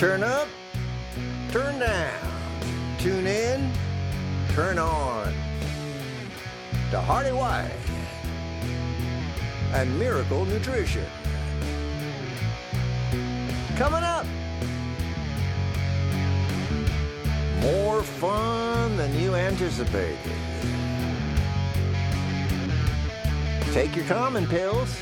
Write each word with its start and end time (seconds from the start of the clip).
Turn 0.00 0.22
up, 0.22 0.48
turn 1.52 1.78
down, 1.78 2.30
tune 3.00 3.26
in, 3.26 3.70
turn 4.54 4.78
on. 4.78 5.26
To 6.90 6.98
Hearty 6.98 7.32
White 7.32 7.70
and 9.74 9.98
Miracle 9.98 10.46
Nutrition. 10.46 11.04
Coming 13.76 14.02
up. 14.02 14.24
More 17.60 18.02
fun 18.02 18.96
than 18.96 19.14
you 19.20 19.34
anticipated. 19.34 20.16
Take 23.74 23.94
your 23.94 24.06
common 24.06 24.46
pills. 24.46 24.96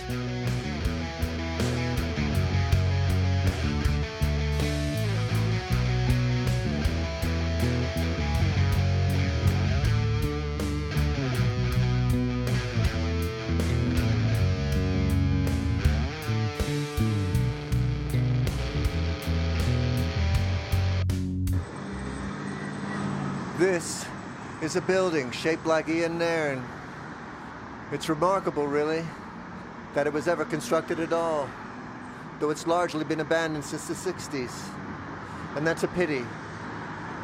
Is 24.69 24.77
a 24.77 24.83
building 24.83 25.31
shaped 25.31 25.65
like 25.65 25.89
Ian 25.89 26.19
Nairn. 26.19 26.63
It's 27.91 28.11
remarkable, 28.11 28.67
really, 28.67 29.03
that 29.95 30.07
it 30.07 30.13
was 30.13 30.29
ever 30.29 30.45
constructed 30.45 31.01
at 31.01 31.11
all, 31.11 31.49
though 32.39 32.51
it's 32.51 32.67
largely 32.67 33.03
been 33.03 33.21
abandoned 33.21 33.65
since 33.65 33.89
the 33.89 33.95
60s. 33.95 34.53
And 35.57 35.67
that's 35.67 35.85
a 35.85 35.89
pity, 35.89 36.23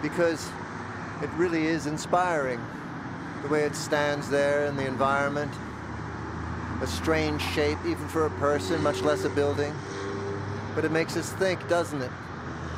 because 0.01 0.48
it 1.23 1.29
really 1.37 1.67
is 1.67 1.87
inspiring, 1.87 2.65
the 3.42 3.48
way 3.48 3.65
it 3.65 3.75
stands 3.75 4.31
there 4.31 4.65
in 4.65 4.75
the 4.75 4.87
environment. 4.87 5.53
A 6.81 6.87
strange 6.87 7.42
shape, 7.42 7.77
even 7.84 8.09
for 8.09 8.25
a 8.25 8.31
person, 8.41 8.83
much 8.83 9.03
less 9.03 9.25
a 9.25 9.28
building. 9.28 9.75
But 10.75 10.87
it 10.87 10.92
makes 10.92 11.15
us 11.19 11.31
think, 11.34 11.69
doesn't 11.69 12.00
it? 12.00 12.11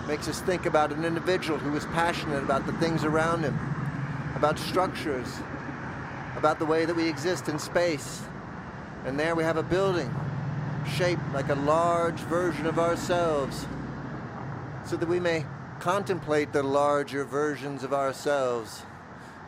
makes 0.08 0.28
us 0.28 0.40
think 0.40 0.66
about 0.66 0.92
an 0.92 1.04
individual 1.04 1.58
who 1.58 1.76
is 1.76 1.84
passionate 1.86 2.42
about 2.42 2.64
the 2.64 2.72
things 2.74 3.02
around 3.02 3.42
him, 3.42 3.75
about 4.36 4.58
structures, 4.58 5.26
about 6.36 6.58
the 6.58 6.66
way 6.66 6.84
that 6.84 6.94
we 6.94 7.08
exist 7.08 7.48
in 7.48 7.58
space. 7.58 8.22
And 9.06 9.18
there 9.18 9.34
we 9.34 9.42
have 9.42 9.56
a 9.56 9.62
building 9.62 10.14
shaped 10.96 11.22
like 11.32 11.48
a 11.48 11.54
large 11.54 12.20
version 12.20 12.66
of 12.66 12.78
ourselves, 12.78 13.66
so 14.84 14.96
that 14.96 15.08
we 15.08 15.18
may 15.18 15.44
contemplate 15.80 16.52
the 16.52 16.62
larger 16.62 17.24
versions 17.24 17.82
of 17.82 17.92
ourselves 17.92 18.82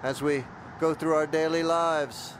as 0.02 0.22
we 0.22 0.44
go 0.80 0.94
through 0.94 1.14
our 1.14 1.26
daily 1.26 1.62
lives. 1.62 2.37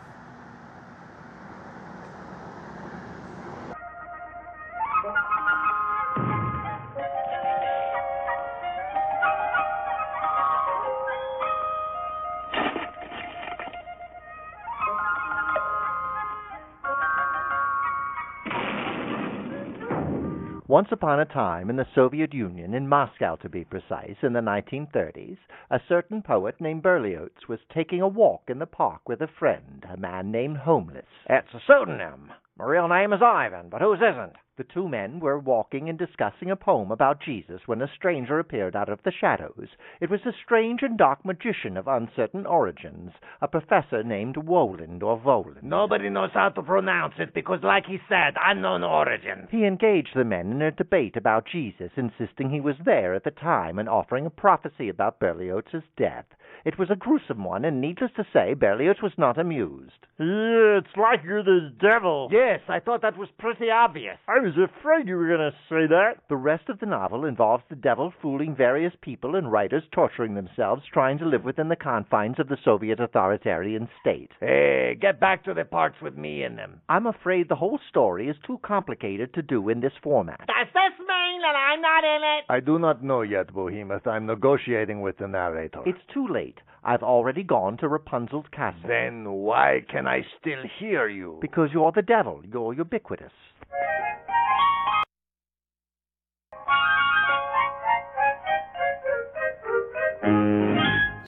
Once 20.79 20.93
upon 20.93 21.19
a 21.19 21.25
time 21.25 21.71
in 21.71 21.75
the 21.75 21.89
Soviet 21.93 22.33
Union, 22.33 22.73
in 22.73 22.87
Moscow 22.87 23.34
to 23.34 23.48
be 23.48 23.65
precise, 23.65 24.15
in 24.23 24.33
the 24.33 24.39
1930s, 24.39 25.37
a 25.73 25.81
certain 25.89 26.23
poet 26.23 26.55
named 26.61 26.84
Berlioz 26.84 27.48
was 27.48 27.59
taking 27.75 28.01
a 28.01 28.07
walk 28.07 28.43
in 28.47 28.61
the 28.61 28.65
park 28.65 29.01
with 29.09 29.21
a 29.21 29.27
friend, 29.41 29.84
a 29.93 29.97
man 29.97 30.31
named 30.31 30.59
Homeless. 30.59 31.05
It's 31.28 31.53
a 31.53 31.59
pseudonym. 31.66 32.31
My 32.59 32.65
real 32.65 32.89
name 32.89 33.13
is 33.13 33.23
Ivan, 33.23 33.69
but 33.69 33.81
whose 33.81 34.01
isn't? 34.01 34.33
The 34.57 34.65
two 34.65 34.89
men 34.89 35.21
were 35.21 35.39
walking 35.39 35.89
and 35.89 35.97
discussing 35.97 36.51
a 36.51 36.57
poem 36.57 36.91
about 36.91 37.21
Jesus 37.21 37.61
when 37.67 37.81
a 37.81 37.87
stranger 37.95 38.41
appeared 38.41 38.75
out 38.75 38.89
of 38.89 39.01
the 39.05 39.13
shadows. 39.13 39.69
It 40.01 40.11
was 40.11 40.27
a 40.27 40.33
strange 40.33 40.83
and 40.83 40.99
dark 40.99 41.25
magician 41.25 41.77
of 41.77 41.87
uncertain 41.87 42.47
origins, 42.47 43.13
a 43.41 43.47
professor 43.47 44.03
named 44.03 44.37
Woland 44.37 45.05
or 45.05 45.21
Voland. 45.21 45.63
Nobody 45.63 46.11
knows 46.11 46.33
how 46.35 46.49
to 46.49 46.63
pronounce 46.65 47.15
it 47.21 47.33
because, 47.33 47.63
like 47.63 47.87
he 47.87 48.01
said, 48.09 48.35
unknown 48.45 48.83
origin. 48.83 49.47
He 49.53 49.65
engaged 49.65 50.17
the 50.17 50.25
men 50.25 50.51
in 50.51 50.61
a 50.61 50.73
debate 50.73 51.17
about 51.17 51.47
Jesus, 51.47 51.93
insisting 51.95 52.51
he 52.51 52.61
was 52.61 52.75
there 52.85 53.15
at 53.15 53.23
the 53.23 53.31
time 53.31 53.79
and 53.79 53.89
offering 53.89 54.27
a 54.27 54.31
prophecy 54.31 54.89
about 54.89 55.21
Berlioz's 55.21 55.85
death. 55.97 56.27
It 56.65 56.79
was 56.79 56.91
a 56.91 56.97
gruesome 56.97 57.45
one, 57.45 57.65
and 57.65 57.81
needless 57.81 58.11
to 58.17 58.25
say, 58.33 58.55
Berlioz 58.55 58.97
was 59.03 59.13
not 59.17 59.39
amused. 59.39 59.93
Yeah, 60.19 60.79
it's 60.79 60.97
like 60.97 61.21
you're 61.25 61.45
the 61.45 61.73
devil. 61.81 62.29
Yes, 62.33 62.61
I 62.69 62.81
thought 62.81 63.03
that 63.03 63.17
was 63.17 63.29
pretty 63.39 63.71
obvious. 63.71 64.17
I 64.27 64.41
was 64.41 64.55
afraid 64.57 65.07
you 65.07 65.17
were 65.17 65.29
going 65.29 65.51
to 65.51 65.57
say 65.69 65.87
that. 65.87 66.15
The 66.29 66.37
rest 66.37 66.69
of 66.69 66.81
the 66.81 66.87
novel 66.87 67.25
involves 67.25 67.63
the 67.69 67.77
devil 67.77 68.13
fooling 68.21 68.57
various 68.57 68.93
people 69.01 69.37
and 69.37 69.51
writers 69.53 69.85
torturing 69.93 70.35
themselves 70.35 70.83
trying 70.93 71.19
to 71.19 71.27
live 71.27 71.45
within 71.45 71.69
the 71.69 71.77
confines 71.77 72.41
of 72.41 72.49
the 72.49 72.59
Soviet 72.65 72.99
authoritarian 72.99 73.89
state. 74.01 74.31
Hey, 74.41 74.97
get 75.01 75.21
back 75.21 75.45
to 75.45 75.55
the 75.55 75.65
parts 75.65 75.97
with 76.03 76.17
me 76.17 76.43
in 76.43 76.57
them. 76.57 76.81
I'm 76.89 77.07
afraid 77.07 77.49
the 77.49 77.55
whole 77.55 77.79
story 77.89 78.29
is 78.29 78.37
too 78.47 78.59
complicated 78.65 79.35
to 79.35 79.43
do 79.43 79.69
in 79.69 79.81
this 79.81 79.93
format. 80.03 80.41
Does 80.47 80.67
this 80.67 80.99
mean 80.99 81.41
that 81.43 81.55
I'm 81.55 81.81
not 81.81 82.05
in 82.05 82.23
it? 82.39 82.45
I 82.49 82.61
do 82.61 82.79
not 82.79 83.05
know 83.05 83.23
yet, 83.23 83.55
Behemoth. 83.55 84.07
I'm 84.07 84.27
negotiating 84.27 85.01
with 85.01 85.19
the 85.19 85.29
narrator. 85.29 85.83
It's 85.87 85.99
too 86.13 86.27
late. 86.29 86.47
I've 86.84 87.03
already 87.03 87.42
gone 87.42 87.76
to 87.78 87.88
Rapunzel's 87.88 88.47
castle. 88.53 88.88
Then 88.88 89.31
why 89.31 89.84
can 89.91 90.06
I 90.06 90.22
still 90.41 90.62
hear 90.78 91.09
you? 91.09 91.38
Because 91.41 91.70
you're 91.72 91.92
the 91.92 92.03
devil. 92.03 92.42
You're 92.50 92.75
ubiquitous. 92.75 93.32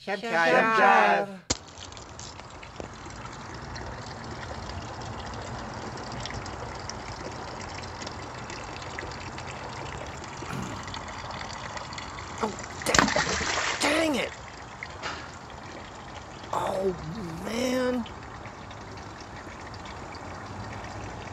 Shab 0.01 0.19
Shab. 0.19 1.50
Oh, 16.73 16.97
man. 17.45 18.05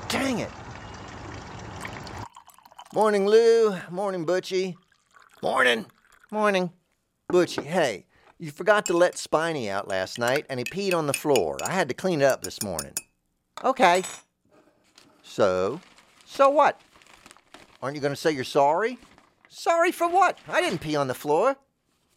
Dang 0.09 0.39
it. 0.39 0.49
Morning, 2.91 3.27
Lou. 3.27 3.77
Morning, 3.91 4.25
Butchie. 4.25 4.77
Morning. 5.43 5.85
Morning. 6.31 6.71
Butchie, 7.31 7.63
hey, 7.63 8.07
you 8.39 8.49
forgot 8.49 8.87
to 8.87 8.97
let 8.97 9.15
Spiny 9.15 9.69
out 9.69 9.87
last 9.87 10.17
night 10.17 10.47
and 10.49 10.59
he 10.59 10.63
peed 10.63 10.95
on 10.95 11.05
the 11.05 11.13
floor. 11.13 11.57
I 11.63 11.71
had 11.71 11.87
to 11.89 11.93
clean 11.93 12.21
it 12.21 12.25
up 12.25 12.41
this 12.41 12.63
morning. 12.63 12.95
Okay. 13.63 14.01
So? 15.21 15.79
So 16.25 16.49
what? 16.49 16.81
Aren't 17.83 17.95
you 17.95 18.01
going 18.01 18.13
to 18.13 18.19
say 18.19 18.31
you're 18.31 18.43
sorry? 18.43 18.97
Sorry 19.49 19.91
for 19.91 20.09
what? 20.09 20.39
I 20.49 20.61
didn't 20.61 20.79
pee 20.79 20.95
on 20.95 21.07
the 21.07 21.13
floor. 21.13 21.57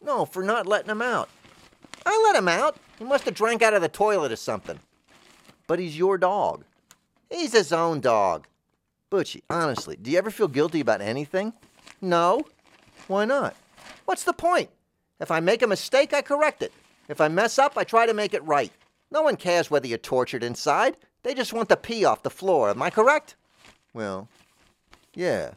No, 0.03 0.25
for 0.25 0.41
not 0.41 0.65
letting 0.65 0.89
him 0.89 1.03
out. 1.03 1.29
I 2.03 2.19
let 2.25 2.35
him 2.35 2.47
out. 2.47 2.77
He 3.01 3.07
must 3.07 3.25
have 3.25 3.33
drank 3.33 3.63
out 3.63 3.73
of 3.73 3.81
the 3.81 3.89
toilet 3.89 4.31
or 4.31 4.35
something. 4.35 4.79
But 5.65 5.79
he's 5.79 5.97
your 5.97 6.19
dog. 6.19 6.65
He's 7.31 7.51
his 7.51 7.73
own 7.73 7.99
dog. 7.99 8.45
Butchie, 9.11 9.41
honestly, 9.49 9.97
do 9.99 10.11
you 10.11 10.19
ever 10.19 10.29
feel 10.29 10.47
guilty 10.47 10.81
about 10.81 11.01
anything? 11.01 11.53
No. 11.99 12.43
Why 13.07 13.25
not? 13.25 13.55
What's 14.05 14.23
the 14.23 14.33
point? 14.33 14.69
If 15.19 15.31
I 15.31 15.39
make 15.39 15.63
a 15.63 15.67
mistake, 15.67 16.13
I 16.13 16.21
correct 16.21 16.61
it. 16.61 16.71
If 17.09 17.19
I 17.19 17.27
mess 17.27 17.57
up, 17.57 17.75
I 17.75 17.85
try 17.85 18.05
to 18.05 18.13
make 18.13 18.35
it 18.35 18.43
right. 18.43 18.71
No 19.09 19.23
one 19.23 19.35
cares 19.35 19.71
whether 19.71 19.87
you're 19.87 19.97
tortured 19.97 20.43
inside. 20.43 20.95
They 21.23 21.33
just 21.33 21.53
want 21.53 21.69
the 21.69 21.77
pee 21.77 22.05
off 22.05 22.21
the 22.21 22.29
floor. 22.29 22.69
Am 22.69 22.83
I 22.83 22.91
correct? 22.91 23.35
Well, 23.95 24.27
yeah. 25.15 25.53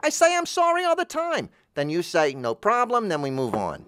I 0.00 0.10
say 0.10 0.36
I'm 0.36 0.44
sorry 0.44 0.84
all 0.84 0.96
the 0.96 1.06
time. 1.06 1.48
Then 1.76 1.88
you 1.88 2.02
say, 2.02 2.34
no 2.34 2.54
problem, 2.54 3.08
then 3.08 3.22
we 3.22 3.30
move 3.30 3.54
on. 3.54 3.86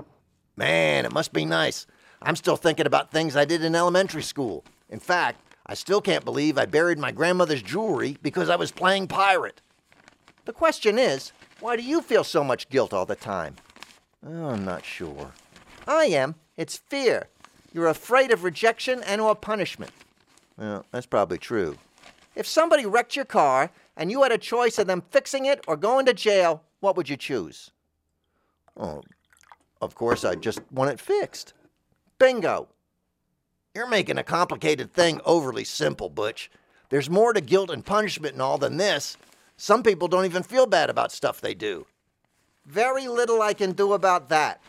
Man, 0.57 1.05
it 1.05 1.13
must 1.13 1.35
be 1.35 1.45
nice. 1.45 1.87
I'm 2.23 2.37
still 2.37 2.57
thinking 2.57 2.87
about 2.87 3.11
things 3.11 3.37
I 3.37 3.45
did 3.45 3.65
in 3.65 3.75
elementary 3.75 4.23
school. 4.23 4.65
In 4.89 4.99
fact, 5.01 5.41
I 5.67 5.75
still 5.75 6.01
can't 6.01 6.25
believe 6.25 6.59
I 6.59 6.67
buried 6.67 6.99
my 6.99 7.13
grandmother's 7.13 7.63
jewelry 7.63 8.17
because 8.23 8.49
I 8.49 8.57
was 8.57 8.71
playing 8.71 9.09
pirate. 9.09 9.61
The 10.45 10.53
question 10.53 10.99
is, 10.99 11.33
why 11.61 11.77
do 11.77 11.83
you 11.83 12.01
feel 12.01 12.25
so 12.25 12.45
much 12.45 12.69
guilt 12.69 12.93
all 12.93 13.07
the 13.07 13.17
time? 13.17 13.57
Oh, 14.25 14.47
I'm 14.47 14.65
not 14.65 14.85
sure. 14.85 15.33
I 15.87 16.05
am. 16.07 16.37
It's 16.57 16.77
fear. 16.77 17.29
You're 17.73 17.89
afraid 17.89 18.31
of 18.31 18.45
rejection 18.45 19.03
and 19.03 19.21
or 19.21 19.35
punishment. 19.35 19.93
Well, 20.57 20.87
that's 20.91 21.07
probably 21.07 21.39
true. 21.39 21.77
If 22.35 22.47
somebody 22.47 22.87
wrecked 22.87 23.17
your 23.17 23.25
car 23.25 23.71
and 23.97 24.11
you 24.11 24.23
had 24.23 24.33
a 24.33 24.39
choice 24.39 24.79
of 24.79 24.87
them 24.87 25.03
fixing 25.11 25.47
it 25.47 25.65
or 25.67 25.77
going 25.77 26.07
to 26.07 26.15
jail, 26.15 26.63
what 26.81 26.97
would 26.97 27.09
you 27.09 27.17
choose? 27.17 27.71
Oh, 28.77 29.03
of 29.81 29.95
course, 29.95 30.25
I'd 30.25 30.43
just 30.43 30.61
want 30.71 30.91
it 30.91 31.01
fixed. 31.01 31.55
Bingo! 32.19 32.69
You're 33.75 33.87
making 33.87 34.17
a 34.17 34.25
complicated 34.25 34.93
thing 34.93 35.21
overly 35.25 35.65
simple, 35.65 36.09
Butch. 36.09 36.51
There's 36.89 37.11
more 37.11 37.35
to 37.35 37.41
guilt 37.41 37.71
and 37.71 37.85
punishment 37.85 38.33
and 38.33 38.43
all 38.43 38.57
than 38.57 38.79
this. 38.79 39.19
Some 39.59 39.83
people 39.83 40.09
don't 40.09 40.25
even 40.25 40.43
feel 40.43 40.67
bad 40.67 40.89
about 40.89 41.13
stuff 41.13 41.41
they 41.41 41.55
do. 41.55 41.87
Very 42.65 43.07
little 43.07 43.43
I 43.43 43.53
can 43.53 43.73
do 43.73 43.93
about 43.93 44.29
that. 44.31 44.63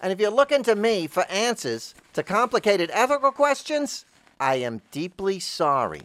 And 0.00 0.12
if 0.12 0.20
you're 0.20 0.30
looking 0.30 0.62
to 0.64 0.74
me 0.74 1.06
for 1.06 1.24
answers 1.30 1.94
to 2.14 2.22
complicated 2.22 2.90
ethical 2.92 3.32
questions, 3.32 4.04
I 4.40 4.56
am 4.56 4.82
deeply 4.90 5.40
sorry. 5.40 6.02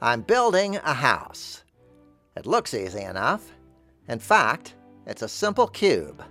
I'm 0.00 0.22
building 0.22 0.76
a 0.76 0.94
house. 0.94 1.62
It 2.36 2.46
looks 2.46 2.72
easy 2.72 3.02
enough. 3.02 3.52
In 4.08 4.18
fact, 4.18 4.74
it's 5.06 5.22
a 5.22 5.28
simple 5.28 5.66
cube. 5.66 6.22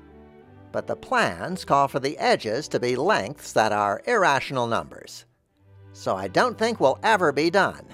But 0.72 0.88
the 0.88 0.96
plans 0.96 1.66
call 1.66 1.88
for 1.88 2.00
the 2.00 2.18
edges 2.18 2.68
to 2.70 2.80
be 2.80 2.96
lengths 2.96 3.54
that 3.54 3.72
are 3.72 4.04
irrational 4.06 4.68
numbers. 4.68 5.26
So 5.94 6.16
I 6.16 6.28
don't 6.28 6.58
think 6.58 6.80
we'll 6.80 7.00
ever 7.04 7.32
be 7.32 7.50
done. 7.50 7.86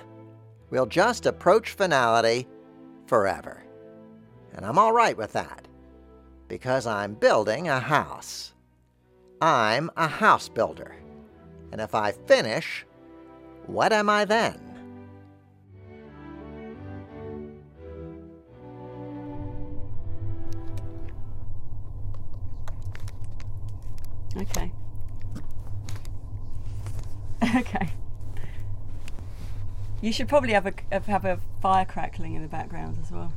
We'll 0.69 0.85
just 0.85 1.25
approach 1.25 1.71
finality 1.71 2.47
forever. 3.07 3.63
And 4.53 4.65
I'm 4.65 4.77
all 4.77 4.91
right 4.91 5.17
with 5.17 5.31
that. 5.33 5.67
Because 6.47 6.85
I'm 6.85 7.13
building 7.13 7.67
a 7.69 7.79
house. 7.79 8.53
I'm 9.41 9.89
a 9.95 10.07
house 10.07 10.49
builder. 10.49 10.95
And 11.71 11.81
if 11.81 11.95
I 11.95 12.11
finish, 12.11 12.85
what 13.67 13.93
am 13.93 14.09
I 14.09 14.25
then? 14.25 14.59
Okay. 24.37 24.71
okay. 27.55 27.89
You 30.01 30.11
should 30.11 30.27
probably 30.27 30.51
have 30.53 30.65
a 30.65 30.73
have 31.07 31.25
a 31.25 31.39
fire 31.61 31.85
crackling 31.85 32.33
in 32.35 32.41
the 32.41 32.47
background 32.47 32.97
as 33.01 33.11
well. 33.11 33.31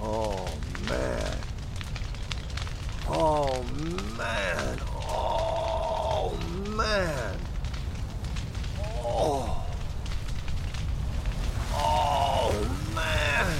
Oh 0.00 0.46
man. 0.88 1.38
Oh 3.08 3.62
man. 4.18 4.78
Oh 5.08 6.38
man. 6.76 7.38
Oh. 9.02 9.66
Oh 11.72 12.78
man. 12.94 13.56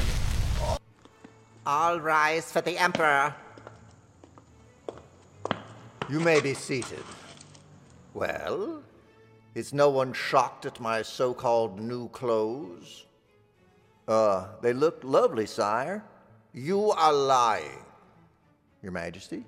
All 1.67 2.01
rise 2.01 2.53
for 2.53 2.61
the 2.61 2.77
Emperor. 2.77 3.35
You 6.08 6.20
may 6.20 6.41
be 6.41 6.55
seated. 6.55 7.03
Well, 8.14 8.82
is 9.56 9.73
no 9.73 9.91
one 9.91 10.12
shocked 10.12 10.64
at 10.64 10.79
my 10.79 11.03
so 11.03 11.35
called 11.35 11.81
new 11.81 12.08
clothes? 12.11 13.06
Uh, 14.06 14.47
they 14.62 14.73
look 14.73 15.00
lovely, 15.03 15.47
sire. 15.47 16.05
You 16.55 16.93
are 16.93 17.12
lying. 17.12 17.85
Your 18.82 18.93
Majesty, 18.93 19.44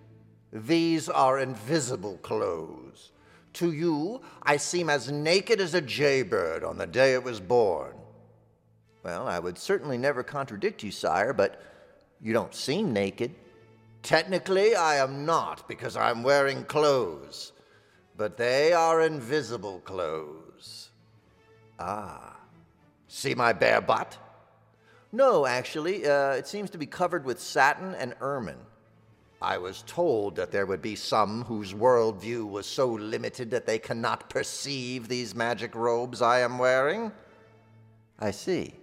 these 0.53 1.09
are 1.09 1.39
invisible 1.39 2.19
clothes. 2.19 3.13
To 3.55 3.71
you, 3.71 4.21
I 4.43 4.57
seem 4.57 4.91
as 4.91 5.13
naked 5.13 5.61
as 5.61 5.75
a 5.75 5.81
jaybird 5.81 6.65
on 6.65 6.77
the 6.77 6.89
day 6.89 7.15
it 7.15 7.23
was 7.23 7.39
born. 7.39 7.95
Well, 9.05 9.29
I 9.29 9.39
would 9.39 9.59
certainly 9.59 9.97
never 9.97 10.25
contradict 10.25 10.83
you, 10.83 10.91
sire, 10.91 11.33
but 11.33 11.63
you 12.21 12.33
don't 12.33 12.55
seem 12.55 12.93
naked. 12.93 13.33
Technically, 14.03 14.75
I 14.75 14.97
am 14.97 15.27
not 15.27 15.69
because 15.69 15.97
I'm 15.97 16.23
wearing 16.23 16.65
clothes, 16.65 17.53
but 18.17 18.37
they 18.37 18.73
are 18.73 19.03
invisible 19.03 19.81
clothes. 19.81 20.91
Ah, 21.79 22.37
see 23.07 23.35
my 23.35 23.53
bare 23.53 23.81
butt? 23.81 24.17
No, 25.13 25.47
actually, 25.47 26.07
uh, 26.07 26.33
it 26.33 26.47
seems 26.47 26.71
to 26.71 26.79
be 26.79 26.87
covered 26.87 27.25
with 27.25 27.41
satin 27.41 27.95
and 27.95 28.15
ermine. 28.21 28.59
I 29.41 29.59
was 29.59 29.85
told 29.87 30.35
that 30.37 30.51
there 30.51 30.67
would 30.67 30.83
be 30.83 30.97
some 30.97 31.45
whose 31.45 31.73
worldview 31.73 32.49
was 32.49 32.67
so 32.67 32.89
limited 32.89 33.51
that 33.53 33.67
they 33.67 33.79
cannot 33.79 34.29
perceive 34.29 35.07
these 35.07 35.35
magic 35.35 35.75
robes 35.77 36.21
I 36.21 36.41
am 36.41 36.59
wearing. 36.59 37.13
I 38.19 38.33
see. 38.33 38.75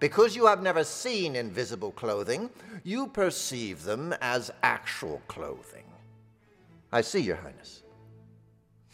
Because 0.00 0.34
you 0.34 0.46
have 0.46 0.62
never 0.62 0.82
seen 0.82 1.36
invisible 1.36 1.92
clothing, 1.92 2.50
you 2.82 3.06
perceive 3.06 3.84
them 3.84 4.14
as 4.22 4.50
actual 4.62 5.20
clothing. 5.28 5.84
I 6.90 7.02
see, 7.02 7.20
Your 7.20 7.36
Highness. 7.36 7.82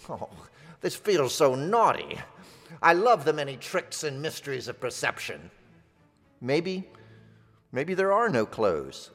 Oh, 0.08 0.28
this 0.80 0.96
feels 0.96 1.34
so 1.34 1.54
naughty. 1.54 2.18
I 2.82 2.92
love 2.92 3.24
the 3.24 3.32
many 3.32 3.56
tricks 3.56 4.04
and 4.04 4.20
mysteries 4.20 4.68
of 4.68 4.80
perception. 4.80 5.50
Maybe, 6.40 6.88
maybe 7.72 7.94
there 7.94 8.12
are 8.12 8.28
no 8.28 8.44
clothes. 8.44 9.10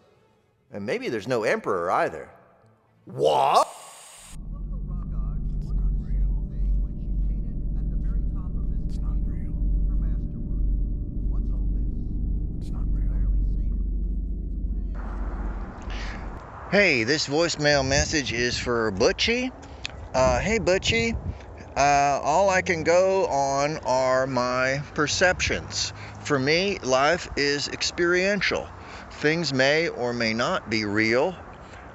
And 0.71 0.85
maybe 0.85 1.09
there's 1.09 1.27
no 1.27 1.43
emperor 1.43 1.91
either. 1.91 2.29
What? 3.05 3.67
Hey, 16.71 17.03
this 17.03 17.27
voicemail 17.27 17.85
message 17.85 18.31
is 18.31 18.57
for 18.57 18.93
Butchie. 18.93 19.51
Uh, 20.13 20.39
hey, 20.39 20.57
Butchie. 20.57 21.17
Uh, 21.75 22.21
all 22.23 22.49
I 22.49 22.61
can 22.61 22.83
go 22.83 23.25
on 23.25 23.75
are 23.79 24.25
my 24.25 24.81
perceptions. 24.93 25.91
For 26.21 26.39
me, 26.39 26.79
life 26.79 27.27
is 27.35 27.67
experiential. 27.67 28.69
Things 29.11 29.53
may 29.53 29.89
or 29.89 30.13
may 30.13 30.33
not 30.33 30.69
be 30.69 30.85
real. 30.85 31.35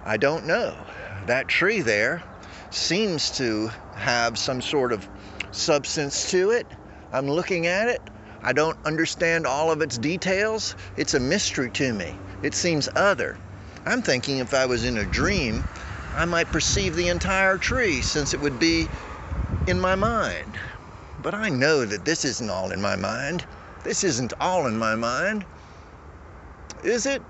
I 0.05 0.19
don't 0.19 0.45
know. 0.45 0.77
That 1.25 1.49
tree 1.49 1.81
there 1.81 2.23
seems 2.69 3.31
to 3.39 3.69
have 3.95 4.37
some 4.37 4.61
sort 4.61 4.93
of 4.93 5.09
substance 5.53 6.33
to 6.33 6.51
it. 6.51 6.67
I'm 7.15 7.31
looking 7.31 7.67
at 7.67 7.89
it. 7.89 8.03
I 8.43 8.53
don't 8.53 8.77
understand 8.85 9.47
all 9.47 9.73
of 9.73 9.81
its 9.81 9.97
details. 9.97 10.77
It's 10.99 11.15
a 11.15 11.21
mystery 11.21 11.71
to 11.71 11.95
me. 11.95 12.15
It 12.43 12.55
seems 12.55 12.91
other. 12.95 13.39
I'm 13.87 14.03
thinking 14.03 14.39
if 14.39 14.53
I 14.53 14.67
was 14.67 14.85
in 14.85 14.99
a 14.99 15.05
dream, 15.07 15.65
I 16.17 16.25
might 16.25 16.51
perceive 16.51 16.97
the 16.97 17.07
entire 17.09 17.57
tree 17.57 18.01
since 18.03 18.35
it 18.35 18.41
would 18.41 18.59
be 18.59 18.89
in 19.67 19.81
my 19.81 19.95
mind. 19.95 20.59
But 21.23 21.35
I 21.35 21.49
know 21.49 21.85
that 21.85 22.05
this 22.05 22.25
isn't 22.25 22.51
all 22.51 22.73
in 22.73 22.83
my 22.83 22.97
mind. 22.97 23.47
This 23.85 24.03
isn't 24.03 24.33
all 24.41 24.67
in 24.67 24.77
my 24.77 24.97
mind. 24.97 25.47
Is 26.83 27.07
it? 27.07 27.23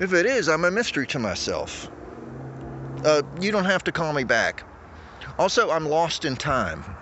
If 0.00 0.14
it 0.14 0.24
is, 0.24 0.48
I'm 0.48 0.64
a 0.64 0.70
mystery 0.70 1.06
to 1.08 1.18
myself. 1.18 1.90
Uh, 3.04 3.22
you 3.40 3.52
don't 3.52 3.66
have 3.66 3.84
to 3.84 3.92
call 3.92 4.12
me 4.12 4.24
back. 4.24 4.62
Also, 5.38 5.70
I'm 5.70 5.86
lost 5.86 6.24
in 6.24 6.36
time. 6.36 6.97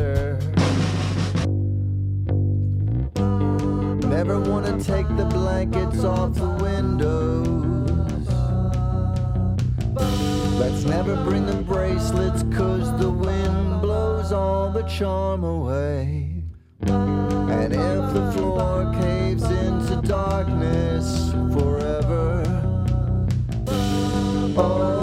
Together. 0.00 0.38
Never 4.08 4.40
wanna 4.40 4.82
take 4.82 5.08
the 5.16 5.26
blankets 5.26 6.04
off 6.04 6.34
the 6.34 6.48
windows. 6.48 8.26
Let's 10.58 10.84
never 10.84 11.16
bring 11.24 11.46
the 11.46 11.62
bracelets, 11.62 12.42
cause 12.54 12.98
the 12.98 13.10
wind 13.10 13.80
blows 13.80 14.32
all 14.32 14.70
the 14.70 14.82
charm 14.82 15.44
away. 15.44 16.42
And 16.82 17.72
if 17.72 18.14
the 18.14 18.32
floor 18.32 18.92
caves 19.00 19.44
into 19.44 20.00
darkness 20.02 21.32
forever, 21.52 22.42
oh 24.56 24.99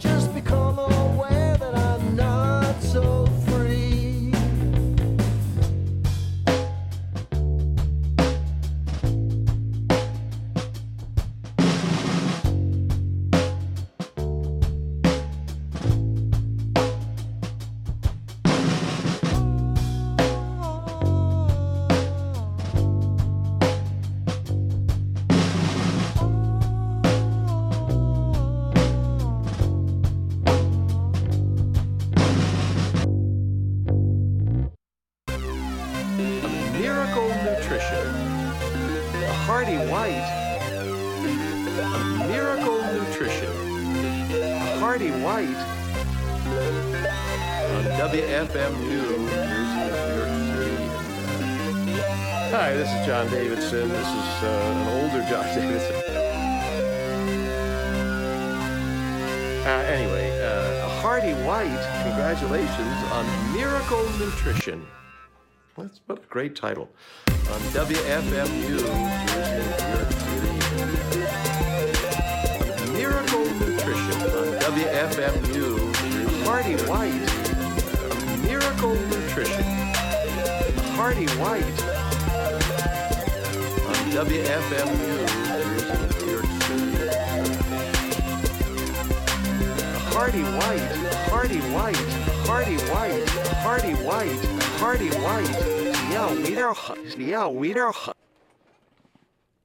just 0.00 0.32
become 0.32 0.49
uh, 61.32 61.46
white. 61.46 62.02
Congratulations 62.04 62.96
on 63.12 63.26
Miracle 63.52 64.04
Nutrition. 64.18 64.86
That's 65.76 66.00
what 66.06 66.18
a 66.18 66.26
great 66.28 66.56
title. 66.56 66.88
On 67.28 67.60
WFMU. 67.72 68.80
Miracle 72.92 73.44
Nutrition 73.44 74.22
on 74.22 74.48
WFMU. 74.60 75.94
Hearty 76.44 76.76
White. 76.84 77.28
Miracle 78.42 78.94
Nutrition. 78.94 79.64
Hearty 80.96 81.26
White. 81.38 81.82
On 83.86 84.26
WFMU. 84.26 85.40
Hearty 90.12 90.42
White, 90.42 91.09
Hearty 91.30 91.60
White, 91.72 91.96
Hearty 92.46 92.76
White, 92.90 93.28
Hearty 93.62 93.92
White, 93.94 94.44
Hearty 94.80 95.08
White. 95.10 95.48
Yeah, 96.10 96.32
we 96.32 96.42
wieder, 96.42 96.74
yeah, 97.16 97.46
we 97.46 97.68
wieder. 97.68 97.92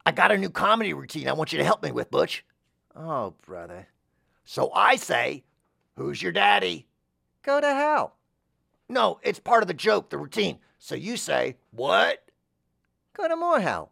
I 0.05 0.11
got 0.11 0.31
a 0.31 0.37
new 0.37 0.51
comedy 0.51 0.93
routine 0.93 1.27
I 1.27 1.33
want 1.33 1.51
you 1.51 1.57
to 1.57 1.65
help 1.65 1.81
me 1.81 1.91
with, 1.91 2.11
Butch. 2.11 2.45
Oh, 2.95 3.33
brother. 3.47 3.87
So 4.43 4.71
I 4.73 4.95
say, 4.95 5.43
Who's 5.97 6.21
your 6.21 6.31
daddy? 6.31 6.85
Go 7.41 7.59
to 7.59 7.73
hell. 7.73 8.15
No, 8.87 9.19
it's 9.23 9.39
part 9.39 9.63
of 9.63 9.67
the 9.67 9.73
joke, 9.73 10.11
the 10.11 10.19
routine. 10.19 10.59
So 10.77 10.93
you 10.93 11.17
say, 11.17 11.57
What? 11.71 12.23
Go 13.13 13.27
to 13.27 13.35
more 13.35 13.59
hell. 13.59 13.91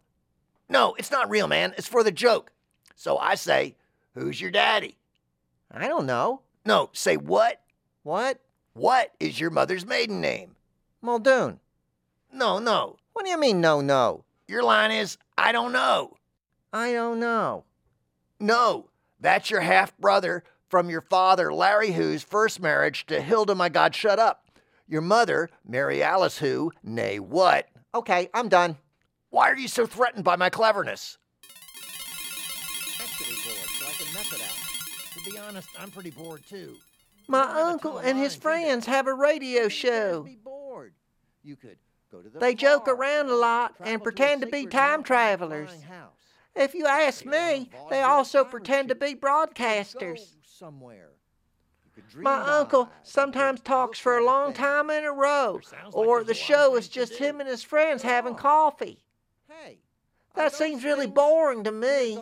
No, 0.70 0.94
it's 1.00 1.10
not 1.10 1.30
real, 1.30 1.48
man. 1.48 1.74
It's 1.76 1.88
for 1.88 2.04
the 2.04 2.12
joke. 2.12 2.52
So 2.96 3.18
I 3.18 3.34
say, 3.34 3.76
Who's 4.14 4.40
your 4.40 4.52
daddy? 4.52 4.96
I 5.72 5.88
don't 5.88 6.06
know. 6.06 6.42
No, 6.66 6.92
say 6.94 7.18
what? 7.18 7.63
What? 8.04 8.40
What 8.74 9.12
is 9.20 9.40
your 9.40 9.50
mother's 9.50 9.86
maiden 9.86 10.20
name? 10.20 10.56
Muldoon. 11.02 11.60
No, 12.34 12.60
no. 12.60 12.98
What 13.14 13.24
do 13.24 13.32
you 13.32 13.40
mean, 13.40 13.62
no, 13.62 13.80
no? 13.80 14.26
Your 14.48 14.62
line 14.62 14.92
is, 14.92 15.18
I 15.38 15.54
don't 15.54 15.72
know. 15.72 16.18
I 16.74 16.92
don't 16.92 17.20
know. 17.20 17.64
No, 18.40 18.90
that's 19.22 19.50
your 19.50 19.62
half 19.62 19.98
brother 19.98 20.44
from 20.68 20.90
your 20.90 21.02
father, 21.02 21.54
Larry 21.54 21.92
Who's 21.92 22.24
first 22.24 22.60
marriage 22.60 23.06
to 23.06 23.22
Hilda, 23.22 23.56
my 23.56 23.70
God, 23.70 23.96
shut 23.96 24.20
up. 24.20 24.50
Your 24.88 25.02
mother, 25.02 25.50
Mary 25.66 26.04
Alice 26.04 26.40
Who, 26.40 26.72
nay, 26.84 27.20
what? 27.20 27.70
Okay, 27.96 28.30
I'm 28.34 28.50
done. 28.50 28.78
Why 29.30 29.50
are 29.50 29.58
you 29.58 29.68
so 29.68 29.86
threatened 29.86 30.26
by 30.26 30.36
my 30.36 30.50
cleverness? 30.50 31.18
Actually 33.02 33.36
bored, 33.46 33.70
so 33.70 33.86
I 33.86 33.92
can 33.94 34.14
mess 34.14 34.34
it 34.34 34.42
out. 34.42 35.24
To 35.24 35.32
be 35.32 35.38
honest, 35.38 35.70
I'm 35.80 35.92
pretty 35.92 36.10
bored 36.10 36.42
too. 36.50 36.76
My 37.28 37.62
uncle 37.62 37.98
and 37.98 38.18
his 38.18 38.36
friends 38.36 38.86
have 38.86 39.08
a 39.08 39.14
radio 39.14 39.68
show. 39.68 40.28
You 41.44 41.56
could 41.56 41.78
go 42.12 42.22
to 42.22 42.30
the 42.30 42.40
they 42.40 42.56
joke 42.56 42.88
around 42.88 43.30
a 43.30 43.36
lot 43.36 43.76
and 43.80 44.04
pretend 44.04 44.42
to 44.42 44.48
be 44.48 44.66
time 44.66 45.04
travelers. 45.04 45.72
If 46.56 46.74
you 46.74 46.86
ask 46.86 47.26
me, 47.26 47.70
they 47.90 48.02
also 48.02 48.44
pretend 48.44 48.90
to 48.90 48.96
be 48.96 49.16
broadcasters. 49.16 50.36
My 52.16 52.42
uncle 52.60 52.90
sometimes 53.04 53.62
talks 53.62 54.00
for 54.00 54.18
a 54.18 54.26
long 54.26 54.54
time 54.54 54.90
in 54.90 55.04
a 55.04 55.12
row, 55.12 55.60
or 55.92 56.24
the 56.24 56.34
show 56.34 56.76
is 56.76 56.88
just 56.88 57.18
him 57.18 57.40
and 57.40 57.50
his 57.50 57.64
friends 57.64 58.02
having 58.04 58.36
coffee. 58.36 59.04
That 60.36 60.52
seems 60.54 60.84
really 60.84 61.06
boring 61.06 61.64
to 61.64 61.72
me. 61.72 62.18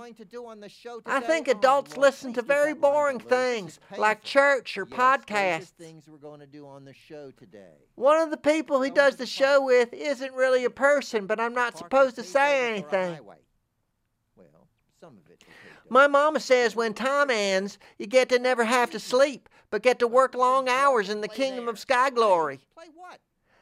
I 1.06 1.20
think 1.22 1.48
adults 1.48 1.96
listen 1.96 2.34
to 2.34 2.42
very 2.42 2.74
boring 2.74 3.20
things, 3.20 3.80
like 3.98 4.22
church 4.22 4.78
or 4.78 4.86
podcasts. 4.86 5.72
One 7.96 8.22
of 8.22 8.30
the 8.30 8.38
people 8.38 8.82
he 8.82 8.92
does 8.92 9.16
the 9.16 9.26
show 9.26 9.64
with 9.64 9.94
isn't 9.94 10.34
really 10.34 10.66
a 10.66 10.70
person, 10.70 11.26
but 11.26 11.40
I'm 11.40 11.54
not 11.54 11.78
supposed 11.78 12.16
to 12.18 12.24
say 12.24 12.70
anything. 12.70 13.20
My 15.90 16.08
mama 16.08 16.40
says 16.40 16.76
when 16.76 16.94
time 16.94 17.30
ends, 17.30 17.78
you 17.98 18.08
get 18.08 18.30
to 18.30 18.40
never 18.40 18.64
have 18.64 18.92
to 18.92 19.00
sleep, 19.00 19.50
but 19.70 19.82
get 19.84 20.00
to 20.00 20.08
work 20.08 20.36
long 20.36 20.70
hours 20.70 21.10
in 21.10 21.22
the 21.22 21.28
kingdom 21.28 21.68
of 21.68 21.80
sky 21.80 22.10
glory. 22.10 22.60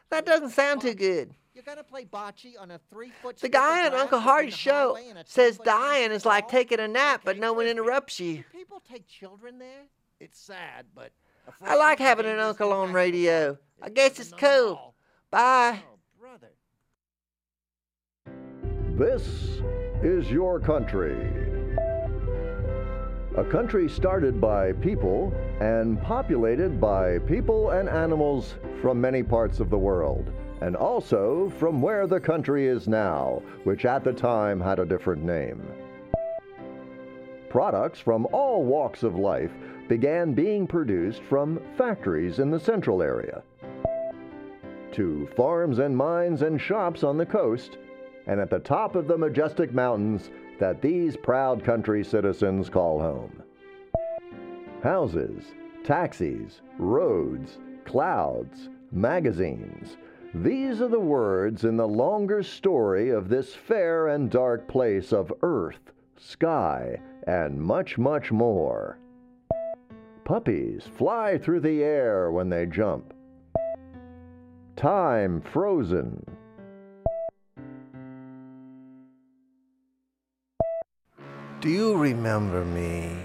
That 0.09 0.25
doesn't 0.25 0.51
sound 0.51 0.81
too 0.81 0.95
good. 0.95 1.33
You're 1.59 1.75
gonna 1.75 1.83
play 1.83 2.05
bocce 2.05 2.53
on 2.57 2.71
a 2.71 2.79
three 2.89 3.11
foot. 3.21 3.35
The 3.35 3.49
guy 3.49 3.85
on 3.85 3.93
Uncle 3.93 4.21
Hearty's 4.21 4.53
show 4.53 4.97
says 5.25 5.57
dying 5.57 6.13
is 6.13 6.25
like 6.25 6.47
taking 6.47 6.79
a 6.79 6.87
nap, 6.87 7.23
but 7.25 7.37
no 7.37 7.51
one 7.51 7.65
interrupts 7.65 8.17
you. 8.17 8.45
People 8.53 8.81
take 8.89 9.05
children 9.09 9.59
there. 9.59 9.83
It's 10.21 10.39
sad, 10.39 10.85
but. 10.95 11.11
I 11.61 11.75
like 11.75 11.99
having 11.99 12.27
an 12.27 12.39
uncle 12.39 12.71
on 12.71 12.93
radio. 12.93 13.57
I 13.81 13.89
guess 13.89 14.21
it's 14.21 14.31
cool. 14.31 14.95
Bye. 15.31 15.81
Oh, 15.83 15.99
brother. 16.17 16.47
This 18.97 19.59
is 20.01 20.31
your 20.31 20.61
country. 20.61 21.17
A 23.35 23.43
country 23.43 23.89
started 23.89 24.39
by 24.39 24.71
people 24.71 25.33
and 25.59 26.01
populated 26.03 26.79
by 26.79 27.19
people 27.19 27.71
and 27.71 27.89
animals 27.89 28.55
from 28.81 29.01
many 29.01 29.23
parts 29.23 29.59
of 29.59 29.69
the 29.69 29.77
world, 29.77 30.31
and 30.61 30.75
also 30.75 31.51
from 31.57 31.81
where 31.81 32.07
the 32.07 32.19
country 32.19 32.67
is 32.67 32.87
now, 32.87 33.41
which 33.63 33.85
at 33.85 34.03
the 34.03 34.13
time 34.13 34.59
had 34.59 34.79
a 34.79 34.85
different 34.85 35.23
name. 35.23 35.61
Products 37.49 37.99
from 37.99 38.27
all 38.31 38.63
walks 38.63 39.03
of 39.03 39.15
life 39.15 39.51
began 39.87 40.33
being 40.33 40.67
produced 40.67 41.21
from 41.23 41.59
factories 41.77 42.39
in 42.39 42.51
the 42.51 42.59
central 42.59 43.01
area 43.01 43.41
to 44.91 45.27
farms 45.35 45.79
and 45.79 45.95
mines 45.95 46.41
and 46.41 46.59
shops 46.59 47.03
on 47.03 47.17
the 47.17 47.25
coast, 47.25 47.77
and 48.27 48.39
at 48.39 48.49
the 48.49 48.59
top 48.59 48.95
of 48.95 49.07
the 49.07 49.17
majestic 49.17 49.73
mountains 49.73 50.29
that 50.59 50.81
these 50.81 51.15
proud 51.15 51.63
country 51.63 52.03
citizens 52.03 52.69
call 52.69 52.99
home. 52.99 53.41
Houses, 54.83 55.43
taxis, 55.83 56.61
roads, 56.77 57.59
clouds, 57.85 58.69
magazines. 58.91 59.97
These 60.33 60.79
are 60.79 60.88
the 60.88 61.00
words 61.00 61.63
in 61.63 61.75
the 61.77 61.88
longer 61.88 62.43
story 62.43 63.09
of 63.09 63.29
this 63.29 63.55
fair 63.55 64.09
and 64.09 64.29
dark 64.29 64.67
place 64.67 65.12
of 65.12 65.33
earth, 65.41 65.91
sky, 66.17 67.01
and 67.25 67.59
much, 67.59 67.98
much 67.98 68.31
more. 68.31 69.00
Puppies 70.25 70.83
fly 70.83 71.39
through 71.39 71.62
the 71.62 71.83
air 71.83 72.31
when 72.31 72.48
they 72.50 72.67
jump. 72.67 73.12
Time 74.75 75.41
frozen. 75.41 76.24
Do 81.59 81.69
you 81.69 81.98
remember 81.98 82.63
me? 82.63 83.17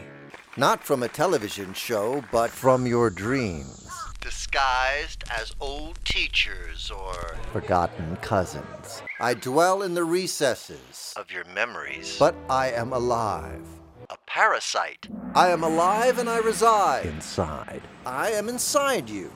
Not 0.56 0.82
from 0.82 1.02
a 1.02 1.08
television 1.08 1.75
show, 1.75 2.25
but 2.32 2.50
from 2.50 2.87
your 2.87 3.11
dreams. 3.11 3.83
Disguised 4.24 5.24
as 5.30 5.52
old 5.60 6.02
teachers 6.06 6.90
or 6.90 7.36
forgotten 7.52 8.16
cousins. 8.22 9.02
I 9.20 9.34
dwell 9.34 9.82
in 9.82 9.92
the 9.92 10.04
recesses 10.04 11.12
of 11.14 11.30
your 11.30 11.44
memories, 11.54 12.16
but 12.18 12.34
I 12.48 12.70
am 12.70 12.94
alive. 12.94 13.60
A 14.08 14.16
parasite. 14.26 15.08
I 15.34 15.50
am 15.50 15.62
alive 15.62 16.18
and 16.18 16.30
I 16.30 16.38
reside 16.38 17.04
inside. 17.04 17.82
I 18.06 18.30
am 18.30 18.48
inside 18.48 19.10
you. 19.10 19.30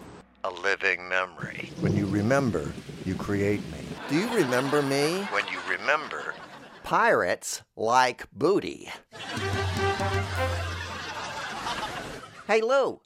A 0.45 0.51
living 0.51 1.07
memory. 1.07 1.71
When 1.81 1.95
you 1.95 2.07
remember, 2.07 2.73
you 3.05 3.15
create 3.15 3.61
me. 3.71 3.85
Do 4.09 4.19
you 4.19 4.35
remember 4.35 4.81
me? 4.81 5.19
When 5.25 5.45
you 5.49 5.59
remember, 5.69 6.35
pirates 6.83 7.61
like 7.77 8.27
booty. 8.33 8.89
Hey, 12.47 12.63
Lou. 12.63 13.03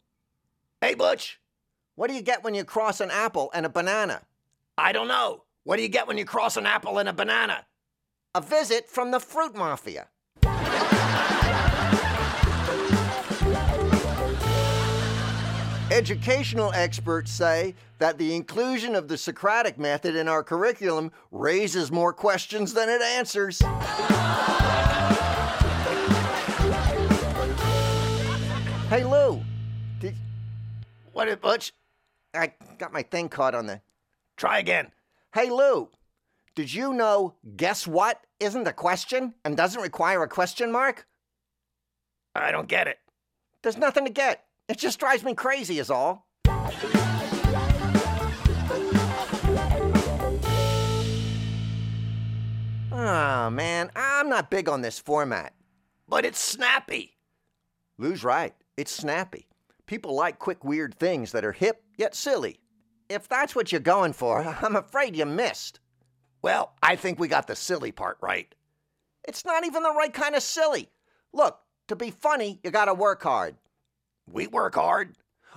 Hey, 0.81 0.95
Butch. 0.95 1.41
What 1.95 2.09
do 2.09 2.15
you 2.15 2.23
get 2.23 2.43
when 2.43 2.55
you 2.55 2.65
cross 2.65 3.01
an 3.01 3.11
apple 3.11 3.51
and 3.53 3.67
a 3.67 3.69
banana? 3.69 4.23
I 4.79 4.93
don't 4.93 5.09
know. 5.09 5.45
What 5.65 5.77
do 5.77 5.83
you 5.83 5.91
get 5.91 6.07
when 6.09 6.17
you 6.17 6.25
cross 6.25 6.57
an 6.57 6.65
apple 6.65 6.99
and 6.99 7.09
a 7.09 7.13
banana? 7.13 7.67
A 8.35 8.41
visit 8.41 8.89
from 8.89 9.11
the 9.11 9.21
fruit 9.21 9.55
mafia. 9.55 10.09
Educational 15.93 16.73
experts 16.73 17.31
say 17.31 17.75
that 17.99 18.17
the 18.17 18.35
inclusion 18.35 18.95
of 18.95 19.09
the 19.09 19.19
Socratic 19.19 19.79
method 19.79 20.17
in 20.17 20.27
our 20.27 20.43
curriculum 20.43 21.13
raises 21.31 21.93
more 21.93 22.15
questions 22.15 22.73
than 22.73 22.89
it 22.89 23.03
answers. 23.03 23.59
hey, 28.89 29.05
Lou. 29.05 29.43
Did, 30.01 30.15
What 31.13 31.39
Butch? 31.43 31.75
I 32.35 32.53
got 32.79 32.93
my 32.93 33.03
thing 33.03 33.29
caught 33.29 33.55
on 33.55 33.67
the. 33.67 33.81
Try 34.37 34.59
again. 34.59 34.91
Hey, 35.35 35.51
Lou. 35.51 35.91
Did 36.55 36.73
you 36.73 36.93
know 36.93 37.35
guess 37.57 37.87
what 37.87 38.21
isn't 38.41 38.67
a 38.67 38.73
question 38.73 39.35
and 39.45 39.57
doesn't 39.57 39.81
require 39.83 40.23
a 40.23 40.29
question 40.29 40.73
mark? 40.73 41.07
I 42.35 42.51
don't 42.51 42.69
get 42.69 42.89
it. 42.89 42.99
There's 43.63 43.77
nothing 43.77 44.05
to 44.05 44.11
get. 44.11 44.45
It 44.69 44.79
just 44.79 44.99
drives 44.99 45.25
me 45.25 45.35
crazy, 45.35 45.79
is 45.79 45.91
all. 45.91 46.27
Ah, 52.95 53.51
man, 53.51 53.91
I'm 53.95 54.29
not 54.29 54.51
big 54.51 54.69
on 54.69 54.83
this 54.83 54.99
format. 54.99 55.55
But 56.09 56.25
it's 56.25 56.39
snappy. 56.39 57.17
Lou's 57.99 58.25
right. 58.25 58.55
It's 58.77 58.93
snappy. 58.93 59.47
People 59.93 60.15
like 60.15 60.39
quick, 60.39 60.65
weird 60.65 60.95
things 60.95 61.33
that 61.33 61.45
are 61.45 61.53
hip 61.53 61.83
yet 61.99 62.15
silly. 62.15 62.59
If 63.11 63.29
that's 63.29 63.55
what 63.55 63.71
you're 63.71 63.79
going 63.83 64.15
for, 64.15 64.43
I'm 64.63 64.75
afraid 64.75 65.15
you 65.15 65.27
missed. 65.27 65.81
Well, 66.41 66.73
I 66.83 66.97
think 66.97 67.19
we 67.19 67.29
got 67.29 67.47
the 67.47 67.55
silly 67.55 67.93
part 67.93 68.17
right. 68.23 68.55
It's 69.29 69.45
not 69.45 69.67
even 69.67 69.83
the 69.83 69.93
right 69.93 70.15
kind 70.15 70.35
of 70.35 70.43
silly. 70.43 70.89
Look, 71.35 71.59
to 71.89 71.95
be 71.95 72.11
funny, 72.11 72.59
you 72.65 72.71
gotta 72.71 72.95
work 72.95 73.23
hard. 73.23 73.57
We 74.27 74.47
work 74.47 74.77
hard. 74.77 75.15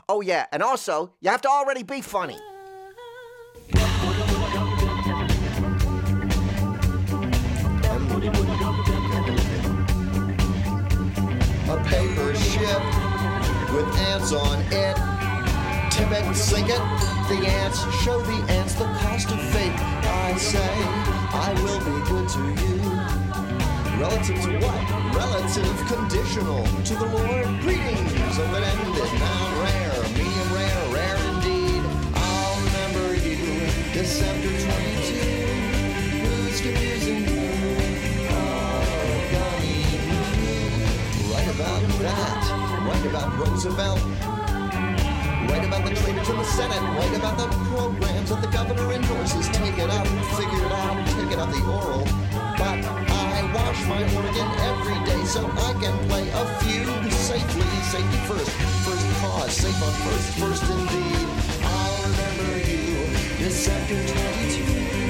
Oh, 0.09 0.19
yeah, 0.19 0.47
and 0.51 0.61
also, 0.61 1.13
you 1.21 1.29
have 1.29 1.41
to 1.43 1.47
already 1.47 1.83
be 1.83 2.01
funny. 2.01 2.37
a 11.67 11.77
with 11.77 12.14
ants 14.15 14.31
on 14.31 14.61
it. 14.71 14.95
Tip 15.91 16.09
it, 16.11 16.35
sink 16.35 16.69
it. 16.69 16.79
The 17.27 17.35
ants 17.47 17.79
show 18.01 18.21
the 18.21 18.39
ants 18.49 18.73
the 18.75 18.85
cost 18.85 19.29
of 19.29 19.41
fate. 19.51 19.73
I 19.73 20.37
say, 20.37 20.71
I 21.35 21.51
will 21.63 21.79
be 21.79 21.99
good 22.07 22.29
to 22.29 22.39
you. 22.63 22.75
Relative 23.99 24.39
to 24.45 24.51
what? 24.63 24.81
Relative 25.15 25.77
conditional 25.87 26.63
to 26.63 26.93
the 26.95 27.05
Lord. 27.05 27.45
Greetings, 27.59 28.37
of 28.39 28.53
an 28.53 28.63
ended, 28.63 29.11
noun 29.19 29.51
rare, 29.63 30.03
medium 30.15 30.49
rare, 30.53 30.83
rare 30.95 31.19
indeed. 31.33 31.83
I'll 32.15 32.55
remember 32.67 33.15
you, 33.15 33.35
December 33.91 34.47
22. 34.47 35.19
Who's 36.23 36.61
confusing 36.61 37.21
you? 37.27 37.51
Oh, 38.31 39.27
gummy 39.33 39.83
Right 41.33 41.49
about 41.53 41.81
that. 41.99 42.44
About 43.15 43.47
Roosevelt. 43.47 43.99
Right 45.47 45.63
about 45.63 45.87
the 45.87 45.95
traitors 45.95 46.27
in 46.27 46.35
the 46.35 46.43
Senate. 46.43 46.81
Right 46.99 47.15
about 47.15 47.37
the 47.37 47.47
programs 47.71 48.29
that 48.29 48.41
the 48.41 48.49
governor 48.49 48.91
endorses. 48.91 49.47
Take 49.55 49.77
it 49.79 49.89
out, 49.89 50.05
figure 50.35 50.65
it 50.65 50.71
out, 50.73 51.07
take 51.15 51.31
it 51.31 51.39
out 51.39 51.49
the 51.49 51.63
oral. 51.63 52.03
But 52.59 52.83
I 52.83 53.49
wash 53.55 53.87
my 53.87 54.03
organ 54.19 54.49
every 54.67 54.99
day 55.07 55.23
so 55.23 55.47
I 55.47 55.71
can 55.79 55.95
play 56.09 56.27
a 56.27 56.45
few 56.59 56.83
safely. 57.11 57.63
Safety 57.87 58.17
first. 58.27 58.51
First 58.83 59.07
cause. 59.21 59.53
Safe 59.53 59.81
on 59.81 59.93
first. 60.03 60.27
First 60.35 60.63
indeed. 60.69 61.27
I'll 61.63 62.03
remember 62.03 62.67
you. 62.67 63.15
December 63.39 63.95
22. 64.11 65.04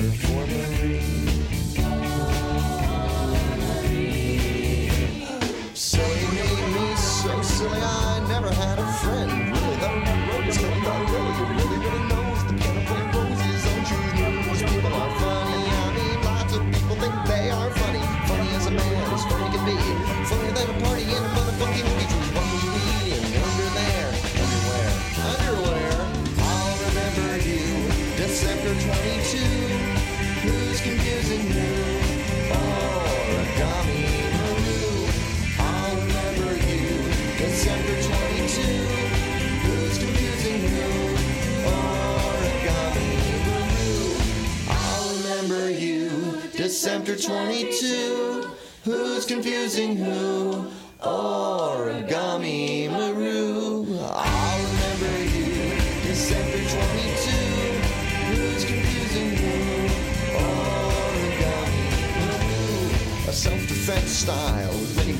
Paper 0.00 1.19
December 46.82 47.14
22. 47.14 48.48
Who's 48.84 49.26
confusing 49.26 49.96
who? 49.96 50.64
Origami 51.02 52.90
Maru. 52.90 53.98
I'll 54.00 54.64
remember 54.64 55.12
you. 55.28 55.76
December 56.08 56.56
22. 56.56 57.36
Who's 58.32 58.64
confusing 58.64 59.36
who? 59.36 59.56
Origami 60.40 61.84
Maru. 62.16 63.28
A 63.28 63.30
self-defense 63.30 64.10
style 64.10 64.72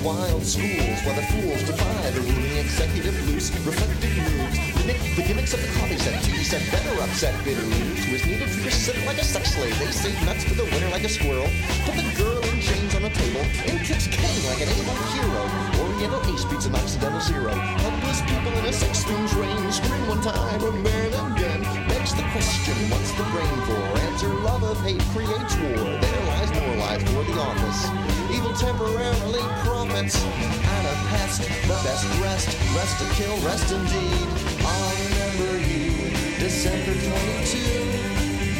wild 0.05 0.44
schools 0.44 0.98
while 1.03 1.16
the 1.16 1.26
fools 1.35 1.62
defy 1.64 2.11
the 2.11 2.20
ruling 2.20 2.57
executive 2.59 3.16
loose 3.29 3.50
reflective 3.66 4.16
moves. 4.16 4.59
The, 4.87 4.94
the 5.16 5.24
gimmicks 5.26 5.55
of 5.55 5.61
the 5.61 5.68
coffee 5.79 5.98
set, 5.98 6.22
TV 6.22 6.44
set, 6.44 6.62
better 6.70 6.94
upset 7.03 7.35
bitter 7.44 7.62
news 7.62 8.05
who 8.05 8.14
is 8.14 8.24
needed 8.26 8.48
to 8.48 8.59
just 8.62 8.87
sit 8.87 8.96
like 9.07 9.18
a 9.18 9.24
sex 9.24 9.55
slave. 9.55 9.76
They 9.79 9.90
save 9.90 10.18
nuts 10.24 10.44
for 10.44 10.55
the 10.55 10.64
winner 10.64 10.90
like 10.90 11.05
a 11.05 11.09
squirrel. 11.09 11.48
Put 11.85 11.96
the 11.96 12.07
girl 12.16 12.42
in 12.50 12.61
chains 12.61 12.94
on 12.94 13.05
a 13.05 13.11
table 13.11 13.40
and 13.66 13.81
kicks 13.85 14.07
King 14.07 14.38
like 14.46 14.61
an 14.62 14.68
able 14.68 14.98
hero. 15.11 15.42
Oriental 15.83 16.22
ace 16.33 16.44
beats 16.44 16.66
an 16.66 16.74
Occidental 16.74 17.20
zero. 17.20 17.53
Helpless 17.53 18.20
people 18.22 18.53
in 18.59 18.64
a 18.66 18.72
six 18.72 19.00
strings 19.00 19.35
range 19.35 19.74
scream 19.74 20.07
one 20.09 20.22
time 20.22 20.61
and 20.62 20.87
then 20.87 21.12
again. 21.33 21.62
Begs 21.88 22.14
the 22.14 22.22
question, 22.31 22.76
what's 22.90 23.12
the 23.18 23.24
brain 23.35 23.59
for? 23.66 23.83
Answer, 24.07 24.33
love 24.46 24.62
of 24.62 24.81
hate 24.83 25.03
creates 25.12 25.57
war. 25.57 25.98
There 25.98 26.22
lies 26.31 26.50
more 26.55 26.76
lies 26.76 27.03
for 27.11 27.24
the 27.24 27.37
office. 27.40 28.19
Temporarily 28.61 29.40
profits. 29.64 30.23
At 30.23 30.85
a 30.85 31.09
pest, 31.09 31.40
the 31.40 31.81
best 31.83 32.05
rest. 32.20 32.49
Rest 32.77 32.99
to 32.99 33.07
kill, 33.14 33.35
rest 33.38 33.73
indeed. 33.73 34.29
I'll 34.61 34.96
remember 35.09 35.59
you. 35.66 36.11
December 36.38 36.92
22. 36.92 37.57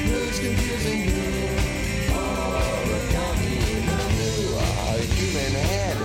Who's 0.09 0.39
confusing 0.41 1.03
who? 1.05 1.21
Origami 2.17 3.53
oh, 3.93 4.97
A 4.97 5.03
human 5.05 5.53
head 5.69 5.99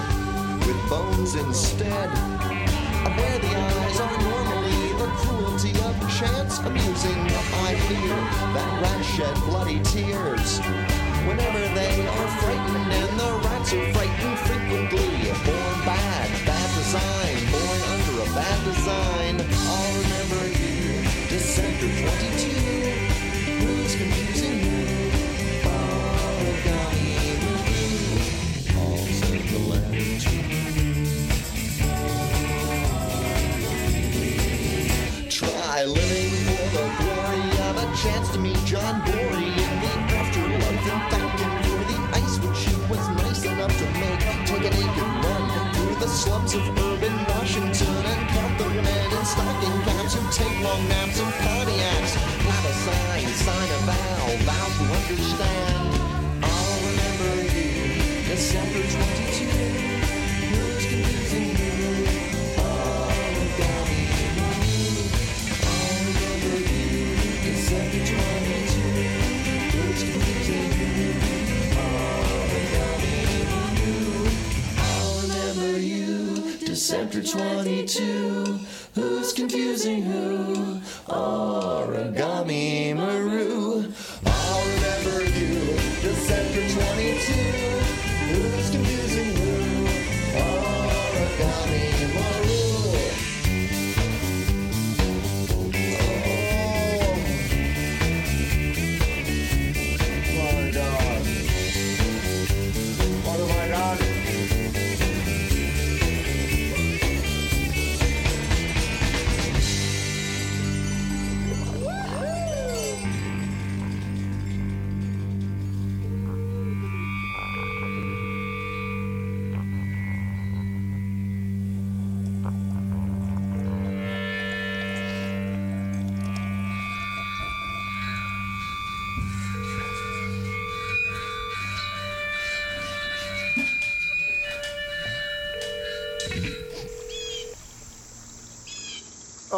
with 0.67 0.89
bones 0.89 1.35
instead. 1.35 2.09
Where 3.15 3.39
the 3.39 3.55
eyes 3.55 3.99
are 4.01 4.17
normally 4.23 4.91
the 4.99 5.07
cruelty 5.23 5.71
of 5.71 5.95
chance 6.19 6.59
amusing. 6.59 7.21
I 7.63 7.75
fear 7.87 8.15
that 8.55 8.81
rats 8.81 9.07
shed 9.15 9.35
bloody 9.45 9.79
tears 9.83 10.59
whenever 11.27 11.59
they 11.75 12.07
are 12.07 12.27
frightened, 12.41 12.91
and 12.91 13.19
the 13.19 13.31
rats 13.45 13.73
are 13.73 13.93
frightened 13.93 14.39
frequently. 14.39 15.31
Born 15.45 15.75
bad, 15.85 16.29
bad 16.45 16.69
design, 16.77 17.37
born 17.51 17.79
under 17.93 18.15
a 18.21 18.33
bad 18.33 18.59
design. 18.65 19.35
I'll 19.69 19.93
remember 20.01 20.41
you, 20.59 21.01
December 21.29 21.87
22. 22.01 22.54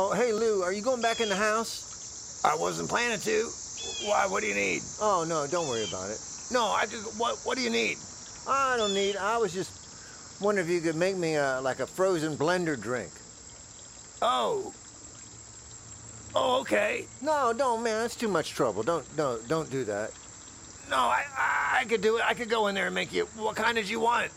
Oh, 0.09 0.13
hey, 0.13 0.31
Lou, 0.31 0.63
are 0.63 0.71
you 0.71 0.81
going 0.81 1.01
back 1.01 1.19
in 1.19 1.27
the 1.27 1.35
house? 1.35 2.41
I 2.45 2.55
wasn't 2.55 2.87
planning 2.87 3.19
to. 3.19 3.49
Why? 4.05 4.25
What 4.25 4.39
do 4.39 4.47
you 4.47 4.55
need? 4.55 4.81
Oh, 5.01 5.25
no, 5.27 5.45
don't 5.47 5.67
worry 5.67 5.83
about 5.83 6.09
it. 6.09 6.17
No, 6.49 6.63
I 6.63 6.85
just. 6.85 7.19
What? 7.19 7.37
What 7.43 7.57
do 7.57 7.61
you 7.61 7.69
need? 7.69 7.97
I 8.47 8.77
don't 8.77 8.93
need. 8.93 9.17
I 9.17 9.37
was 9.37 9.53
just 9.53 10.39
wondering 10.41 10.65
if 10.65 10.73
you 10.73 10.79
could 10.79 10.95
make 10.95 11.17
me 11.17 11.35
a, 11.35 11.59
like 11.59 11.81
a 11.81 11.85
frozen 11.85 12.37
blender 12.37 12.81
drink. 12.81 13.11
Oh. 14.21 14.73
Oh, 16.33 16.61
okay. 16.61 17.05
No, 17.21 17.51
don't, 17.51 17.83
man. 17.83 18.03
That's 18.03 18.15
too 18.15 18.29
much 18.29 18.51
trouble. 18.51 18.83
Don't, 18.83 19.05
no, 19.17 19.39
don't 19.49 19.69
do 19.69 19.83
that. 19.83 20.11
No, 20.89 20.95
I, 20.95 21.25
I, 21.37 21.79
I 21.81 21.83
could 21.83 21.99
do 22.01 22.15
it. 22.15 22.23
I 22.25 22.33
could 22.33 22.49
go 22.49 22.67
in 22.67 22.75
there 22.75 22.85
and 22.85 22.95
make 22.95 23.11
you. 23.11 23.25
What 23.35 23.57
kind 23.57 23.75
did 23.75 23.89
you 23.89 23.99
want? 23.99 24.31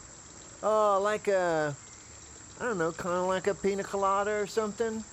Oh, 0.64 0.98
like 1.00 1.28
a, 1.28 1.76
I 2.61 2.64
don't 2.64 2.76
know, 2.76 2.90
kind 2.90 3.14
of 3.14 3.28
like 3.28 3.46
a 3.46 3.54
pina 3.54 3.85
colada 3.85 4.33
or 4.33 4.48
something, 4.48 5.04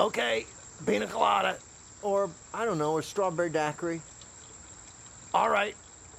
Okay, 0.00 0.46
pina 0.86 1.06
colada. 1.06 1.56
or 2.02 2.28
I 2.52 2.64
don't 2.64 2.78
know, 2.78 2.98
a 2.98 3.02
strawberry 3.02 3.50
daiquiri. 3.50 4.02
All 5.32 5.48
right. 5.48 5.74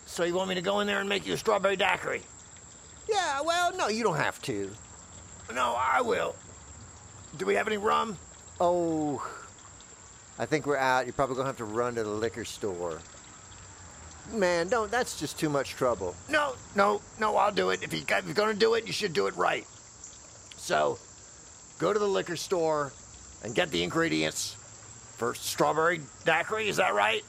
So 0.06 0.24
you 0.24 0.34
want 0.34 0.50
me 0.50 0.56
to 0.56 0.62
go 0.62 0.80
in 0.80 0.88
there 0.88 1.00
and 1.00 1.10
make 1.10 1.26
you 1.26 1.34
a 1.34 1.38
strawberry 1.38 1.76
daiquiri? 1.76 2.22
Yeah, 3.10 3.42
well, 3.42 3.76
no, 3.76 3.88
you 3.88 4.04
don't 4.04 4.18
have 4.18 4.42
to. 4.44 4.70
No, 5.54 5.76
I 5.78 6.02
will. 6.02 6.36
Do 7.38 7.46
we 7.46 7.56
have 7.56 7.68
any 7.68 7.78
rum? 7.78 8.18
Oh, 8.60 9.26
I 10.40 10.46
think 10.46 10.66
we're 10.66 10.78
out. 10.78 11.06
You're 11.06 11.14
probably 11.14 11.36
gonna 11.36 11.48
have 11.48 11.58
to 11.58 11.66
run 11.66 11.96
to 11.96 12.04
the 12.04 12.10
liquor 12.10 12.46
store. 12.46 13.00
Man, 14.32 14.70
don't. 14.70 14.90
That's 14.90 15.20
just 15.20 15.38
too 15.38 15.50
much 15.50 15.72
trouble. 15.72 16.16
No, 16.30 16.56
no, 16.76 17.02
no. 17.20 17.36
I'll 17.38 17.52
do 17.52 17.70
it. 17.70 17.84
If, 17.84 17.94
you, 17.94 18.00
if 18.08 18.26
you're 18.26 18.34
gonna 18.34 18.54
do 18.54 18.74
it, 18.74 18.88
you 18.88 18.94
should 18.94 19.14
do 19.14 19.28
it 19.28 19.36
right. 19.36 19.66
So, 20.58 20.98
go 21.78 21.94
to 21.94 22.00
the 22.00 22.08
liquor 22.08 22.36
store 22.36 22.92
and 23.46 23.54
get 23.54 23.70
the 23.72 23.84
ingredients 23.84 24.56
for 25.18 25.36
strawberry 25.36 26.02
daiquiri. 26.26 26.68
Is 26.68 26.78
that 26.78 26.96
right? 26.96 27.24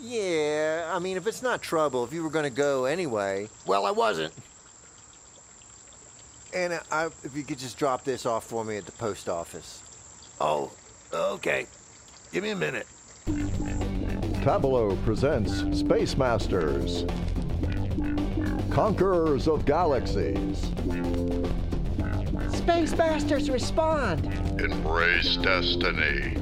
Yeah, 0.00 0.88
I 0.94 1.00
mean, 1.00 1.16
if 1.16 1.26
it's 1.26 1.42
not 1.42 1.60
trouble, 1.60 2.04
if 2.04 2.12
you 2.12 2.22
were 2.22 2.30
gonna 2.30 2.48
go 2.50 2.84
anyway, 2.84 3.48
Well, 3.66 3.84
I 3.84 3.90
wasn't. 3.90 4.32
and 6.54 6.80
I, 6.92 7.06
if 7.24 7.34
you 7.36 7.42
could 7.42 7.58
just 7.58 7.76
drop 7.76 8.04
this 8.04 8.24
off 8.24 8.44
for 8.44 8.64
me 8.64 8.76
at 8.76 8.86
the 8.86 8.92
post 8.92 9.28
office. 9.28 9.82
Oh, 10.40 10.70
okay. 11.12 11.66
Give 12.32 12.44
me 12.44 12.50
a 12.50 12.56
minute. 12.56 12.86
Tableau 14.44 14.96
presents 15.04 15.78
Space 15.80 16.16
Masters, 16.16 17.04
Conquerors 18.70 19.48
of 19.48 19.64
Galaxies. 19.66 20.70
Space 22.68 22.94
Masters 22.98 23.48
respond. 23.48 24.26
Embrace 24.60 25.38
destiny. 25.38 26.36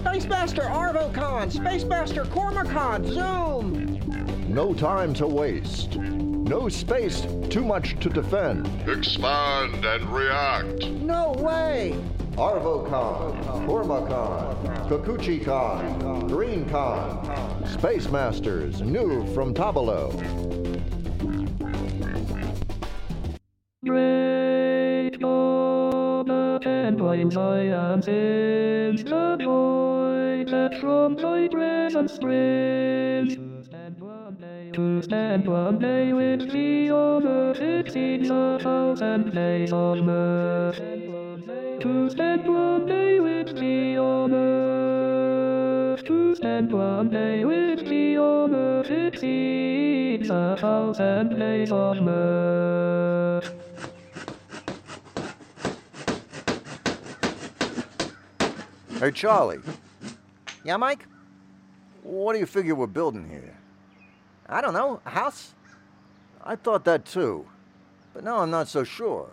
Space 0.00 0.26
Master 0.26 0.62
Arvocon, 0.62 1.48
Space 1.48 1.84
Master 1.84 2.24
Cormacon, 2.24 3.06
zoom. 3.06 4.52
no 4.52 4.74
time 4.74 5.14
to 5.14 5.28
waste. 5.28 5.94
No 5.96 6.68
space, 6.68 7.24
too 7.50 7.64
much 7.64 8.00
to 8.00 8.08
defend. 8.08 8.66
Expand 8.88 9.84
and 9.84 10.12
react. 10.12 10.90
No 10.90 11.34
way! 11.38 11.96
Arvocon, 12.32 13.40
Cormacon, 13.64 14.88
Kikuchi-Con, 14.88 16.26
Green-Con, 16.26 17.64
Space 17.68 18.10
Masters, 18.10 18.80
new 18.80 19.24
from 19.34 19.54
Tabalo. 19.54 20.10
Great 23.84 24.20
God, 24.20 24.29
and 26.98 27.00
am 27.72 28.02
in 28.08 28.96
the 28.96 29.36
joy 29.38 30.44
that 30.50 30.76
from 30.80 31.14
thy 31.14 31.46
presence 31.46 32.14
springs. 32.14 33.36
To 34.72 35.02
stand 35.02 35.46
one 35.46 35.78
day 35.78 36.12
with 36.12 36.50
thee 36.50 36.90
earth 36.90 37.60
exceeds 37.60 38.30
a 38.30 38.58
thousand 38.60 39.32
days 39.32 39.72
on 39.72 40.10
earth. 40.10 40.78
To 41.80 42.10
stand 42.10 42.48
one 42.48 42.86
day 42.86 43.20
with 43.20 43.56
thee 43.56 43.96
on 43.96 44.34
earth. 44.34 46.04
To 46.06 46.34
stand 46.34 46.72
one 46.72 47.10
day 47.10 47.44
with 47.44 47.88
thee 47.88 48.18
on 48.18 48.54
earth 48.54 48.90
exceeds 48.90 50.28
a 50.28 50.56
thousand 50.58 51.38
days 51.38 51.70
on 51.70 52.08
earth. 52.08 53.59
Hey, 59.00 59.12
Charlie. 59.12 59.60
Yeah, 60.62 60.76
Mike? 60.76 61.06
What 62.02 62.34
do 62.34 62.38
you 62.38 62.44
figure 62.44 62.74
we're 62.74 62.86
building 62.86 63.30
here? 63.30 63.56
I 64.46 64.60
don't 64.60 64.74
know. 64.74 65.00
A 65.06 65.08
house? 65.08 65.54
I 66.44 66.54
thought 66.54 66.84
that 66.84 67.06
too, 67.06 67.46
but 68.12 68.24
now 68.24 68.40
I'm 68.40 68.50
not 68.50 68.68
so 68.68 68.84
sure. 68.84 69.30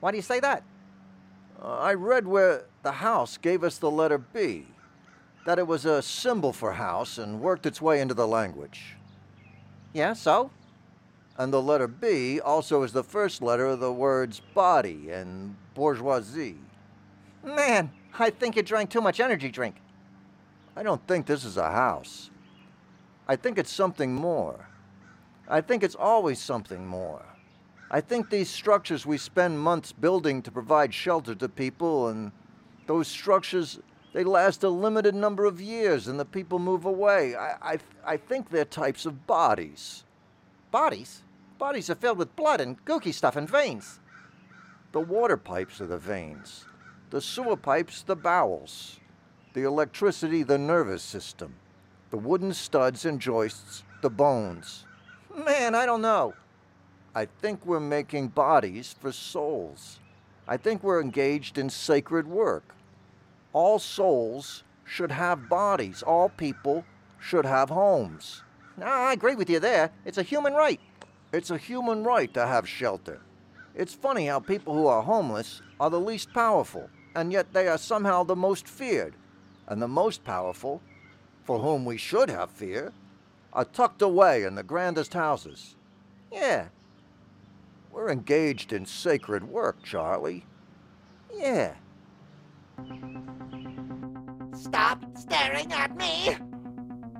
Why 0.00 0.10
do 0.10 0.18
you 0.18 0.22
say 0.22 0.38
that? 0.40 0.64
Uh, 1.62 1.78
I 1.78 1.94
read 1.94 2.26
where 2.26 2.66
the 2.82 2.92
house 2.92 3.38
gave 3.38 3.64
us 3.64 3.78
the 3.78 3.90
letter 3.90 4.18
B, 4.18 4.66
that 5.46 5.58
it 5.58 5.66
was 5.66 5.86
a 5.86 6.02
symbol 6.02 6.52
for 6.52 6.74
house 6.74 7.16
and 7.16 7.40
worked 7.40 7.64
its 7.64 7.80
way 7.80 8.02
into 8.02 8.12
the 8.12 8.28
language. 8.28 8.96
Yeah, 9.94 10.12
so? 10.12 10.50
And 11.38 11.54
the 11.54 11.62
letter 11.62 11.88
B 11.88 12.38
also 12.38 12.82
is 12.82 12.92
the 12.92 13.02
first 13.02 13.40
letter 13.40 13.64
of 13.64 13.80
the 13.80 13.94
words 13.94 14.42
body 14.52 15.08
and 15.08 15.56
bourgeoisie. 15.72 16.58
Man, 17.42 17.90
I 18.18 18.30
think 18.30 18.56
you 18.56 18.62
drank 18.62 18.90
too 18.90 19.00
much 19.00 19.20
energy 19.20 19.50
drink. 19.50 19.76
I 20.76 20.82
don't 20.82 21.04
think 21.06 21.26
this 21.26 21.44
is 21.44 21.56
a 21.56 21.70
house. 21.70 22.30
I 23.26 23.36
think 23.36 23.58
it's 23.58 23.72
something 23.72 24.14
more. 24.14 24.68
I 25.48 25.60
think 25.60 25.82
it's 25.82 25.94
always 25.94 26.38
something 26.38 26.86
more. 26.86 27.24
I 27.90 28.00
think 28.00 28.30
these 28.30 28.50
structures 28.50 29.06
we 29.06 29.18
spend 29.18 29.60
months 29.60 29.92
building 29.92 30.42
to 30.42 30.50
provide 30.50 30.92
shelter 30.92 31.34
to 31.34 31.48
people, 31.48 32.08
and 32.08 32.32
those 32.86 33.08
structures, 33.08 33.78
they 34.12 34.24
last 34.24 34.64
a 34.64 34.68
limited 34.68 35.14
number 35.14 35.44
of 35.44 35.60
years 35.60 36.08
and 36.08 36.18
the 36.18 36.24
people 36.24 36.58
move 36.58 36.84
away. 36.84 37.34
I, 37.34 37.74
I, 37.74 37.78
I 38.04 38.16
think 38.16 38.50
they're 38.50 38.64
types 38.64 39.06
of 39.06 39.26
bodies. 39.26 40.04
Bodies? 40.70 41.22
Bodies 41.58 41.88
are 41.90 41.94
filled 41.94 42.18
with 42.18 42.34
blood 42.36 42.60
and 42.60 42.82
gooky 42.84 43.12
stuff 43.12 43.36
and 43.36 43.48
veins. 43.48 44.00
The 44.92 45.00
water 45.00 45.36
pipes 45.36 45.80
are 45.80 45.86
the 45.86 45.98
veins, 45.98 46.64
the 47.14 47.20
sewer 47.20 47.56
pipes, 47.56 48.02
the 48.02 48.16
bowels, 48.16 48.98
the 49.52 49.62
electricity, 49.62 50.42
the 50.42 50.58
nervous 50.58 51.00
system, 51.00 51.54
the 52.10 52.16
wooden 52.16 52.52
studs 52.52 53.04
and 53.04 53.20
joists, 53.20 53.84
the 54.02 54.10
bones. 54.10 54.84
Man, 55.32 55.76
I 55.76 55.86
don't 55.86 56.02
know. 56.02 56.34
I 57.14 57.26
think 57.26 57.64
we're 57.64 57.78
making 57.78 58.30
bodies 58.30 58.96
for 58.98 59.12
souls. 59.12 60.00
I 60.48 60.56
think 60.56 60.82
we're 60.82 61.00
engaged 61.00 61.56
in 61.56 61.70
sacred 61.70 62.26
work. 62.26 62.74
All 63.52 63.78
souls 63.78 64.64
should 64.84 65.12
have 65.12 65.48
bodies. 65.48 66.02
All 66.02 66.30
people 66.30 66.84
should 67.20 67.46
have 67.46 67.68
homes. 67.68 68.42
No, 68.76 68.86
I 68.86 69.12
agree 69.12 69.36
with 69.36 69.48
you 69.48 69.60
there. 69.60 69.92
It's 70.04 70.18
a 70.18 70.24
human 70.24 70.52
right. 70.52 70.80
It's 71.32 71.52
a 71.52 71.58
human 71.58 72.02
right 72.02 72.34
to 72.34 72.44
have 72.44 72.68
shelter. 72.68 73.20
It's 73.76 73.94
funny 73.94 74.26
how 74.26 74.40
people 74.40 74.74
who 74.74 74.88
are 74.88 75.02
homeless 75.02 75.62
are 75.78 75.90
the 75.90 76.00
least 76.00 76.32
powerful, 76.32 76.90
and 77.14 77.32
yet 77.32 77.52
they 77.52 77.68
are 77.68 77.78
somehow 77.78 78.24
the 78.24 78.36
most 78.36 78.68
feared. 78.68 79.14
And 79.66 79.80
the 79.80 79.88
most 79.88 80.24
powerful, 80.24 80.82
for 81.44 81.58
whom 81.58 81.84
we 81.84 81.96
should 81.96 82.28
have 82.28 82.50
fear, 82.50 82.92
are 83.52 83.64
tucked 83.64 84.02
away 84.02 84.42
in 84.42 84.54
the 84.56 84.62
grandest 84.62 85.14
houses. 85.14 85.76
Yeah. 86.30 86.66
We're 87.92 88.10
engaged 88.10 88.72
in 88.72 88.84
sacred 88.84 89.44
work, 89.44 89.82
Charlie. 89.82 90.44
Yeah. 91.32 91.74
Stop 94.52 95.04
staring 95.16 95.72
at 95.72 95.96
me! 95.96 96.36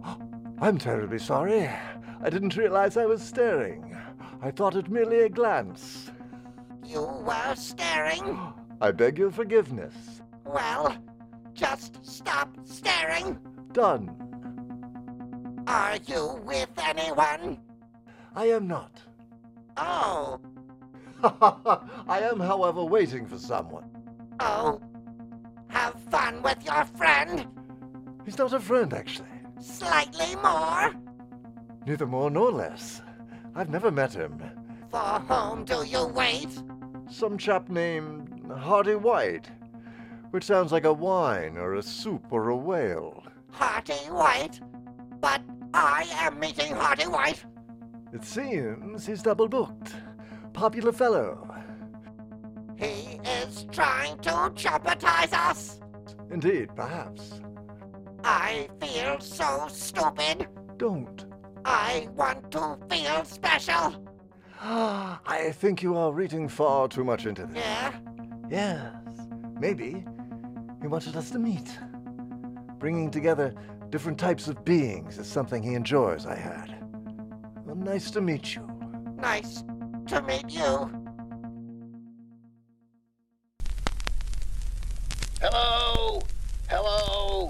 I'm 0.60 0.78
terribly 0.78 1.18
sorry. 1.18 1.68
I 2.22 2.30
didn't 2.30 2.56
realize 2.56 2.96
I 2.96 3.06
was 3.06 3.22
staring. 3.22 3.96
I 4.42 4.50
thought 4.50 4.76
it 4.76 4.90
merely 4.90 5.20
a 5.20 5.28
glance. 5.28 6.10
You 6.84 7.02
were 7.02 7.54
staring? 7.54 8.52
I 8.80 8.90
beg 8.90 9.18
your 9.18 9.30
forgiveness. 9.30 10.22
Well, 10.44 10.96
just 11.54 12.04
stop 12.04 12.56
staring. 12.64 13.38
Done. 13.72 14.14
Are 15.66 15.96
you 16.06 16.40
with 16.44 16.68
anyone? 16.78 17.58
I 18.34 18.46
am 18.46 18.66
not. 18.68 19.00
Oh. 19.76 20.40
I 21.22 22.20
am, 22.20 22.40
however, 22.40 22.84
waiting 22.84 23.26
for 23.26 23.38
someone. 23.38 23.88
Oh. 24.40 24.80
Have 25.68 25.94
fun 26.10 26.42
with 26.42 26.64
your 26.64 26.84
friend. 26.84 27.46
He's 28.24 28.38
not 28.38 28.52
a 28.52 28.60
friend, 28.60 28.92
actually. 28.92 29.28
Slightly 29.60 30.36
more. 30.36 30.92
Neither 31.86 32.06
more 32.06 32.30
nor 32.30 32.50
less. 32.50 33.02
I've 33.54 33.70
never 33.70 33.90
met 33.90 34.12
him. 34.14 34.40
For 34.90 34.98
whom 34.98 35.64
do 35.64 35.84
you 35.84 36.06
wait? 36.06 36.48
Some 37.10 37.38
chap 37.38 37.68
named 37.68 38.23
Hearty 38.58 38.94
White, 38.94 39.50
which 40.30 40.44
sounds 40.44 40.72
like 40.72 40.84
a 40.84 40.92
wine 40.92 41.56
or 41.56 41.74
a 41.74 41.82
soup 41.82 42.26
or 42.30 42.48
a 42.48 42.56
whale. 42.56 43.22
Hearty 43.50 43.94
White? 44.10 44.60
But 45.20 45.42
I 45.72 46.06
am 46.14 46.38
meeting 46.38 46.72
Hearty 46.72 47.06
White. 47.06 47.44
It 48.12 48.24
seems 48.24 49.06
he's 49.06 49.22
double 49.22 49.48
booked. 49.48 49.94
Popular 50.52 50.92
fellow. 50.92 51.48
He 52.76 53.20
is 53.42 53.66
trying 53.70 54.18
to 54.20 54.52
jeopardize 54.54 55.32
us. 55.32 55.80
Indeed, 56.30 56.70
perhaps. 56.74 57.40
I 58.24 58.68
feel 58.80 59.20
so 59.20 59.66
stupid. 59.68 60.48
Don't. 60.76 61.26
I 61.64 62.08
want 62.14 62.50
to 62.52 62.78
feel 62.90 63.24
special. 63.24 64.02
Ah, 64.60 65.20
I 65.26 65.50
think 65.50 65.82
you 65.82 65.96
are 65.96 66.12
reading 66.12 66.48
far 66.48 66.88
too 66.88 67.04
much 67.04 67.26
into 67.26 67.46
this. 67.46 67.56
Yeah? 67.56 67.92
Yes. 68.54 68.94
Maybe 69.58 70.04
he 70.80 70.86
wanted 70.86 71.16
us 71.16 71.28
to 71.30 71.40
meet. 71.40 71.76
Bringing 72.78 73.10
together 73.10 73.52
different 73.90 74.16
types 74.16 74.46
of 74.46 74.64
beings 74.64 75.18
is 75.18 75.26
something 75.26 75.60
he 75.60 75.74
enjoys, 75.74 76.24
I 76.24 76.36
heard. 76.36 76.72
Well, 77.64 77.74
nice 77.74 78.12
to 78.12 78.20
meet 78.20 78.54
you. 78.54 78.64
Nice 79.16 79.64
to 80.06 80.22
meet 80.22 80.50
you. 80.50 80.88
Hello! 85.40 86.22
Hello! 86.70 87.48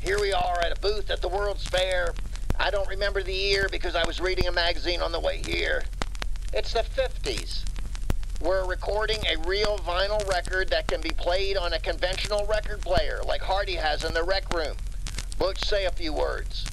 Here 0.00 0.18
we 0.18 0.32
are 0.32 0.58
at 0.60 0.72
a 0.72 0.80
booth 0.80 1.10
at 1.10 1.20
the 1.20 1.28
World's 1.28 1.66
Fair. 1.66 2.14
I 2.58 2.70
don't 2.70 2.88
remember 2.88 3.22
the 3.22 3.34
year 3.34 3.68
because 3.70 3.94
I 3.94 4.06
was 4.06 4.22
reading 4.22 4.46
a 4.46 4.52
magazine 4.52 5.02
on 5.02 5.12
the 5.12 5.20
way 5.20 5.42
here. 5.44 5.82
It's 6.54 6.72
the 6.72 6.80
50s. 6.80 7.62
We're 8.46 8.64
recording 8.64 9.18
a 9.26 9.38
real 9.38 9.76
vinyl 9.78 10.24
record 10.28 10.68
that 10.68 10.86
can 10.86 11.00
be 11.00 11.10
played 11.10 11.56
on 11.56 11.72
a 11.72 11.80
conventional 11.80 12.46
record 12.46 12.80
player 12.80 13.20
like 13.26 13.40
Hearty 13.40 13.74
has 13.74 14.04
in 14.04 14.14
the 14.14 14.22
rec 14.22 14.54
room. 14.54 14.76
Butch, 15.36 15.64
say 15.64 15.86
a 15.86 15.90
few 15.90 16.12
words. 16.12 16.64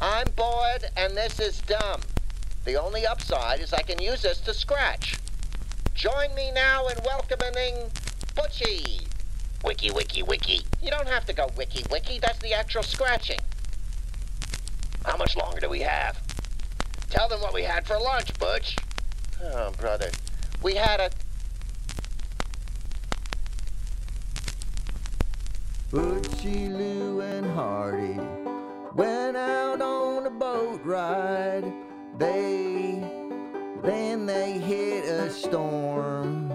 I'm 0.00 0.26
bored 0.34 0.84
and 0.96 1.16
this 1.16 1.38
is 1.38 1.60
dumb. 1.60 2.00
The 2.64 2.74
only 2.74 3.06
upside 3.06 3.60
is 3.60 3.72
I 3.72 3.82
can 3.82 4.02
use 4.02 4.22
this 4.22 4.40
to 4.40 4.52
scratch. 4.52 5.16
Join 5.94 6.34
me 6.34 6.50
now 6.50 6.88
in 6.88 6.96
welcoming 7.04 7.76
Butchie. 8.34 9.06
Wiki, 9.64 9.92
wiki, 9.92 10.24
wiki. 10.24 10.62
You 10.82 10.90
don't 10.90 11.06
have 11.06 11.24
to 11.26 11.32
go 11.32 11.48
wiki, 11.56 11.84
wiki. 11.88 12.18
That's 12.18 12.40
the 12.40 12.52
actual 12.52 12.82
scratching. 12.82 13.38
How 15.04 15.16
much 15.16 15.36
longer 15.36 15.60
do 15.60 15.68
we 15.68 15.82
have? 15.82 16.20
Tell 17.10 17.28
them 17.28 17.40
what 17.40 17.54
we 17.54 17.62
had 17.62 17.86
for 17.86 17.96
lunch, 17.96 18.36
Butch. 18.40 18.76
Oh, 19.40 19.70
brother. 19.78 20.10
We 20.62 20.74
had 20.74 21.00
a... 21.00 21.10
Butchie, 25.90 26.68
Lou, 26.68 27.20
and 27.20 27.46
Hearty 27.52 28.18
went 28.94 29.36
out 29.36 29.82
on 29.82 30.26
a 30.26 30.30
boat 30.30 30.80
ride. 30.84 31.70
They 32.18 33.04
then 33.82 34.26
they 34.26 34.52
hit 34.52 35.04
a 35.06 35.28
storm. 35.28 36.52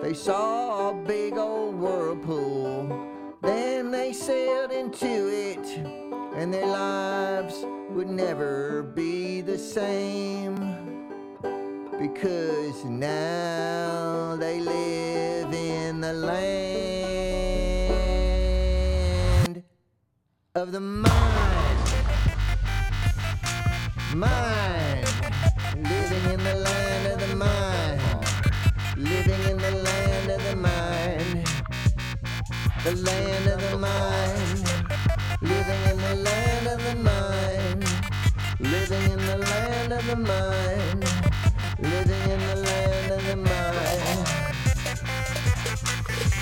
They 0.00 0.14
saw 0.14 0.90
a 0.90 0.94
big 1.04 1.36
old 1.36 1.74
whirlpool. 1.74 3.36
Then 3.42 3.90
they 3.90 4.12
sailed 4.12 4.70
into 4.70 5.28
it, 5.28 5.66
and 6.36 6.54
their 6.54 6.66
lives 6.66 7.64
would 7.90 8.08
never 8.08 8.84
be 8.84 9.40
the 9.40 9.58
same. 9.58 10.81
Because 12.02 12.84
now 12.84 14.34
they 14.34 14.58
live 14.58 15.54
in 15.54 16.00
the 16.00 16.12
land 16.12 16.32
of 20.56 20.72
the 20.72 20.80
mind. 20.80 21.92
Mind. 24.16 25.06
Living 25.76 26.24
in 26.32 26.42
the 26.42 26.56
land 26.56 27.06
of 27.12 27.20
the 27.20 27.36
mind. 27.36 28.00
Living 28.96 29.42
in 29.48 29.58
the 29.58 29.70
land 29.70 30.30
of 30.32 30.42
the 30.42 30.56
mind. 30.56 31.46
The 32.82 32.96
land 32.96 33.46
of 33.46 33.60
the 33.70 33.78
mind. 33.78 34.64
Living 35.40 35.82
in 35.92 35.98
the 35.98 36.16
land 36.16 36.66
of 36.66 36.82
the 36.82 36.96
mind. 36.96 37.84
Living 38.58 39.04
in 39.12 39.20
the 39.24 39.38
land 39.38 39.92
of 39.92 40.04
the 40.08 40.16
mind. 40.16 41.31
Living 41.82 42.30
in 42.30 42.38
the 42.38 42.56
land 42.62 43.10
of 43.10 43.26
the 43.26 43.36
mind. 43.36 44.26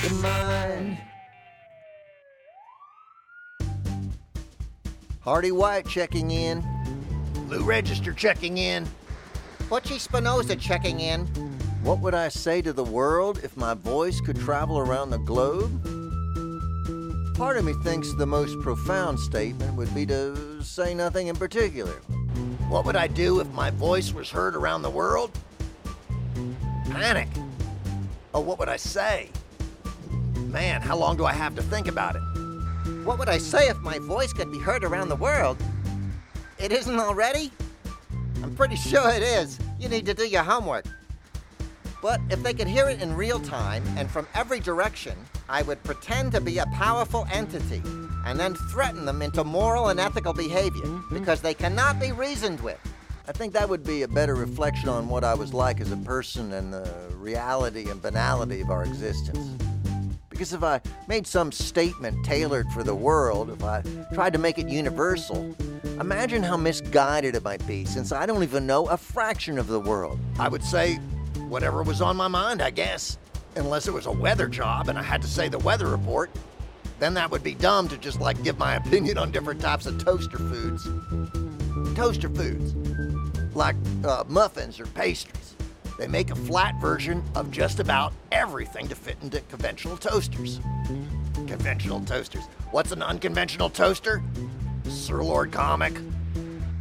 The 0.03 0.11
mind. 0.23 0.99
Hearty 5.23 5.51
White 5.51 5.87
checking 5.89 6.31
in. 6.31 6.63
Lou 7.49 7.63
Register 7.63 8.13
checking 8.13 8.59
in. 8.59 8.87
Butchie 9.71 9.99
Spinoza 9.99 10.57
checking 10.57 11.01
in. 11.01 11.21
What 11.83 12.01
would 12.01 12.15
I 12.15 12.29
say 12.29 12.61
to 12.61 12.75
the 12.75 12.85
world 12.85 13.41
if 13.43 13.57
my 13.57 13.73
voice 13.73 14.21
could 14.21 14.39
travel 14.39 14.79
around 14.79 15.09
the 15.09 15.19
globe? 15.19 15.73
Part 17.35 17.57
of 17.57 17.65
me 17.65 17.73
thinks 17.83 18.13
the 18.13 18.27
most 18.27 18.61
profound 18.61 19.19
statement 19.19 19.75
would 19.75 19.95
be 19.95 20.05
to 20.05 20.63
say 20.63 20.93
nothing 20.93 21.29
in 21.29 21.37
particular. 21.37 21.95
What 22.69 22.85
would 22.85 22.97
I 22.97 23.07
do 23.07 23.41
if 23.41 23.49
my 23.53 23.71
voice 23.71 24.13
was 24.13 24.31
heard 24.31 24.55
around 24.55 24.83
the 24.83 24.91
world? 24.91 25.31
Panic. 26.91 27.29
Oh, 28.33 28.41
what 28.41 28.59
would 28.59 28.69
I 28.69 28.77
say? 28.77 29.31
Man, 30.37 30.81
how 30.81 30.97
long 30.97 31.17
do 31.17 31.25
I 31.25 31.33
have 31.33 31.55
to 31.57 31.63
think 31.63 31.89
about 31.89 32.17
it? 32.17 32.23
What 33.05 33.19
would 33.19 33.29
I 33.29 33.39
say 33.39 33.69
if 33.69 33.79
my 33.79 33.99
voice 33.99 34.33
could 34.33 34.51
be 34.53 34.59
heard 34.59 34.85
around 34.85 35.09
the 35.09 35.17
world? 35.17 35.57
It 36.59 36.73
isn't 36.73 36.99
already? 36.99 37.51
I'm 38.43 38.55
pretty 38.55 38.77
sure 38.77 39.11
it 39.11 39.23
is. 39.23 39.59
You 39.79 39.89
need 39.89 40.07
to 40.07 40.15
do 40.15 40.27
your 40.27 40.43
homework. 40.43 40.85
But 42.03 42.21
if 42.31 42.43
they 42.43 42.55
could 42.55 42.69
hear 42.69 42.89
it 42.89 43.03
in 43.03 43.15
real 43.15 43.41
time 43.41 43.83
and 43.97 44.11
from 44.11 44.27
every 44.35 44.61
direction, 44.61 45.17
I 45.49 45.63
would 45.63 45.83
pretend 45.83 46.33
to 46.33 46.41
be 46.41 46.59
a 46.59 46.67
powerful 46.67 47.27
entity 47.33 47.83
and 48.27 48.39
then 48.39 48.55
threaten 48.55 49.05
them 49.05 49.23
into 49.23 49.45
moral 49.45 49.89
and 49.89 50.01
ethical 50.01 50.33
behavior 50.33 50.85
mm-hmm. 50.85 51.19
because 51.19 51.41
they 51.41 51.55
cannot 51.55 51.99
be 52.01 52.13
reasoned 52.13 52.61
with. 52.61 52.79
I 53.29 53.33
think 53.33 53.53
that 53.53 53.69
would 53.69 53.85
be 53.85 54.03
a 54.03 54.09
better 54.09 54.35
reflection 54.35 54.89
on 54.89 55.09
what 55.09 55.23
I 55.23 55.35
was 55.35 55.55
like 55.55 55.81
as 55.81 55.93
a 55.93 55.97
person 55.99 56.53
and 56.53 56.73
the 56.73 56.91
reality 57.15 57.89
and 57.89 58.03
banality 58.03 58.61
of 58.61 58.71
our 58.71 58.85
existence. 58.85 59.57
Because 60.29 60.53
if 60.53 60.65
I 60.65 60.81
made 61.07 61.27
some 61.27 61.53
statement 61.53 62.25
tailored 62.25 62.67
for 62.73 62.83
the 62.83 62.95
world, 62.95 63.51
if 63.51 63.63
I 63.63 63.83
tried 64.15 64.33
to 64.33 64.39
make 64.39 64.59
it 64.59 64.69
universal, 64.69 65.55
imagine 66.01 66.43
how 66.43 66.57
misguided 66.57 67.35
it 67.35 67.45
might 67.45 67.65
be 67.67 67.85
since 67.85 68.11
I 68.11 68.27
don't 68.27 68.43
even 68.43 68.67
know 68.67 68.87
a 68.87 68.97
fraction 68.97 69.59
of 69.59 69.67
the 69.67 69.79
world. 69.79 70.19
I 70.39 70.49
would 70.49 70.65
say 70.65 70.97
whatever 71.49 71.83
was 71.83 72.01
on 72.01 72.17
my 72.17 72.29
mind, 72.29 72.63
I 72.63 72.71
guess. 72.71 73.19
Unless 73.57 73.87
it 73.87 73.93
was 73.93 74.07
a 74.07 74.13
weather 74.13 74.49
job 74.49 74.89
and 74.89 74.99
I 74.99 75.03
had 75.03 75.21
to 75.23 75.29
say 75.29 75.49
the 75.49 75.59
weather 75.59 75.89
report. 75.89 76.31
Then 77.01 77.15
that 77.15 77.31
would 77.31 77.43
be 77.43 77.55
dumb 77.55 77.89
to 77.89 77.97
just 77.97 78.21
like 78.21 78.41
give 78.45 78.59
my 78.59 78.75
opinion 78.77 79.17
on 79.17 79.33
different 79.33 79.59
types 79.59 79.87
of 79.87 79.97
toaster 79.97 80.37
foods. 80.37 80.87
Toaster 81.97 82.29
foods, 82.29 82.75
like 83.57 83.75
uh, 84.05 84.25
muffins 84.29 84.79
or 84.79 84.85
pastries. 84.87 85.57
They 85.99 86.07
make 86.07 86.31
a 86.31 86.35
flat 86.35 86.79
version 86.79 87.25
of 87.35 87.51
just 87.51 87.81
about 87.81 88.13
everything 88.33 88.87
to 88.89 88.95
fit 88.95 89.17
into 89.23 89.41
conventional 89.43 89.97
toasters. 89.97 90.61
Conventional 91.47 92.01
toasters. 92.03 92.45
What's 92.71 92.93
an 92.93 93.03
unconventional 93.03 93.71
toaster? 93.71 94.23
Sir 94.85 95.23
Lord 95.23 95.53
Comic. 95.53 95.95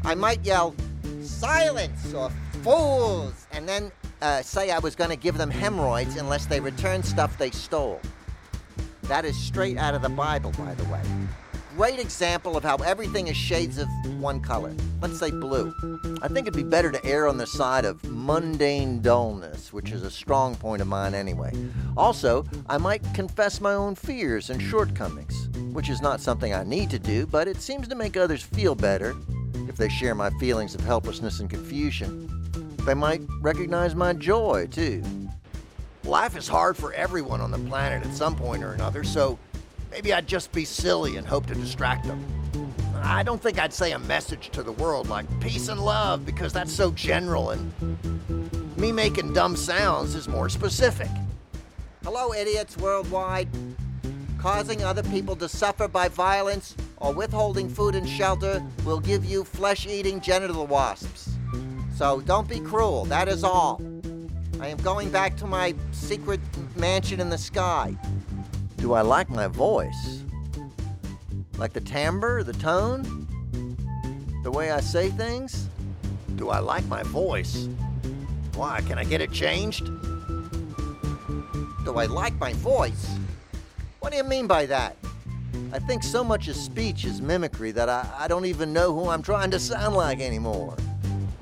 I 0.03 0.15
might 0.15 0.45
yell, 0.45 0.75
silence 1.21 2.13
or 2.13 2.29
fools, 2.61 3.47
and 3.53 3.67
then 3.67 3.89
uh, 4.21 4.41
say 4.41 4.71
I 4.71 4.79
was 4.79 4.95
going 4.95 5.11
to 5.11 5.15
give 5.15 5.37
them 5.37 5.49
hemorrhoids 5.49 6.17
unless 6.17 6.45
they 6.45 6.59
returned 6.59 7.05
stuff 7.05 7.37
they 7.37 7.51
stole. 7.51 8.01
That 9.09 9.25
is 9.25 9.35
straight 9.35 9.75
out 9.79 9.95
of 9.95 10.03
the 10.03 10.09
Bible, 10.09 10.51
by 10.51 10.75
the 10.75 10.83
way. 10.83 11.01
Great 11.75 11.97
example 11.97 12.55
of 12.55 12.63
how 12.63 12.75
everything 12.75 13.27
is 13.27 13.35
shades 13.35 13.79
of 13.79 13.87
one 14.19 14.39
color. 14.39 14.71
Let's 15.01 15.17
say 15.17 15.31
blue. 15.31 15.73
I 16.21 16.27
think 16.27 16.45
it'd 16.45 16.53
be 16.53 16.61
better 16.61 16.91
to 16.91 17.03
err 17.03 17.27
on 17.27 17.39
the 17.39 17.47
side 17.47 17.85
of 17.85 18.03
mundane 18.03 19.01
dullness, 19.01 19.73
which 19.73 19.89
is 19.89 20.03
a 20.03 20.11
strong 20.11 20.53
point 20.55 20.83
of 20.83 20.87
mine 20.87 21.15
anyway. 21.15 21.51
Also, 21.97 22.45
I 22.69 22.77
might 22.77 23.01
confess 23.15 23.59
my 23.59 23.73
own 23.73 23.95
fears 23.95 24.51
and 24.51 24.61
shortcomings, 24.61 25.49
which 25.73 25.89
is 25.89 26.03
not 26.03 26.21
something 26.21 26.53
I 26.53 26.63
need 26.63 26.91
to 26.91 26.99
do, 26.99 27.25
but 27.25 27.47
it 27.47 27.57
seems 27.57 27.87
to 27.87 27.95
make 27.95 28.15
others 28.15 28.43
feel 28.43 28.75
better 28.75 29.15
if 29.67 29.75
they 29.75 29.89
share 29.89 30.13
my 30.13 30.29
feelings 30.39 30.75
of 30.75 30.81
helplessness 30.81 31.39
and 31.39 31.49
confusion. 31.49 32.29
They 32.85 32.93
might 32.93 33.21
recognize 33.41 33.95
my 33.95 34.13
joy, 34.13 34.67
too. 34.69 35.01
Life 36.09 36.35
is 36.35 36.47
hard 36.47 36.75
for 36.75 36.91
everyone 36.93 37.39
on 37.39 37.51
the 37.51 37.59
planet 37.59 38.03
at 38.03 38.15
some 38.15 38.35
point 38.35 38.63
or 38.63 38.71
another, 38.71 39.03
so 39.03 39.37
maybe 39.91 40.11
I'd 40.11 40.25
just 40.25 40.51
be 40.51 40.65
silly 40.65 41.17
and 41.17 41.27
hope 41.27 41.45
to 41.45 41.53
distract 41.53 42.07
them. 42.07 42.25
I 43.03 43.21
don't 43.21 43.39
think 43.39 43.59
I'd 43.59 43.71
say 43.71 43.91
a 43.91 43.99
message 43.99 44.49
to 44.53 44.63
the 44.63 44.71
world 44.71 45.07
like 45.07 45.27
peace 45.39 45.67
and 45.67 45.79
love 45.79 46.25
because 46.25 46.51
that's 46.51 46.73
so 46.73 46.89
general 46.93 47.51
and 47.51 47.71
me 48.75 48.91
making 48.91 49.33
dumb 49.33 49.55
sounds 49.55 50.15
is 50.15 50.27
more 50.27 50.49
specific. 50.49 51.09
Hello, 52.03 52.33
idiots 52.33 52.75
worldwide. 52.75 53.47
Causing 54.39 54.83
other 54.83 55.03
people 55.03 55.35
to 55.35 55.47
suffer 55.47 55.87
by 55.87 56.07
violence 56.07 56.75
or 56.97 57.13
withholding 57.13 57.69
food 57.69 57.93
and 57.93 58.09
shelter 58.09 58.65
will 58.83 58.99
give 58.99 59.25
you 59.25 59.43
flesh 59.43 59.85
eating 59.85 60.21
genital 60.21 60.65
wasps. 60.65 61.37
So 61.95 62.19
don't 62.21 62.49
be 62.49 62.59
cruel, 62.59 63.05
that 63.05 63.27
is 63.27 63.43
all. 63.43 63.79
I 64.61 64.67
am 64.67 64.77
going 64.79 65.09
back 65.09 65.37
to 65.37 65.47
my 65.47 65.73
secret 65.93 66.41
mansion 66.75 67.21
in 67.21 67.29
the 67.29 67.37
sky. 67.37 67.95
Do 68.77 68.91
I 68.93 69.01
like 69.01 69.29
my 69.29 69.47
voice? 69.47 70.23
Like 71.57 71.71
the 71.71 71.79
timbre, 71.79 72.43
the 72.43 72.53
tone? 72.53 73.25
The 74.43 74.51
way 74.51 74.71
I 74.71 74.81
say 74.81 75.09
things? 75.11 75.69
Do 76.35 76.49
I 76.49 76.59
like 76.59 76.85
my 76.87 77.03
voice? 77.03 77.69
Why, 78.55 78.81
can 78.81 78.97
I 78.97 79.05
get 79.05 79.21
it 79.21 79.31
changed? 79.31 79.85
Do 81.85 81.95
I 81.95 82.05
like 82.05 82.37
my 82.37 82.51
voice? 82.53 83.17
What 84.01 84.11
do 84.11 84.17
you 84.17 84.25
mean 84.25 84.45
by 84.45 84.65
that? 84.65 84.97
I 85.71 85.79
think 85.79 86.03
so 86.03 86.21
much 86.21 86.49
of 86.49 86.57
speech 86.57 87.05
is 87.05 87.21
mimicry 87.21 87.71
that 87.71 87.87
I, 87.87 88.09
I 88.17 88.27
don't 88.27 88.45
even 88.45 88.73
know 88.73 88.93
who 88.93 89.09
I'm 89.09 89.21
trying 89.21 89.51
to 89.51 89.59
sound 89.59 89.95
like 89.95 90.19
anymore. 90.19 90.75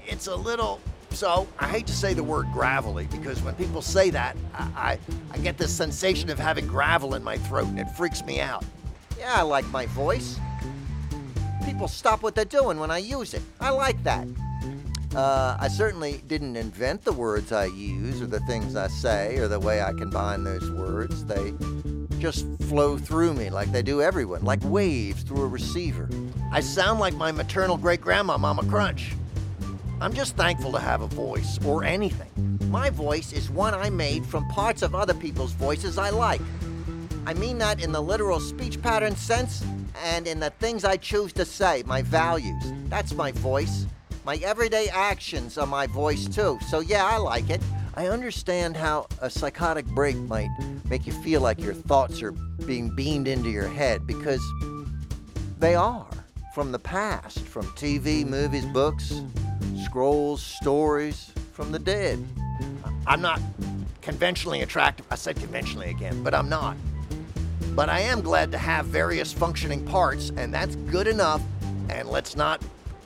It's 0.05 0.27
a 0.27 0.35
little 0.35 0.79
so 1.17 1.47
I 1.57 1.67
hate 1.67 1.87
to 1.87 1.93
say 1.93 2.13
the 2.13 2.23
word 2.23 2.45
gravelly 2.53 3.07
because 3.07 3.41
when 3.41 3.55
people 3.55 3.81
say 3.81 4.11
that, 4.11 4.37
I, 4.53 4.63
I, 4.75 4.99
I, 5.31 5.37
get 5.39 5.57
this 5.57 5.75
sensation 5.75 6.29
of 6.29 6.37
having 6.37 6.67
gravel 6.67 7.15
in 7.15 7.23
my 7.23 7.39
throat 7.39 7.65
and 7.65 7.79
it 7.79 7.89
freaks 7.97 8.23
me 8.23 8.39
out. 8.39 8.63
Yeah, 9.17 9.33
I 9.33 9.41
like 9.41 9.65
my 9.71 9.87
voice. 9.87 10.39
People 11.65 11.87
stop 11.87 12.21
what 12.21 12.35
they're 12.35 12.45
doing 12.45 12.77
when 12.77 12.91
I 12.91 12.99
use 12.99 13.33
it. 13.33 13.41
I 13.59 13.71
like 13.71 14.01
that. 14.03 14.27
Uh, 15.15 15.57
I 15.59 15.67
certainly 15.69 16.21
didn't 16.27 16.55
invent 16.55 17.03
the 17.03 17.13
words 17.13 17.51
I 17.51 17.65
use 17.65 18.21
or 18.21 18.27
the 18.27 18.41
things 18.41 18.75
I 18.75 18.85
say 18.85 19.37
or 19.39 19.47
the 19.47 19.59
way 19.59 19.81
I 19.81 19.93
combine 19.93 20.43
those 20.43 20.69
words. 20.69 21.25
They 21.25 21.51
just 22.19 22.45
flow 22.65 22.95
through 22.95 23.33
me 23.33 23.49
like 23.49 23.71
they 23.71 23.81
do 23.81 24.03
everyone, 24.03 24.43
like 24.43 24.63
waves 24.63 25.23
through 25.23 25.41
a 25.41 25.47
receiver. 25.47 26.07
I 26.51 26.59
sound 26.59 26.99
like 26.99 27.15
my 27.15 27.31
maternal 27.31 27.75
great 27.75 28.01
grandma, 28.01 28.37
Mama 28.37 28.63
Crunch. 28.69 29.15
I'm 29.99 30.13
just 30.13 30.35
thankful 30.35 30.71
to 30.73 30.79
have 30.79 31.01
a 31.01 31.07
voice 31.07 31.57
or 31.65 31.83
anything. 31.83 32.59
My 32.69 32.91
voice 32.91 33.33
is 33.33 33.49
one 33.49 33.73
I 33.73 33.89
made 33.89 34.23
from 34.27 34.47
parts 34.49 34.83
of 34.83 34.93
other 34.93 35.15
people's 35.15 35.53
voices 35.53 35.97
I 35.97 36.11
like. 36.11 36.41
I 37.25 37.33
mean 37.33 37.57
that 37.57 37.83
in 37.83 37.91
the 37.91 38.01
literal 38.01 38.39
speech 38.39 38.79
pattern 38.79 39.15
sense 39.15 39.65
and 40.03 40.27
in 40.27 40.39
the 40.39 40.51
things 40.51 40.85
I 40.85 40.97
choose 40.97 41.33
to 41.33 41.45
say, 41.45 41.81
my 41.87 42.03
values. 42.03 42.63
That's 42.89 43.15
my 43.15 43.31
voice. 43.31 43.87
My 44.23 44.35
everyday 44.37 44.87
actions 44.89 45.57
are 45.57 45.65
my 45.65 45.87
voice 45.87 46.27
too, 46.27 46.59
so 46.69 46.79
yeah, 46.81 47.03
I 47.05 47.17
like 47.17 47.49
it. 47.49 47.61
I 47.95 48.07
understand 48.07 48.77
how 48.77 49.07
a 49.21 49.31
psychotic 49.31 49.87
break 49.87 50.15
might 50.15 50.51
make 50.87 51.07
you 51.07 51.13
feel 51.13 51.41
like 51.41 51.59
your 51.59 51.73
thoughts 51.73 52.21
are 52.21 52.33
being 52.67 52.95
beamed 52.95 53.27
into 53.27 53.49
your 53.49 53.67
head 53.67 54.05
because 54.05 54.41
they 55.57 55.73
are 55.73 56.05
from 56.53 56.71
the 56.71 56.79
past, 56.79 57.39
from 57.39 57.65
TV, 57.69 58.25
movies, 58.25 58.65
books, 58.65 59.21
scrolls, 59.83 60.41
stories, 60.41 61.31
from 61.53 61.71
the 61.71 61.79
dead. 61.79 62.23
I'm 63.05 63.21
not 63.21 63.41
conventionally 64.01 64.61
attractive. 64.61 65.05
I 65.09 65.15
said 65.15 65.37
conventionally 65.37 65.89
again, 65.89 66.23
but 66.23 66.33
I'm 66.33 66.49
not. 66.49 66.77
But 67.75 67.89
I 67.89 67.99
am 68.01 68.21
glad 68.21 68.51
to 68.51 68.57
have 68.57 68.85
various 68.85 69.33
functioning 69.33 69.85
parts, 69.85 70.31
and 70.37 70.53
that's 70.53 70.75
good 70.75 71.07
enough. 71.07 71.41
And 71.89 72.09
let's 72.09 72.35
not 72.35 72.61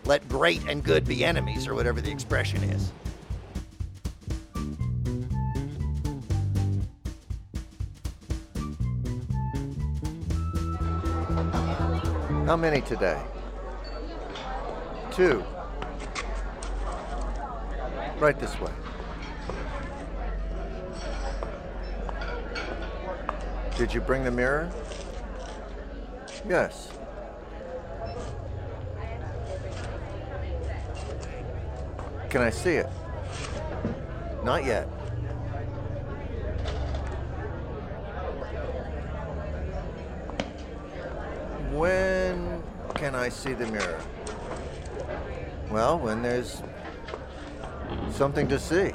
let 0.06 0.28
great 0.28 0.62
and 0.68 0.84
good 0.84 1.06
be 1.06 1.24
enemies, 1.24 1.68
or 1.68 1.76
whatever 1.76 2.02
the 2.02 2.12
expression 2.12 2.64
is. 2.64 2.92
How 12.48 12.58
many 12.58 12.82
today? 12.82 13.22
Two. 15.12 15.44
Right 18.22 18.40
this 18.40 18.56
way. 18.62 18.72
Did 23.80 23.92
you 23.96 24.00
bring 24.00 24.24
the 24.24 24.30
mirror? 24.30 24.72
Yes. 26.48 26.90
Can 32.30 32.44
I 32.44 32.52
see 32.52 32.76
it? 32.76 32.90
Not 34.44 34.66
yet. 34.66 34.84
When 41.72 42.62
can 42.94 43.16
I 43.16 43.30
see 43.30 43.54
the 43.54 43.66
mirror? 43.66 44.00
Well, 45.72 45.98
when 45.98 46.22
there's 46.22 46.62
something 48.12 48.48
to 48.48 48.60
see. 48.60 48.92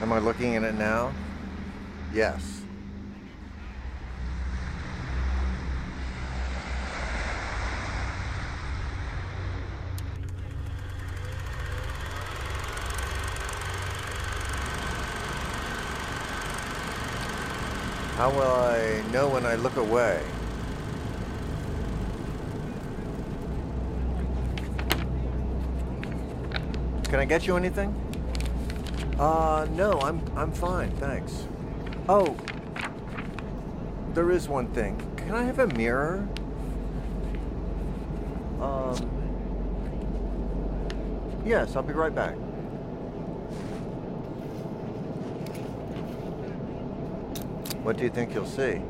Am 0.00 0.12
I 0.12 0.18
looking 0.18 0.56
at 0.56 0.62
it 0.64 0.74
now? 0.74 1.12
Yes. 2.12 2.63
How 18.16 18.30
will 18.30 18.42
I 18.42 19.02
know 19.10 19.28
when 19.28 19.44
I 19.44 19.56
look 19.56 19.76
away? 19.76 20.22
Can 27.04 27.18
I 27.18 27.24
get 27.24 27.46
you 27.48 27.56
anything? 27.56 27.92
Uh, 29.18 29.66
no, 29.72 30.00
I'm 30.00 30.22
I'm 30.36 30.52
fine, 30.52 30.92
thanks. 30.92 31.48
Oh, 32.08 32.36
there 34.12 34.30
is 34.30 34.48
one 34.48 34.68
thing. 34.68 34.96
Can 35.16 35.34
I 35.34 35.42
have 35.42 35.58
a 35.58 35.66
mirror? 35.66 36.28
Um, 38.60 38.94
yes, 41.44 41.74
I'll 41.74 41.82
be 41.82 41.92
right 41.92 42.14
back. 42.14 42.36
What 47.84 47.98
do 47.98 48.02
you 48.04 48.08
think 48.08 48.32
you'll 48.32 48.46
see? 48.46 48.80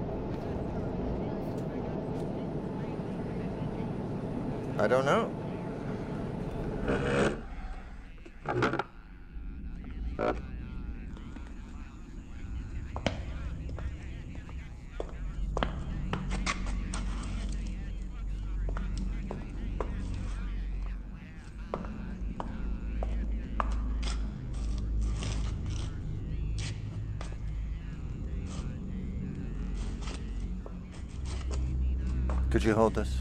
I 4.78 4.86
don't 4.86 5.05
know. 5.05 5.43
Could 32.64 32.70
you 32.70 32.76
hold 32.76 32.94
this? 32.94 33.18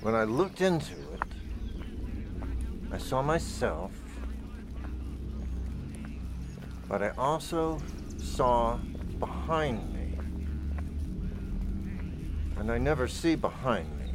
When 0.00 0.14
I 0.14 0.24
looked 0.24 0.62
into 0.62 0.94
it, 0.94 1.20
I 2.90 2.96
saw 2.96 3.20
myself, 3.20 3.89
but 6.90 7.04
I 7.04 7.10
also 7.16 7.80
saw 8.18 8.76
behind 9.20 9.94
me. 9.94 10.18
And 12.58 12.68
I 12.68 12.78
never 12.78 13.06
see 13.06 13.36
behind 13.36 13.88
me. 14.00 14.12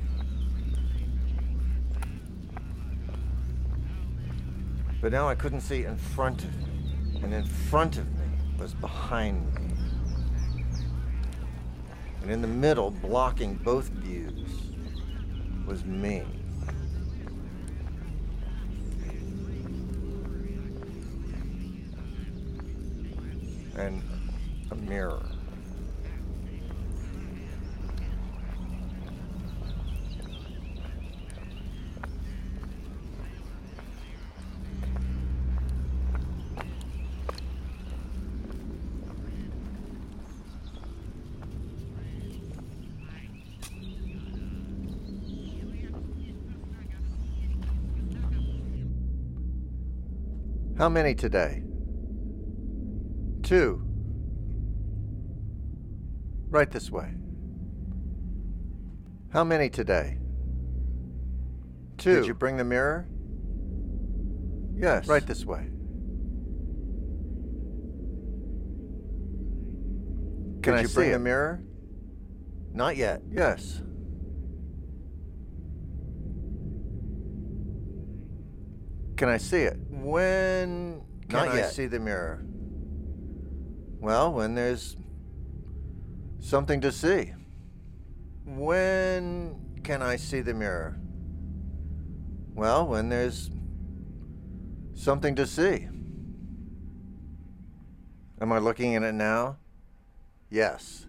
But 5.02 5.14
now 5.14 5.30
I 5.30 5.36
couldn't 5.36 5.62
see 5.62 5.86
in 5.86 5.96
front 5.98 6.44
of 6.44 6.54
me. 6.68 7.22
And 7.24 7.34
in 7.34 7.46
front 7.46 7.96
of 7.98 8.12
me 8.20 8.28
was 8.60 8.74
behind 8.74 9.56
me. 9.56 9.74
And 12.24 12.30
in 12.30 12.42
the 12.42 12.48
middle, 12.50 12.92
blocking 12.92 13.56
both 13.56 13.88
views, 13.88 14.50
was 15.66 15.86
me. 15.86 16.24
And 23.78 24.02
a 24.72 24.76
mirror. 24.76 25.22
How 50.78 50.90
many 50.90 51.14
today? 51.16 51.64
Two. 53.46 53.80
Right 56.50 56.72
this 56.72 56.90
way. 56.90 57.14
How 59.32 59.44
many 59.44 59.70
today? 59.70 60.18
Two. 62.00 62.16
Did 62.16 62.26
you 62.26 62.34
bring 62.34 62.58
the 62.58 62.64
mirror? 62.64 63.08
Yes. 64.76 65.08
Right 65.08 65.26
this 65.28 65.46
way. 65.46 65.68
Can 70.64 70.74
Did 70.74 70.74
I 70.74 70.82
you 70.82 70.88
bring 70.88 71.12
the 71.12 71.20
mirror? 71.20 71.62
Not 72.74 72.98
yet. 72.98 73.22
Yes. 73.32 73.84
Can 79.18 79.30
I 79.30 79.38
see 79.38 79.62
it? 79.62 79.78
When 79.92 81.04
can 81.30 81.46
Not 81.46 81.50
I 81.50 81.58
yet. 81.58 81.72
see 81.74 81.86
the 81.86 82.00
mirror? 82.00 82.44
Well, 84.00 84.34
when 84.34 84.56
there's 84.56 84.96
something 86.40 86.82
to 86.82 86.92
see. 86.92 87.34
When 88.46 89.80
can 89.84 90.02
I 90.02 90.16
see 90.16 90.42
the 90.42 90.54
mirror? 90.54 91.00
Well, 92.54 92.88
when 92.88 93.10
there's 93.10 93.50
something 94.94 95.36
to 95.36 95.46
see. 95.46 95.88
Am 98.40 98.52
I 98.52 98.60
looking 98.60 98.96
at 98.96 99.04
it 99.04 99.14
now? 99.14 99.58
Yes. 100.50 101.08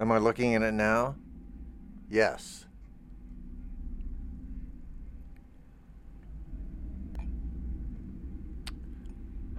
Am 0.00 0.10
I 0.10 0.18
looking 0.18 0.54
at 0.54 0.62
it 0.62 0.72
now? 0.72 1.16
Yes. 2.08 2.66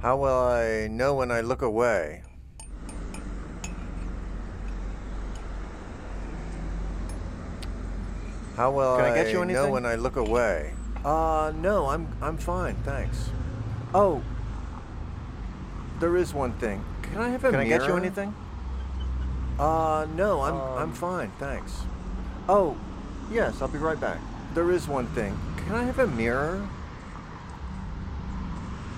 How 0.01 0.17
will 0.17 0.39
I 0.47 0.87
know 0.87 1.13
when 1.15 1.31
I 1.31 1.41
look 1.41 1.61
away? 1.61 2.23
How 8.57 8.71
will 8.71 8.97
Can 8.97 9.05
I, 9.05 9.11
I 9.11 9.15
get 9.15 9.27
you 9.27 9.33
know 9.35 9.41
anything? 9.43 9.71
when 9.71 9.85
I 9.85 9.95
look 9.95 10.15
away? 10.17 10.73
Uh, 11.03 11.51
no, 11.55 11.87
I'm 11.87 12.07
I'm 12.21 12.37
fine, 12.37 12.75
thanks. 12.83 13.29
Oh, 13.93 14.21
there 15.99 16.15
is 16.17 16.33
one 16.33 16.53
thing. 16.53 16.83
Can 17.01 17.17
I 17.21 17.29
have 17.29 17.43
a 17.43 17.51
mirror? 17.51 17.63
Can 17.63 17.73
I 17.73 17.77
get 17.79 17.87
you 17.87 17.95
anything? 17.97 18.35
Uh, 19.57 20.05
no, 20.15 20.41
I'm 20.41 20.55
I'm 20.77 20.89
Um, 20.89 20.93
fine, 20.93 21.31
thanks. 21.39 21.81
Oh, 22.49 22.75
Yes, 23.31 23.61
I'll 23.61 23.69
be 23.69 23.77
right 23.77 23.99
back. 23.99 24.19
there 24.53 24.71
is 24.71 24.87
one 24.89 25.07
thing. 25.15 25.37
Can 25.55 25.73
I 25.75 25.83
have 25.83 25.99
a 25.99 26.07
mirror? 26.07 26.67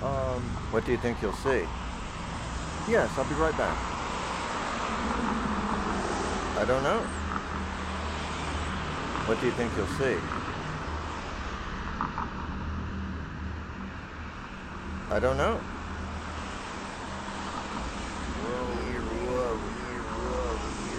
Um, 0.04 0.41
what 0.72 0.86
do 0.86 0.91
you 0.91 0.97
think 0.97 1.22
you'll 1.22 1.32
see? 1.32 1.64
Yes, 2.89 3.10
I'll 3.18 3.24
be 3.24 3.36
right 3.36 3.58
back. 3.58 3.78
I 6.60 6.66
don't 6.68 6.84
know. 6.84 6.99
What 9.26 9.39
do 9.39 9.45
you 9.45 9.54
think 9.54 9.72
you'll 9.78 9.88
see? 9.88 10.18
I 15.10 15.20
don't 15.22 15.38
know. 15.38 15.62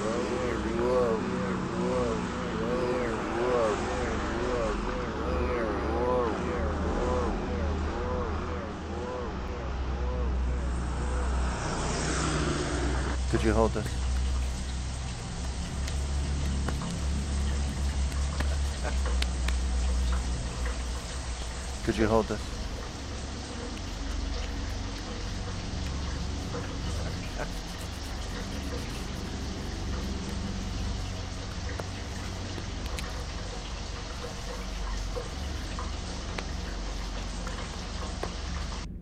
Could 0.05 0.34
you 13.45 13.53
hold 13.53 13.73
this? 13.75 13.87
Could 21.85 21.99
you 21.99 22.07
hold 22.07 22.27
this? 22.27 22.41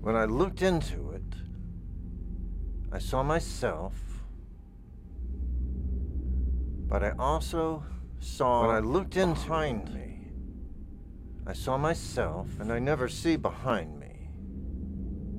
When 0.00 0.16
I 0.16 0.24
looked 0.24 0.62
into 0.62 1.12
it, 1.12 1.22
I 2.90 2.98
saw 2.98 3.22
myself, 3.22 3.94
but 6.88 7.04
I 7.04 7.11
also 7.22 7.84
saw 8.18 8.66
when 8.66 8.74
I 8.74 8.80
looked 8.80 9.16
into 9.16 9.40
behind 9.40 9.94
me. 9.94 10.08
I 11.46 11.52
saw 11.52 11.76
myself, 11.78 12.48
and 12.60 12.72
I 12.72 12.78
never 12.78 13.08
see 13.08 13.36
behind 13.36 13.98
me. 13.98 14.28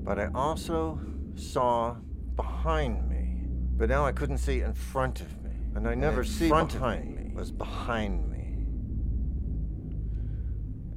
But 0.03 0.19
I 0.19 0.29
also 0.33 0.99
saw 1.35 1.95
behind 2.35 3.09
me. 3.09 3.47
But 3.77 3.89
now 3.89 4.05
I 4.05 4.11
couldn't 4.11 4.39
see 4.39 4.61
in 4.61 4.73
front 4.73 5.21
of 5.21 5.43
me. 5.43 5.51
And 5.75 5.87
I 5.87 5.95
never 5.95 6.21
in 6.21 6.27
see 6.27 6.49
front 6.49 6.73
of 6.73 6.81
behind 6.81 7.15
me 7.15 7.31
was 7.33 7.51
behind 7.51 8.29
me. 8.29 8.39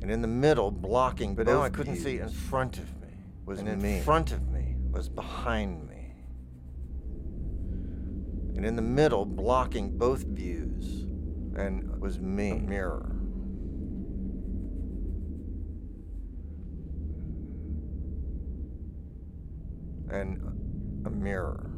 And 0.03 0.11
in 0.11 0.23
the 0.23 0.29
middle, 0.29 0.71
blocking 0.71 1.35
but 1.35 1.47
now 1.47 1.63
I 1.63 1.71
couldn't 1.71 1.97
see 1.97 2.19
in 2.19 2.29
front 2.29 2.79
of 2.79 3.01
me 3.01 3.09
was 3.45 3.59
And 3.61 3.69
in 3.69 3.83
me. 3.83 4.01
front 4.01 4.33
of 4.33 4.49
me 4.51 4.77
was 4.91 5.09
behind 5.09 5.89
me. 5.89 5.96
And 8.57 8.65
in 8.65 8.75
the 8.75 8.83
middle, 8.83 9.27
blocking 9.27 9.99
both 9.99 10.23
views, 10.23 11.03
and 11.57 11.91
it 11.91 12.01
was 12.01 12.19
me, 12.19 12.55
mirror. 12.55 13.15
And 20.11 20.41
a 21.05 21.11
mirror. 21.11 21.76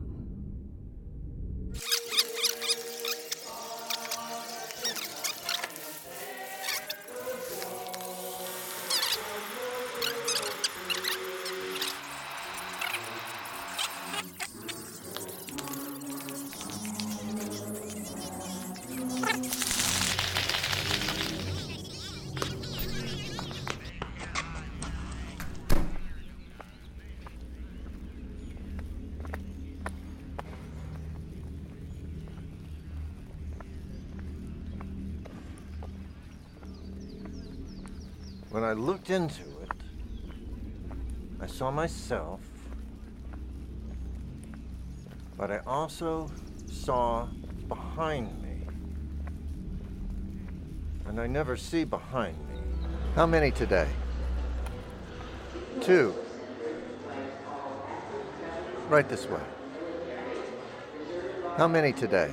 When 38.58 38.68
I 38.68 38.72
looked 38.72 39.10
into 39.10 39.42
it, 39.62 39.70
I 41.40 41.46
saw 41.46 41.70
myself, 41.70 42.40
but 45.36 45.52
I 45.52 45.60
also 45.64 46.28
saw 46.68 47.28
behind 47.68 48.42
me. 48.42 48.66
And 51.06 51.20
I 51.20 51.28
never 51.28 51.56
see 51.56 51.84
behind 51.84 52.36
me. 52.48 52.58
How 53.14 53.26
many 53.26 53.52
today? 53.52 53.86
Two. 55.80 56.12
Right 58.88 59.08
this 59.08 59.26
way. 59.26 59.46
How 61.56 61.68
many 61.68 61.92
today? 61.92 62.32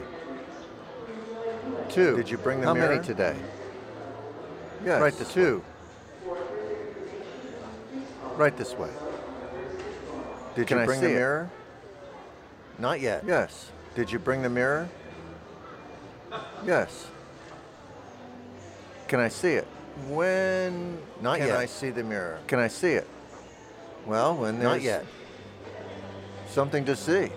Two. 1.87 2.15
Did 2.15 2.31
you 2.31 2.39
bring 2.39 2.61
the 2.61 2.65
How 2.65 2.73
mirror? 2.73 2.95
many 2.95 3.03
today? 3.05 3.35
Yes. 4.83 4.99
Right 4.99 5.13
this 5.13 5.31
two. 5.31 5.63
Right 8.37 8.55
this 8.57 8.73
way. 8.73 8.89
Did 10.55 10.67
Can 10.67 10.79
you 10.79 10.85
bring 10.85 11.01
the 11.01 11.09
it? 11.09 11.13
mirror? 11.13 11.49
Not 12.79 12.99
yet. 12.99 13.23
Yes. 13.25 13.71
Did 13.95 14.11
you 14.11 14.19
bring 14.19 14.41
the 14.41 14.49
mirror? 14.49 14.89
Yes. 16.65 17.07
Can 19.07 19.19
I 19.19 19.29
see 19.29 19.53
it? 19.53 19.67
When 20.09 20.97
Not 21.21 21.37
can 21.37 21.47
yet. 21.47 21.57
I 21.57 21.65
see 21.65 21.89
the 21.91 22.03
mirror? 22.03 22.39
Can 22.47 22.59
I 22.59 22.67
see 22.67 22.91
it? 22.93 23.07
Well, 24.05 24.35
when 24.35 24.59
there's 24.59 24.73
Not 24.73 24.81
yet. 24.81 25.05
something 26.49 26.83
to 26.85 26.95
see. 26.95 27.29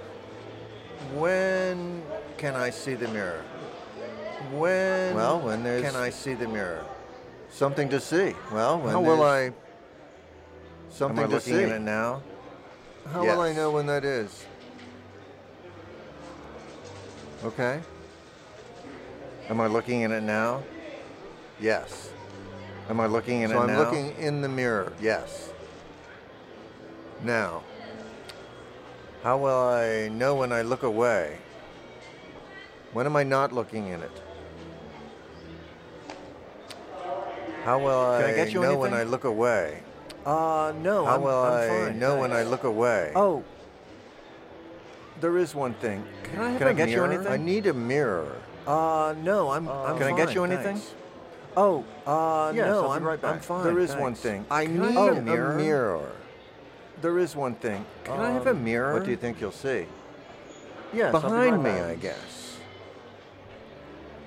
When 1.15 2.03
can 2.37 2.57
I 2.57 2.71
see 2.71 2.95
the 2.95 3.09
mirror? 3.09 3.43
When 4.53 5.15
Well, 5.15 5.41
when 5.41 5.63
there's 5.63 5.83
can 5.83 5.95
I 5.95 6.11
see 6.11 6.35
the 6.35 6.49
mirror? 6.49 6.85
Something 7.51 7.89
to 7.91 8.01
see. 8.01 8.35
Well, 8.53 8.81
when 8.81 8.93
How 8.93 9.01
will 9.01 9.19
there's 9.19 9.53
I 9.53 9.68
something 10.91 11.19
Am 11.19 11.25
I 11.25 11.27
to 11.29 11.35
looking 11.35 11.55
see 11.55 11.63
in 11.63 11.71
it 11.71 11.81
now? 11.81 12.23
How 13.13 13.25
will 13.25 13.41
I 13.41 13.53
know 13.53 13.71
when 13.71 13.87
that 13.87 14.05
is? 14.05 14.45
Okay. 17.45 17.81
Am 19.49 19.61
I 19.61 19.67
looking 19.67 20.03
in 20.03 20.13
it 20.13 20.23
now? 20.23 20.63
Yes. 21.61 22.11
Am 22.91 23.01
I 23.01 23.07
looking 23.07 23.43
in 23.43 23.51
it? 23.51 23.55
so 23.55 23.61
it 23.61 23.65
I'm 23.65 23.69
now? 23.69 23.79
looking 23.79 24.15
in 24.19 24.43
the 24.43 24.49
mirror. 24.49 24.93
Yes. 25.01 25.51
Now, 27.23 27.63
how 29.23 29.39
will 29.39 29.69
I 29.69 30.09
know 30.09 30.35
when 30.37 30.53
I 30.53 30.63
look 30.63 30.83
away? 30.83 31.39
When 32.93 33.07
am 33.07 33.17
I 33.17 33.25
not 33.25 33.53
looking 33.53 33.89
in 33.89 34.03
it? 34.03 34.23
How 37.65 37.79
will 37.79 38.19
Can 38.19 38.25
I, 38.25 38.33
I 38.33 38.35
get 38.35 38.53
you 38.53 38.61
know 38.61 38.77
when 38.77 38.95
I 38.95 39.03
look 39.03 39.25
away? 39.25 39.83
Uh, 40.29 40.75
no. 40.83 41.07
How 41.07 41.15
I'm, 41.15 41.23
will 41.23 41.43
I'm 41.43 41.53
I 41.63 41.69
fine, 41.87 41.99
know 41.99 42.21
when 42.21 42.33
I 42.33 42.43
look 42.43 42.65
away? 42.65 43.13
Oh, 43.17 43.43
there 45.21 45.39
is 45.39 45.55
one 45.55 45.73
thing. 45.75 46.05
Can 46.23 46.41
I 46.41 46.59
Can 46.59 46.69
I 46.69 46.73
get 46.75 46.91
you 46.91 47.03
anything? 47.05 47.27
I 47.29 47.39
need 47.39 47.67
a 47.67 47.73
mirror. 47.73 48.37
Uh, 48.67 49.15
no. 49.23 49.51
I'm. 49.51 49.67
I'm 49.69 49.97
Can 49.97 50.13
I 50.13 50.17
get 50.17 50.35
you 50.35 50.45
anything? 50.45 50.77
thanks. 50.77 50.95
Oh, 51.57 51.83
uh, 52.07 52.53
Yes, 52.55 52.67
no. 52.67 52.91
I'm 52.91 53.03
right 53.03 53.19
I'm 53.25 53.41
fine. 53.41 53.65
There 53.65 53.79
is 53.79 53.97
one 53.97 54.15
thing. 54.15 54.45
I 54.51 54.67
Can 54.67 54.81
need 54.81 54.97
I 54.99 55.09
a 55.09 55.23
mirror. 55.23 55.55
mirror. 55.55 56.13
There 57.01 57.19
is 57.19 57.35
one 57.35 57.55
thing. 57.55 57.87
Can 58.05 58.21
I 58.21 58.31
have 58.31 58.47
a 58.47 58.51
Um, 58.51 58.63
mirror? 58.65 58.93
What 58.93 59.05
do 59.05 59.11
you 59.11 59.17
think 59.17 59.41
you'll 59.41 59.51
see? 59.51 59.87
Yes, 60.93 61.15
I'll 61.15 61.21
be 61.23 61.29
Behind 61.29 61.65
right 61.65 61.75
me, 61.75 61.81
back. 61.81 61.91
I 61.91 61.95
guess. 61.95 62.59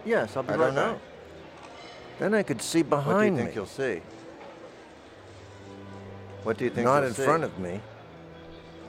Yes, 0.03 0.35
I'll 0.35 0.43
be 0.43 0.49
I 0.53 0.55
right 0.55 0.65
don't 0.65 0.75
know. 0.75 0.93
back. 0.93 1.01
Then 2.19 2.33
I 2.33 2.43
could 2.43 2.61
see 2.61 2.81
behind 2.81 3.05
me. 3.07 3.13
What 3.13 3.19
do 3.21 3.25
you 3.29 3.35
think 3.37 3.49
me. 3.49 3.55
you'll 3.55 3.65
see? 3.67 4.01
What 6.43 6.57
do 6.57 6.63
you 6.65 6.71
think 6.71 6.85
Not 6.85 7.03
in 7.03 7.13
see? 7.13 7.23
front 7.23 7.43
of 7.43 7.57
me, 7.59 7.79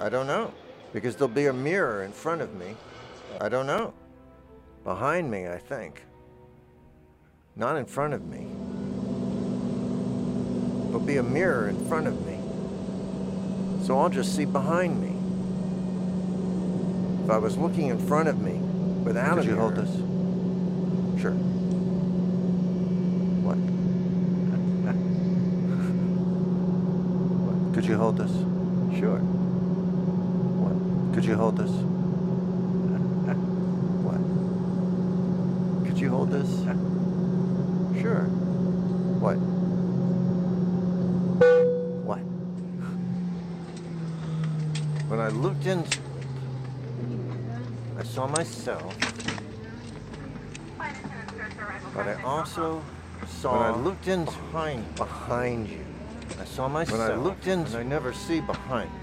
I 0.00 0.08
don't 0.08 0.26
know. 0.26 0.52
because 0.92 1.16
there'll 1.16 1.28
be 1.32 1.46
a 1.46 1.52
mirror 1.52 2.02
in 2.02 2.12
front 2.12 2.40
of 2.42 2.54
me. 2.54 2.76
I 3.40 3.48
don't 3.48 3.66
know. 3.66 3.94
Behind 4.84 5.30
me, 5.30 5.48
I 5.48 5.56
think. 5.58 6.02
Not 7.56 7.76
in 7.76 7.84
front 7.86 8.12
of 8.14 8.24
me. 8.26 8.46
There'll 10.88 11.00
be 11.06 11.16
a 11.18 11.22
mirror 11.22 11.68
in 11.68 11.82
front 11.86 12.06
of 12.06 12.26
me. 12.26 12.38
So 13.86 13.98
I'll 13.98 14.10
just 14.10 14.36
see 14.36 14.44
behind 14.44 15.00
me. 15.00 15.08
If 17.24 17.30
I 17.30 17.38
was 17.38 17.56
looking 17.56 17.88
in 17.88 17.98
front 17.98 18.28
of 18.28 18.40
me 18.40 18.54
without 19.04 19.36
Could 19.36 19.44
a 19.46 19.48
you 19.48 19.56
hold 19.56 19.74
mirror- 19.74 19.86
this? 19.86 21.20
Sure. 21.22 21.32
What? 23.44 23.56
What? 27.46 27.56
Could 27.72 27.86
you 27.86 27.96
hold 27.96 28.18
this? 28.18 28.30
Sure. 28.98 29.18
What? 30.60 31.14
Could 31.14 31.24
you 31.24 31.36
hold 31.36 31.56
this? 31.56 31.70
What? 34.04 34.20
Could 35.86 35.98
you 35.98 36.10
hold 36.10 36.30
this? 36.30 36.50
Sure. 38.02 38.24
What? 39.22 39.36
What? 42.04 42.18
When 45.08 45.20
I 45.20 45.28
looked 45.28 45.64
it, 45.66 45.98
I 47.98 48.02
saw 48.02 48.26
myself, 48.26 48.94
but 51.94 52.06
I 52.06 52.22
also 52.22 52.82
saw. 53.26 53.52
When 53.52 53.62
I 53.62 53.76
looked 53.76 54.04
behind 54.04 54.94
behind 54.96 55.68
you, 55.68 55.84
I 56.40 56.44
saw 56.44 56.68
myself. 56.68 56.98
When 56.98 57.10
I 57.10 57.14
looked 57.16 57.46
in, 57.46 57.66
I 57.74 57.82
never 57.82 58.12
see 58.12 58.40
behind 58.40 58.90
me. 58.90 58.98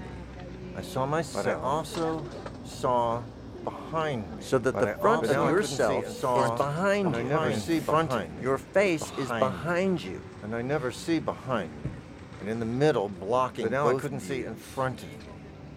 I 0.76 0.82
saw 0.82 1.06
myself. 1.06 1.44
But 1.44 1.50
I 1.52 1.60
also 1.60 2.24
saw 2.64 3.22
behind 3.64 4.22
me. 4.36 4.42
So 4.42 4.58
that 4.58 4.72
But 4.72 4.80
the 4.86 5.00
front 5.00 5.26
of 5.26 5.50
yourself 5.50 6.08
saw 6.08 6.56
behind 6.56 7.06
And 7.08 7.16
I 7.16 7.22
never 7.22 7.52
see 7.54 7.80
front 7.80 8.08
behind. 8.10 8.42
Your 8.42 8.58
face 8.58 9.04
is 9.18 9.28
Behind. 9.28 9.40
behind 9.40 10.02
you, 10.04 10.20
and 10.42 10.54
I 10.54 10.62
never 10.62 10.90
see 10.90 11.18
behind 11.18 11.70
me. 11.84 11.90
And 12.40 12.48
in 12.48 12.58
the 12.60 12.66
middle, 12.66 13.08
blocking 13.08 13.66
But 13.66 13.72
now 13.72 13.88
I 13.88 13.94
couldn't 13.94 14.20
see 14.20 14.44
in 14.44 14.54
front 14.54 15.02
of 15.02 15.08
me. 15.08 15.16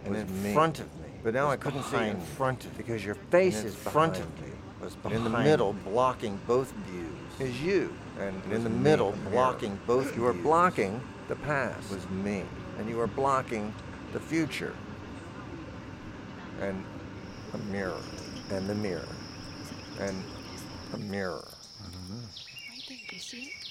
and 0.06 0.16
in 0.16 0.44
me. 0.44 0.54
front 0.54 0.80
of 0.80 0.86
me. 0.86 1.10
But 1.24 1.34
now 1.34 1.50
I 1.50 1.58
couldn't 1.58 1.84
see 1.84 1.98
in 1.98 2.20
front 2.20 2.66
of 2.66 2.72
you. 2.72 2.78
because 2.78 3.04
your 3.06 3.16
face 3.16 3.64
is 3.64 3.76
front 3.76 4.18
of 4.20 4.26
me. 4.42 4.48
was 4.82 4.96
And 5.06 5.14
in 5.14 5.24
the 5.24 5.30
middle, 5.30 5.74
blocking 5.86 6.40
both 6.48 6.72
views, 6.90 7.16
Is 7.40 7.62
you. 7.62 7.94
and 8.20 8.36
in 8.52 8.64
the 8.64 8.70
middle, 8.70 9.14
blocking 9.32 9.80
both. 9.88 10.16
You 10.16 10.26
are 10.28 10.34
blocking 10.34 11.02
the 11.28 11.36
past, 11.38 11.90
Was 11.92 12.10
me. 12.10 12.44
and 12.78 12.90
you 12.90 13.00
are 13.00 13.08
blocking 13.08 13.74
the 14.12 14.20
future. 14.20 14.76
And 16.62 16.84
a 17.54 17.58
mirror, 17.72 18.02
and 18.52 18.68
the 18.68 18.76
mirror, 18.76 19.08
and 20.00 20.24
a 20.94 20.98
mirror. 20.98 21.44
I 21.82 21.84
don't 21.92 22.10
know. 22.10 22.26
Right 22.70 22.84
there, 22.88 22.98
you 23.12 23.20
see 23.20 23.44
it? 23.44 23.63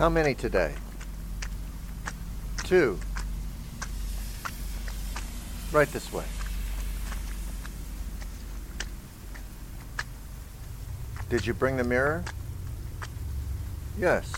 How 0.00 0.08
many 0.08 0.34
today? 0.34 0.72
Two. 2.64 2.98
Right 5.72 5.88
this 5.88 6.10
way. 6.10 6.24
Did 11.28 11.46
you 11.46 11.52
bring 11.52 11.76
the 11.76 11.84
mirror? 11.84 12.24
Yes. 13.98 14.32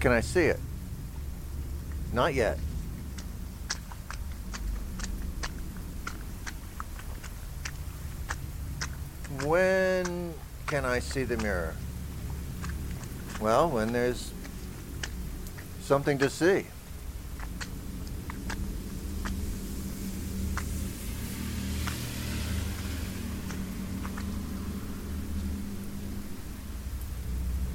Can 0.00 0.10
I 0.10 0.18
see 0.18 0.46
it? 0.46 0.58
Not 2.12 2.34
yet. 2.34 2.58
When 9.44 10.34
can 10.66 10.84
I 10.84 10.98
see 10.98 11.24
the 11.24 11.36
mirror? 11.38 11.74
Well, 13.40 13.68
when 13.70 13.92
there's 13.92 14.32
something 15.80 16.18
to 16.18 16.28
see. 16.28 16.66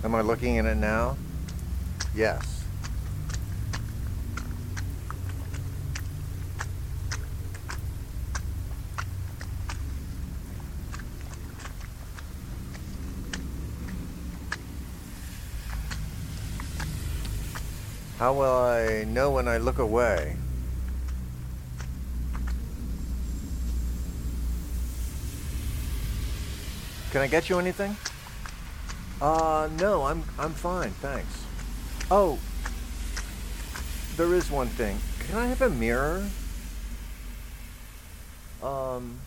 Am 0.03 0.13
I 0.13 0.21
looking 0.21 0.55
in 0.55 0.65
it 0.65 0.75
now? 0.75 1.15
Yes. 2.13 2.62
How 18.23 18.31
will 18.31 18.55
I 18.55 19.03
know 19.03 19.31
when 19.31 19.49
I 19.49 19.57
look 19.57 19.79
away? 19.79 20.37
Can 27.11 27.19
I 27.19 27.27
get 27.27 27.49
you 27.49 27.59
anything? 27.59 27.97
Uh, 29.21 29.67
no, 29.77 30.03
I'm 30.03 30.23
I'm 30.39 30.53
fine, 30.53 30.91
thanks. 31.01 31.43
Oh, 32.09 32.39
there 34.15 34.33
is 34.33 34.49
one 34.49 34.69
thing. 34.69 34.99
Can 35.27 35.37
I 35.37 35.47
have 35.47 35.61
a 35.61 35.69
mirror? 35.69 36.25
Um, 38.63 39.19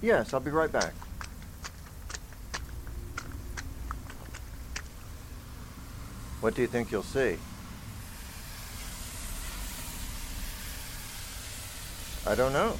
yes, 0.00 0.32
I'll 0.32 0.38
be 0.38 0.52
right 0.52 0.70
back. 0.70 0.94
What 6.40 6.54
do 6.54 6.62
you 6.62 6.68
think 6.68 6.92
you'll 6.92 7.02
see? 7.02 7.36
I 12.26 12.34
don't 12.34 12.52
know. 12.52 12.76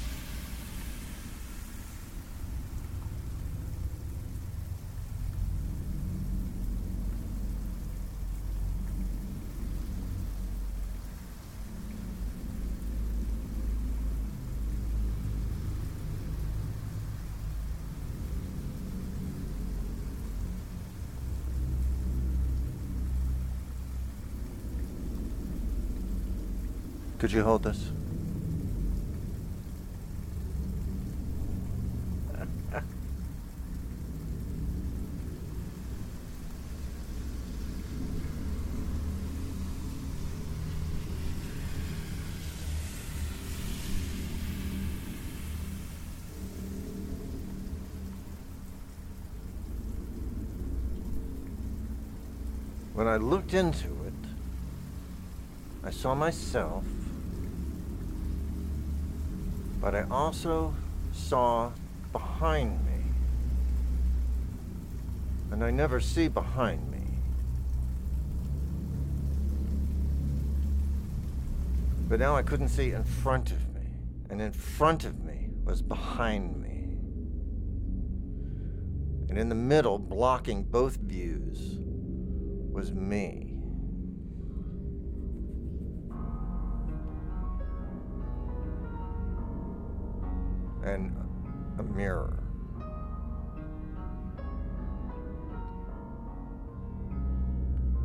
Could 27.19 27.33
you 27.33 27.43
hold 27.43 27.63
this? 27.63 27.91
When 52.93 53.07
I 53.07 53.17
looked 53.17 53.53
into 53.53 53.87
it, 53.87 54.13
I 55.83 55.91
saw 55.91 56.15
myself, 56.15 56.85
but 59.81 59.95
I 59.95 60.05
also 60.09 60.73
saw 61.11 61.71
behind 62.11 62.85
me. 62.85 62.89
and 65.51 65.63
I 65.63 65.71
never 65.71 65.99
see 65.99 66.27
behind 66.27 66.89
me. 66.91 66.99
But 72.07 72.19
now 72.19 72.35
I 72.35 72.43
couldn't 72.43 72.69
see 72.69 72.91
in 72.91 73.03
front 73.03 73.51
of 73.51 73.73
me, 73.73 73.81
and 74.29 74.41
in 74.41 74.51
front 74.51 75.05
of 75.05 75.23
me 75.23 75.49
was 75.63 75.81
behind 75.81 76.61
me. 76.61 76.97
And 79.29 79.37
in 79.37 79.49
the 79.49 79.55
middle, 79.55 79.99
blocking 79.99 80.63
both 80.63 80.97
views, 80.97 81.77
was 82.71 82.91
me. 82.91 83.48
And 90.93 91.15
a 91.77 91.83
mirror. 91.83 92.43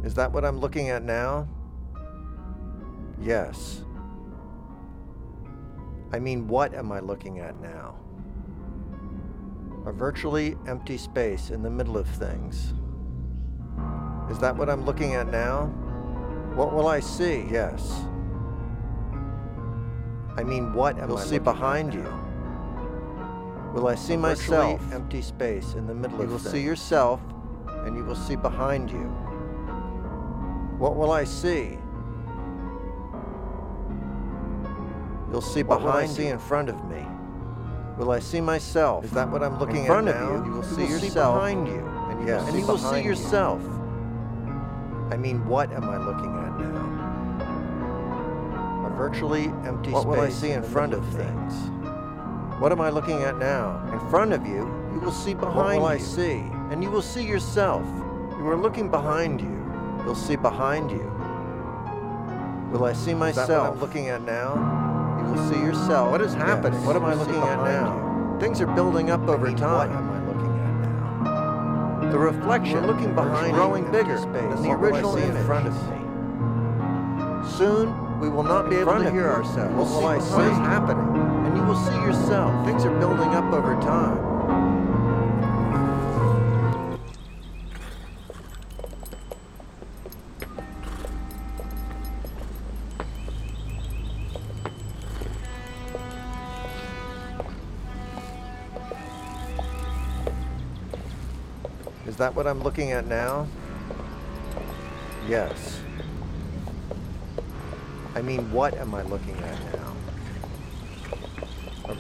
Is 0.05 0.13
that 0.15 0.31
what 0.31 0.45
I'm 0.45 0.59
looking 0.59 0.91
at 0.91 1.03
now? 1.03 1.49
Yes. 3.21 3.83
I 6.13 6.19
mean, 6.19 6.47
what 6.47 6.75
am 6.75 6.93
I 6.93 7.01
looking 7.01 7.39
at 7.41 7.59
now? 7.61 7.97
A 9.87 9.93
virtually 9.93 10.57
empty 10.67 10.99
space 10.99 11.51
in 11.51 11.63
the 11.63 11.71
middle 11.71 11.97
of 11.97 12.07
things. 12.07 12.75
Is 14.31 14.39
that 14.41 14.55
what 14.57 14.69
I'm 14.69 14.85
looking 14.85 15.15
at 15.15 15.31
now? 15.31 15.67
What 16.55 16.75
will 16.75 16.87
I 16.87 17.01
see? 17.01 17.47
Yes. 17.51 18.05
I 20.37 20.43
mean, 20.45 20.75
what 20.75 20.99
am 20.99 21.17
I 21.17 21.21
see 21.23 21.39
behind 21.39 21.95
you? 21.95 22.24
Will 23.75 23.89
I 23.89 23.97
see 23.97 24.17
myself? 24.17 24.81
Empty 24.93 25.21
space 25.21 25.75
in 25.75 25.89
the 25.89 25.95
middle 25.95 26.19
you 26.19 26.23
of. 26.23 26.29
You 26.29 26.33
will 26.35 26.39
things. 26.39 26.53
see 26.53 26.63
yourself, 26.63 27.21
and 27.85 27.97
you 27.97 28.05
will 28.05 28.15
see 28.15 28.37
behind 28.37 28.89
you. 28.89 29.11
What 30.79 30.95
will 30.95 31.11
I 31.11 31.25
see? 31.25 31.77
You'll 35.33 35.41
see 35.41 35.65
behind 35.65 36.17
me 36.17 36.29
in 36.29 36.39
front 36.39 36.69
of 36.69 36.85
me. 36.89 37.05
Will 37.99 38.13
I 38.13 38.21
see 38.21 38.41
myself? 38.41 39.05
Is 39.05 39.11
that 39.11 39.29
what 39.29 39.43
I'm 39.43 39.59
looking 39.59 39.79
in 39.79 39.87
front 39.87 40.07
at 40.07 40.15
of 40.15 40.21
now? 40.21 40.37
you? 40.37 40.45
You 40.45 40.53
will 40.53 40.63
see 40.63 40.83
you 40.83 40.95
will 40.95 41.01
yourself 41.01 41.35
behind 41.35 41.67
you, 41.67 41.85
and 42.11 42.21
you, 42.21 42.27
yes. 42.29 42.43
will, 42.43 42.47
see 42.47 42.51
and 42.53 42.61
you 42.61 42.67
will 42.67 42.79
see 42.79 43.03
yourself. 43.03 43.61
I 45.11 45.17
mean, 45.17 45.45
what 45.49 45.73
am 45.73 45.85
I 45.85 45.97
looking 45.99 46.33
at 46.39 46.61
now? 46.61 46.77
A 48.87 48.91
virtually 48.97 49.47
empty 49.67 49.91
what 49.91 50.03
space. 50.03 50.07
What 50.07 50.07
will 50.07 50.21
I 50.21 50.29
see 50.29 50.53
in, 50.53 50.63
in 50.63 50.71
front 50.71 50.95
of 50.95 51.05
things? 51.09 51.74
What 52.61 52.71
am 52.71 52.81
I 52.81 52.91
looking 52.91 53.23
at 53.23 53.37
now? 53.39 53.83
In 53.93 53.99
front 54.11 54.33
of 54.33 54.47
you, 54.47 54.63
you 54.93 55.01
will 55.01 55.13
see 55.13 55.35
behind 55.35 55.57
what 55.57 55.67
will 55.67 55.81
you. 55.81 55.87
I 55.87 55.99
see? 55.99 56.43
And 56.71 56.83
you 56.83 56.91
will 56.91 57.03
see 57.03 57.25
yourself. 57.25 57.85
You 58.39 58.47
are 58.49 58.57
looking 58.57 58.89
behind 58.89 59.41
you. 59.41 59.61
You'll 60.05 60.15
see 60.15 60.37
behind 60.37 60.91
you. 60.91 61.11
Will 62.71 62.85
I 62.85 62.93
see 62.93 63.15
myself? 63.15 63.49
Is 63.49 63.75
I'm 63.75 63.81
looking 63.81 64.09
at 64.09 64.23
now? 64.23 64.55
You 65.19 65.33
will 65.33 65.49
see 65.51 65.61
yourself. 65.61 66.11
What 66.11 66.21
is 66.21 66.35
happening? 66.35 66.79
Yes. 66.79 66.87
What 66.87 66.97
am 66.97 67.05
I 67.05 67.15
looking 67.15 67.43
at 67.43 67.59
now? 67.65 68.33
You. 68.35 68.41
Things 68.41 68.61
are 68.61 68.67
building 68.67 69.11
up 69.11 69.29
over 69.29 69.51
time. 69.53 69.91
What 69.91 69.99
am 69.99 70.11
I 70.11 70.21
looking 70.27 70.59
at 70.59 72.03
now? 72.03 72.11
The 72.13 72.19
reflection 72.19 72.83
We're 72.83 72.87
looking 72.87 73.15
behind 73.15 73.55
growing 73.55 73.91
bigger 73.91 74.17
space 74.19 74.55
than 74.55 74.63
the 74.63 74.71
original 74.71 75.17
image 75.17 75.37
in 75.37 75.47
front 75.47 75.67
of 75.67 75.75
me. 75.91 77.51
Soon 77.51 78.21
we 78.21 78.29
will 78.29 78.43
not 78.43 78.71
be 78.71 78.77
able 78.77 78.99
to 78.99 79.11
hear 79.11 79.29
ourselves. 79.29 79.75
What 79.75 79.89
will 79.89 80.07
I 80.07 80.19
see? 80.19 80.35
What 80.35 80.47
is 80.47 80.59
happening? 80.59 81.14
And 81.55 81.63
you 81.63 81.69
will 81.69 81.77
see 81.77 81.95
yourself. 81.95 82.67
Things 82.67 82.85
are 82.85 82.99
building 82.99 83.29
up 83.29 83.45
over 83.53 83.77
time. 83.81 84.19
Is 102.05 102.17
that 102.17 102.35
what 102.35 102.49
I'm 102.49 102.65
looking 102.65 102.91
at 102.91 103.07
now? 103.07 103.47
Yes. 105.29 105.81
I 108.17 108.23
mean, 108.23 108.51
what 108.51 108.75
am 108.75 108.93
I 108.93 109.03
looking 109.03 109.37
at 109.37 109.77
now? 109.77 109.84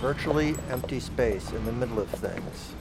Virtually 0.04 0.54
empty 0.68 1.00
space 1.00 1.50
in 1.52 1.64
the 1.64 1.72
middle 1.72 1.98
of 1.98 2.10
things. 2.10 2.74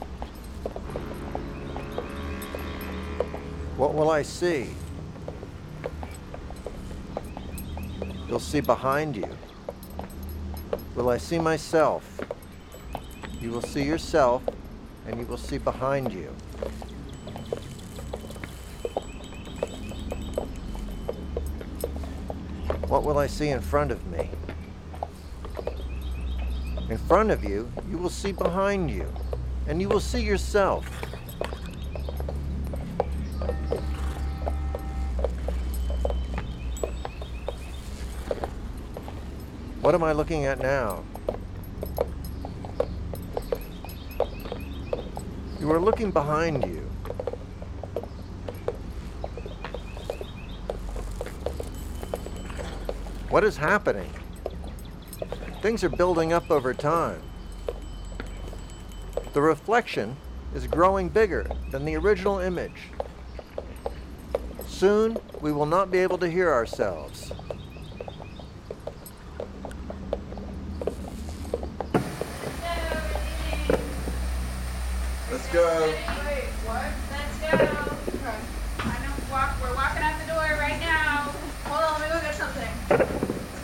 What 3.78 3.94
will 3.94 4.10
I 4.10 4.20
see? 4.20 4.66
You'll 8.28 8.38
see 8.38 8.60
behind 8.60 9.16
you. 9.16 9.26
Will 10.94 11.08
I 11.08 11.16
see 11.16 11.38
myself? 11.38 12.20
You 13.40 13.52
will 13.52 13.62
see 13.62 13.84
yourself, 13.84 14.42
and 15.06 15.18
you 15.18 15.24
will 15.24 15.38
see 15.38 15.56
behind 15.56 16.12
you. 16.12 16.28
What 22.86 23.02
will 23.02 23.16
I 23.16 23.28
see 23.28 23.48
in 23.48 23.62
front 23.62 23.92
of 23.92 24.06
me? 24.08 24.28
Front 27.14 27.30
of 27.30 27.44
you, 27.44 27.70
you 27.88 27.96
will 27.96 28.10
see 28.10 28.32
behind 28.32 28.90
you, 28.90 29.06
and 29.68 29.80
you 29.80 29.88
will 29.88 30.00
see 30.00 30.20
yourself. 30.20 30.84
What 39.80 39.94
am 39.94 40.02
I 40.02 40.10
looking 40.10 40.46
at 40.46 40.58
now? 40.58 41.04
You 45.60 45.70
are 45.70 45.78
looking 45.78 46.10
behind 46.10 46.64
you. 46.64 46.80
What 53.30 53.44
is 53.44 53.56
happening? 53.56 54.10
Things 55.64 55.82
are 55.82 55.88
building 55.88 56.34
up 56.34 56.50
over 56.50 56.74
time. 56.74 57.22
The 59.32 59.40
reflection 59.40 60.14
is 60.54 60.66
growing 60.66 61.08
bigger 61.08 61.46
than 61.70 61.86
the 61.86 61.96
original 61.96 62.38
image. 62.38 62.90
Soon, 64.66 65.16
we 65.40 65.52
will 65.52 65.64
not 65.64 65.90
be 65.90 66.00
able 66.00 66.18
to 66.18 66.28
hear 66.28 66.52
ourselves. 66.52 67.32
Let's 75.32 75.48
go. 75.50 75.94
Wait, 76.26 76.44
what? 76.66 76.92
Let's 77.10 77.38
go. 77.40 77.64
Okay. 78.16 78.36
I 78.80 78.98
know, 79.00 79.14
walk, 79.32 79.54
we're 79.62 79.74
walking 79.74 80.02
out 80.02 80.20
the 80.20 80.26
door 80.26 80.58
right 80.60 80.78
now. 80.78 81.32
Hold 81.64 81.84
on, 81.84 82.00
let 82.02 82.10
me 82.10 82.16
go 82.16 82.20
get 82.20 82.34
something. 82.34 82.68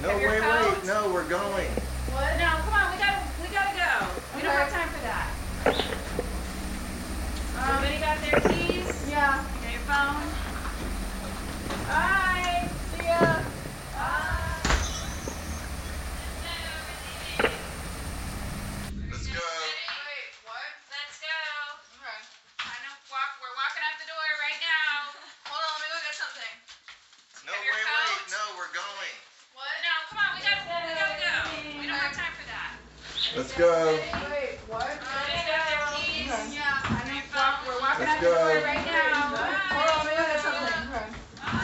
No, 0.03 0.17
wait, 0.17 0.41
wait. 0.41 0.85
No, 0.87 1.13
we're 1.13 1.29
going. 1.29 1.69
What? 2.13 2.37
No, 2.39 2.49
come 2.67 2.75
on. 2.75 2.93
We 2.93 2.99
gotta, 2.99 3.23
we 3.41 3.49
gotta 3.49 3.77
go. 3.79 4.07
We 4.35 4.43
don't 4.43 4.51
have 4.51 4.71
time 4.73 4.89
for 4.89 5.01
that. 5.07 5.31
Um, 7.57 7.77
Everybody 7.77 7.99
got 7.99 8.19
their 8.19 8.19
keys? 8.19 8.20
Yeah. 9.11 9.43
Got 9.43 9.73
your 9.75 9.83
phone? 9.91 10.23
Bye. 11.83 12.71
See 12.95 13.03
ya. 13.11 13.43
Bye. 13.91 14.63
Let's 19.11 19.27
go. 19.27 19.43
Wait, 19.43 20.31
what? 20.47 20.71
Let's 20.95 21.19
go. 21.19 21.35
Okay. 21.99 22.19
I 22.63 22.75
know. 22.87 22.95
Walk. 23.11 23.35
We're 23.43 23.51
walking 23.59 23.83
out 23.83 23.99
the 23.99 24.07
door 24.07 24.23
right 24.47 24.61
now. 24.63 25.11
Hold 25.51 25.59
on. 25.67 25.75
Let 25.75 25.83
me 25.83 25.91
go 25.91 25.99
get 26.07 26.15
something. 26.15 26.55
No, 27.43 27.51
Have 27.51 27.67
your 27.67 27.75
wait, 27.75 27.83
coat? 27.83 28.15
wait. 28.15 28.31
No, 28.31 28.43
we're 28.55 28.71
going. 28.71 29.15
What? 29.59 29.75
No, 29.83 29.91
come 30.07 30.23
on. 30.23 30.31
We 30.39 30.47
gotta, 30.47 30.63
we 30.87 30.95
gotta 30.95 31.19
go. 31.19 31.35
We 31.83 31.85
don't 31.91 31.99
have 31.99 32.15
time 32.15 32.31
for 32.39 32.47
that. 32.47 32.79
Let's 33.35 33.51
go. 33.59 33.99
Wait, 34.31 34.63
what? 34.71 34.87
Everybody 34.87 35.43
got 35.51 35.67
their 35.67 35.83
keys? 35.99 36.31
Yeah. 36.55 36.79
I 36.95 37.03
know. 37.11 37.19
Walk. 37.31 37.63
We're 37.65 37.79
walking 37.79 38.05
Let's 38.05 38.11
out 38.11 38.21
the 38.21 38.27
door 38.27 38.59
go. 38.59 38.67
right 38.67 38.85
now. 38.85 39.31
Hold 39.71 39.87
on. 39.87 40.03
Let 40.03 40.11
me 40.11 40.19
go 40.19 40.25
get 40.29 40.43
something. 40.43 41.15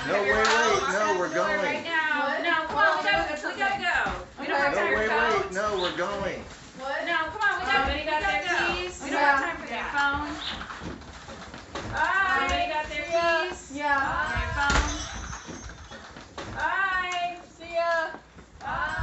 No, 0.07 0.23
wait, 0.23 0.31
wait. 0.31 0.79
No, 0.95 1.19
we're 1.19 1.35
going. 1.35 1.59
Right 1.59 1.83
now. 1.83 2.39
No, 2.39 2.55
come 2.71 2.79
on. 2.79 3.03
We 3.03 3.11
gotta, 3.11 3.35
we 3.35 3.59
gotta 3.59 3.83
go. 3.83 3.99
We 4.41 4.47
don't 4.47 4.61
have 4.63 4.73
No, 4.73 4.79
time 4.79 4.93
for 4.95 4.99
wait, 4.99 5.09
that. 5.11 5.43
wait. 5.43 5.53
No, 5.53 5.67
we're 5.83 5.97
going. 5.99 6.39
What? 6.79 7.05
No, 7.05 7.17
come 7.35 7.43
on. 7.43 7.59
We 7.59 7.67
gotta, 7.67 7.93
we 7.93 8.05
gotta 8.07 8.47
go. 8.47 9.05
We 9.05 9.11
don't 9.11 9.21
have 9.21 9.43
time 9.43 9.59
for 9.59 9.67
that. 9.69 9.91
phone? 9.91 10.31
Bye. 11.91 12.47
Everybody 12.47 12.67
got 12.73 12.87
their 12.89 13.05
keys? 13.11 13.59
Yeah. 13.75 13.99
Your 14.39 14.51
phone? 14.55 14.95
Bye. 16.55 17.37
See 17.59 17.75
ya. 17.75 18.15
Bye. 18.61 19.03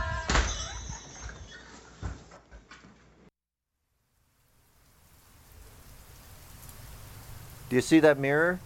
Do 7.70 7.73
you 7.73 7.73
see 7.84 8.00
that 8.00 8.18
mirror? 8.18 8.60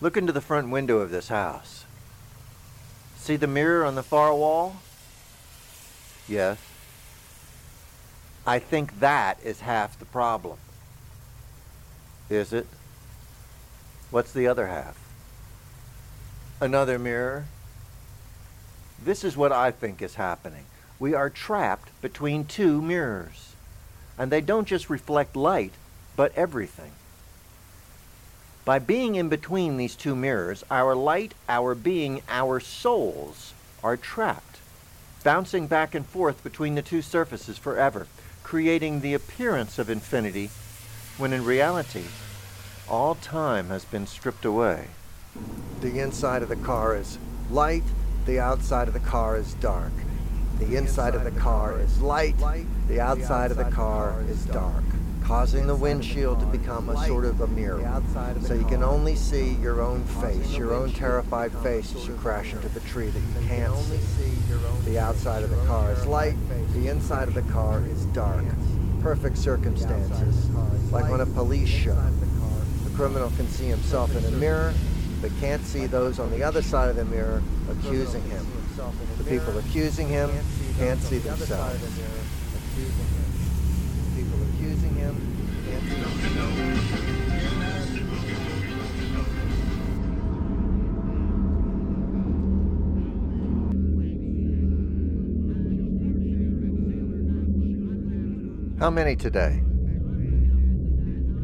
Look 0.00 0.16
into 0.16 0.32
the 0.32 0.40
front 0.40 0.70
window 0.70 0.98
of 0.98 1.10
this 1.10 1.28
house. 1.28 1.84
See 3.16 3.36
the 3.36 3.46
mirror 3.46 3.84
on 3.84 3.96
the 3.96 4.02
far 4.02 4.34
wall? 4.34 4.76
Yes. 6.28 6.58
I 8.46 8.58
think 8.58 9.00
that 9.00 9.38
is 9.44 9.60
half 9.60 9.98
the 9.98 10.06
problem. 10.06 10.58
Is 12.30 12.52
it? 12.52 12.66
What's 14.10 14.32
the 14.32 14.46
other 14.46 14.68
half? 14.68 14.98
Another 16.60 16.98
mirror? 16.98 17.46
This 19.02 19.24
is 19.24 19.36
what 19.36 19.52
I 19.52 19.70
think 19.70 20.00
is 20.00 20.14
happening. 20.14 20.64
We 20.98 21.14
are 21.14 21.30
trapped 21.30 21.90
between 22.00 22.44
two 22.44 22.80
mirrors. 22.80 23.54
And 24.18 24.30
they 24.30 24.40
don't 24.40 24.68
just 24.68 24.90
reflect 24.90 25.36
light, 25.36 25.72
but 26.16 26.34
everything. 26.36 26.92
By 28.64 28.78
being 28.78 29.14
in 29.14 29.28
between 29.28 29.76
these 29.76 29.96
two 29.96 30.14
mirrors, 30.14 30.64
our 30.70 30.94
light, 30.94 31.34
our 31.48 31.74
being, 31.74 32.22
our 32.28 32.60
souls 32.60 33.54
are 33.82 33.96
trapped, 33.96 34.58
bouncing 35.24 35.66
back 35.66 35.94
and 35.94 36.06
forth 36.06 36.42
between 36.42 36.74
the 36.74 36.82
two 36.82 37.02
surfaces 37.02 37.56
forever, 37.56 38.06
creating 38.42 39.00
the 39.00 39.14
appearance 39.14 39.78
of 39.78 39.88
infinity 39.88 40.50
when 41.16 41.32
in 41.32 41.44
reality, 41.44 42.04
all 42.88 43.14
time 43.14 43.68
has 43.68 43.84
been 43.84 44.06
stripped 44.06 44.44
away. 44.44 44.88
The 45.80 46.00
inside 46.00 46.42
of 46.42 46.48
the 46.48 46.56
car 46.56 46.96
is 46.96 47.18
light, 47.50 47.84
the 48.26 48.40
outside 48.40 48.88
of 48.88 48.94
the 48.94 49.00
car 49.00 49.36
is 49.36 49.54
dark. 49.54 49.92
The 50.58 50.76
inside 50.76 51.14
of 51.14 51.24
the 51.24 51.30
car 51.30 51.80
is 51.80 52.00
light, 52.00 52.36
the 52.88 53.00
outside 53.00 53.50
of 53.50 53.56
the 53.56 53.64
car 53.64 54.22
is 54.28 54.44
dark, 54.46 54.84
causing 55.30 55.68
the 55.68 55.76
windshield 55.76 56.40
to 56.40 56.46
become 56.46 56.88
a 56.88 57.06
sort 57.06 57.24
of 57.24 57.40
a 57.40 57.46
mirror. 57.46 58.02
So 58.40 58.52
you 58.52 58.64
can 58.64 58.82
only 58.82 59.14
see 59.14 59.52
your 59.62 59.80
own 59.80 60.02
face, 60.02 60.56
your 60.56 60.74
own 60.74 60.92
terrified 60.92 61.52
face 61.58 61.94
as 61.94 62.08
you 62.08 62.14
crash 62.14 62.52
into 62.52 62.68
the 62.70 62.80
tree 62.80 63.10
that 63.10 63.20
you 63.20 63.48
can't 63.48 63.76
see. 63.76 64.90
The 64.90 64.98
outside 64.98 65.44
of 65.44 65.50
the 65.50 65.66
car 65.66 65.92
is 65.92 66.04
light, 66.04 66.34
the 66.72 66.88
inside 66.88 67.28
of 67.28 67.34
the 67.34 67.42
car 67.42 67.80
is 67.86 68.06
dark. 68.06 68.44
Perfect 69.02 69.38
circumstances, 69.38 70.50
like 70.90 71.04
on 71.04 71.20
a 71.20 71.26
police 71.26 71.68
show. 71.68 71.94
The 72.82 72.90
criminal 72.96 73.30
can 73.36 73.46
see 73.46 73.66
himself 73.66 74.12
in 74.16 74.24
a 74.24 74.36
mirror, 74.36 74.74
but 75.22 75.30
can't 75.38 75.64
see 75.64 75.86
those 75.86 76.18
on 76.18 76.32
the 76.32 76.42
other 76.42 76.60
side 76.60 76.88
of 76.88 76.96
the 76.96 77.04
mirror 77.04 77.40
accusing 77.70 78.22
him. 78.24 78.44
The 79.18 79.24
people 79.24 79.56
accusing 79.58 80.08
him 80.08 80.28
can't 80.76 81.00
see 81.00 81.18
themselves. 81.18 82.00
How 98.80 98.88
many 98.88 99.14
today? 99.14 99.62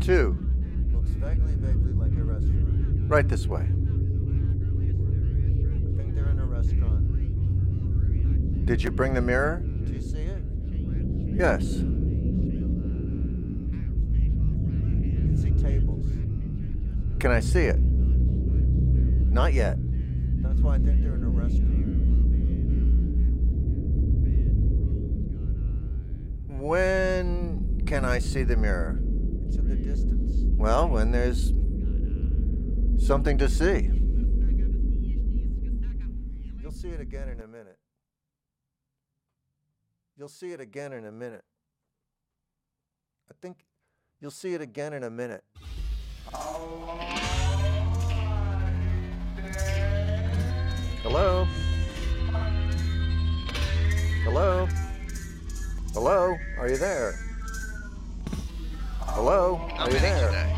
Two. 0.01 0.39
Looks 0.91 1.11
vaguely, 1.11 1.55
vaguely 1.57 1.93
like 1.93 2.17
a 2.17 2.25
restaurant. 2.25 3.11
Right 3.11 3.29
this 3.29 3.47
way. 3.47 3.61
I 3.61 3.67
think 5.99 6.15
they're 6.15 6.31
in 6.31 6.39
a 6.39 6.47
restaurant. 6.47 7.05
Did 8.65 8.83
you 8.83 8.91
bring 8.91 9.13
the 9.13 9.21
mirror? 9.21 9.63
Do 9.85 9.93
you 9.93 10.01
see 10.01 10.23
it? 10.23 10.43
Yes. 11.37 11.75
You 11.75 11.83
can 15.13 15.37
see 15.37 15.51
tables. 15.63 16.07
Can 17.19 17.33
I 17.33 17.41
see 17.41 17.65
it? 17.65 17.79
Not 17.79 19.53
yet. 19.53 19.77
That's 20.41 20.63
why 20.63 20.77
I 20.77 20.79
think 20.79 21.03
they're 21.03 21.17
in 21.17 21.23
a 21.23 21.29
restaurant. 21.29 21.76
When 26.67 27.81
can 27.87 28.05
I 28.05 28.19
see 28.19 28.43
the 28.43 28.57
mirror? 28.57 29.01
It's 29.47 29.55
in 29.55 29.69
the 29.69 29.77
distance. 29.77 30.43
Well, 30.59 30.89
when 30.89 31.13
there's 31.13 31.53
something 33.07 33.39
to 33.39 33.49
see. 33.49 33.89
You'll 36.61 36.73
see 36.73 36.89
it 36.89 37.01
again 37.01 37.29
in 37.29 37.41
a 37.41 37.47
minute. 37.47 37.79
You'll 40.17 40.29
see 40.29 40.51
it 40.51 40.61
again 40.61 40.93
in 40.93 41.05
a 41.05 41.13
minute. 41.13 41.45
I 43.31 43.35
think 43.41 43.65
you'll 44.21 44.33
see 44.33 44.55
it 44.55 44.61
again 44.61 44.93
in 44.93 45.05
a 45.05 45.11
minute. 45.11 45.45
Hello? 51.05 51.47
Hello? 54.25 54.67
Hello? 55.97 56.39
Are 56.59 56.69
you 56.69 56.77
there? 56.77 57.15
Hello? 59.01 59.57
How 59.79 59.85
Are 59.85 59.89
you 59.89 59.95
many 59.95 60.01
there? 60.01 60.27
today? 60.27 60.55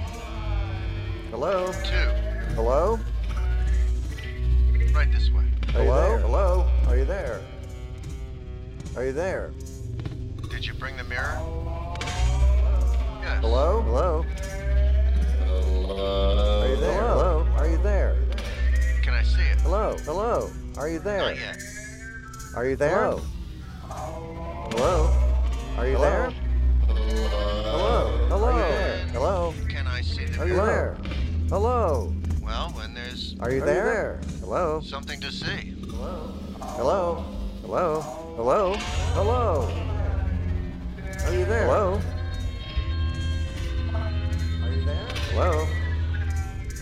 Hello? 1.31 1.73
Two. 1.85 2.55
Hello? 2.57 2.99
Right 4.93 5.13
this 5.13 5.31
way. 5.31 5.45
Are 5.77 5.85
Hello? 5.85 6.19
Hello? 6.19 6.67
Are 6.89 6.97
you 6.99 7.05
there? 7.05 7.41
Are 8.97 9.05
you 9.05 9.13
there? 9.13 9.53
Did 10.51 10.67
you 10.67 10.75
bring 10.75 10.97
the 10.97 11.05
mirror? 11.05 11.39
Yes. 13.23 13.39
Hello? 13.41 13.83
Hello? 13.83 14.25
Hello. 15.47 16.63
Are 16.63 16.69
you 16.69 16.77
there? 16.81 17.01
Hello? 17.01 17.47
Are 17.57 17.69
you 17.69 17.79
there? 17.79 18.17
Can 19.03 19.15
I 19.15 19.23
see 19.23 19.43
it? 19.43 19.61
Hello? 19.61 19.97
Hello? 20.01 20.51
Are 20.77 20.89
you 20.89 20.99
there? 20.99 21.19
Not 21.19 21.37
yet. 21.37 21.63
Are 22.57 22.67
you 22.69 22.75
there? 22.75 23.13
Hello? 24.73 25.28
Are 25.79 25.87
you 25.87 25.97
there? 25.99 26.31
Hello? 26.89 28.27
Hello? 28.29 28.47
Are 28.47 28.53
you 28.53 28.59
there? 28.59 29.07
Hello? 29.13 29.55
Can 29.69 29.87
I 29.87 30.01
see 30.01 30.25
the 30.25 30.41
Are 30.41 30.49
you 30.49 30.55
mirror? 30.55 30.99
there? 31.01 31.11
Hello? 31.51 32.13
Well, 32.43 32.71
when 32.71 32.95
there's 32.95 33.37
Are 33.39 33.53
you 33.53 33.61
there? 33.61 34.21
Hello? 34.41 34.81
something 34.81 35.21
to 35.21 35.31
see. 35.31 35.77
Hello? 35.93 36.35
Hello? 36.61 37.25
Hello? 37.63 38.01
Hello? 38.35 38.75
Hello? 39.15 39.69
Are 41.27 41.33
you 41.33 41.45
there? 41.45 41.65
Hello? 41.67 42.01
Are 44.65 44.73
you 44.73 44.85
there? 44.85 45.07
Hello? 45.31 45.67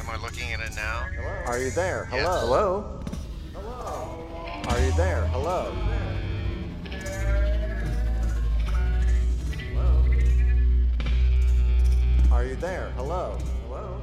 Am 0.01 0.09
I 0.09 0.16
looking 0.22 0.53
at 0.55 0.61
it 0.61 0.74
now? 0.74 1.07
Are 1.44 1.59
you 1.59 1.70
there? 1.70 2.09
Yes. 2.11 2.22
Hello? 2.22 3.03
Hello? 3.53 4.64
Are 4.68 4.80
you 4.80 4.92
there? 4.97 5.26
Hello? 5.26 5.74
Are 12.37 12.45
you 12.45 12.57
there? 12.57 12.93
Hello? 12.97 13.39
Hello? 13.66 13.99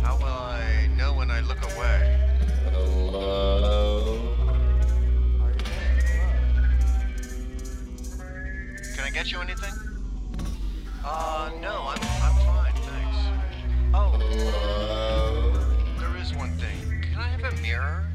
How 0.00 0.16
will 0.16 0.24
I 0.24 0.88
know 0.96 1.12
when 1.12 1.30
I 1.30 1.40
look 1.40 1.62
away? 1.62 2.26
Hello. 2.72 4.22
Are 5.42 5.50
you 5.50 5.58
there? 6.08 6.32
Hello? 6.40 7.36
Can 8.96 9.04
I 9.04 9.10
get 9.10 9.30
you 9.30 9.40
anything? 9.40 9.74
Uh, 11.04 11.50
no, 11.60 11.82
I'm 11.90 12.00
I'm 12.22 12.34
fine, 12.46 12.72
thanks. 12.72 13.18
Oh. 13.92 14.16
There 16.00 16.16
is 16.16 16.34
one 16.34 16.52
thing. 16.52 17.02
Can 17.02 17.20
I 17.20 17.28
have 17.28 17.52
a 17.52 17.60
mirror? 17.60 18.06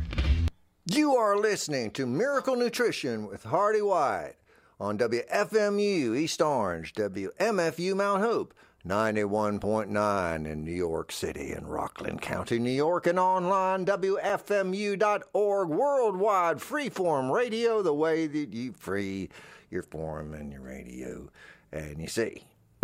You 0.86 1.14
are 1.18 1.38
listening 1.38 1.91
to 1.91 2.07
Miracle 2.07 2.55
Nutrition 2.55 3.28
with 3.28 3.43
Hearty 3.43 3.84
White 3.84 4.39
on 4.80 4.97
WFMU 4.97 6.17
East 6.17 6.41
Orange, 6.41 6.93
WMFU 6.93 7.95
Mount 7.95 8.21
Hope, 8.21 8.53
91.9 8.88 10.45
in 10.45 10.63
New 10.63 10.71
York 10.71 11.11
City 11.11 11.51
and 11.51 11.69
Rockland 11.69 12.21
County, 12.21 12.59
New 12.59 12.71
York, 12.71 13.05
and 13.05 13.19
online 13.19 13.86
WFMU.org, 13.86 15.69
worldwide 15.69 16.57
freeform 16.57 17.30
radio, 17.30 17.82
the 17.82 17.93
way 17.93 18.25
that 18.25 18.53
you 18.53 18.71
free 18.71 19.30
your 19.69 19.84
form 19.84 20.34
and 20.34 20.51
your 20.51 20.61
radio. 20.61 21.30
And 21.73 21.99
you 21.99 22.07
see, 22.07 22.45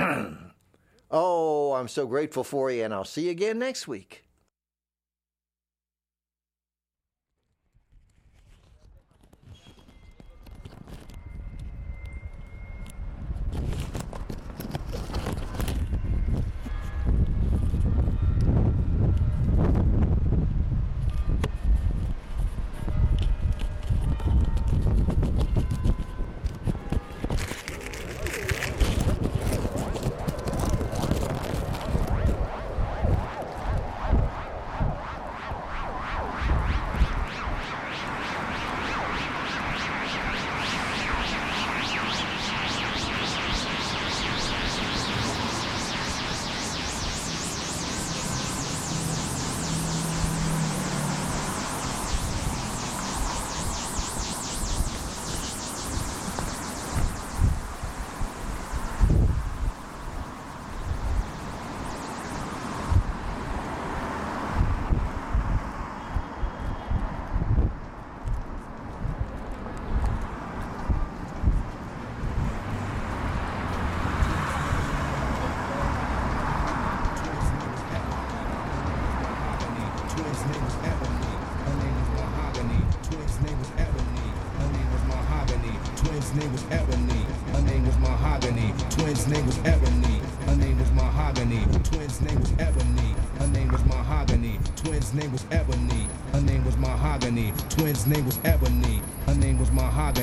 oh, 1.09 1.73
I'm 1.73 1.87
so 1.87 2.05
grateful 2.05 2.43
for 2.43 2.69
you, 2.69 2.83
and 2.83 2.93
I'll 2.93 3.05
see 3.05 3.25
you 3.25 3.31
again 3.31 3.57
next 3.57 3.87
week. 3.87 4.24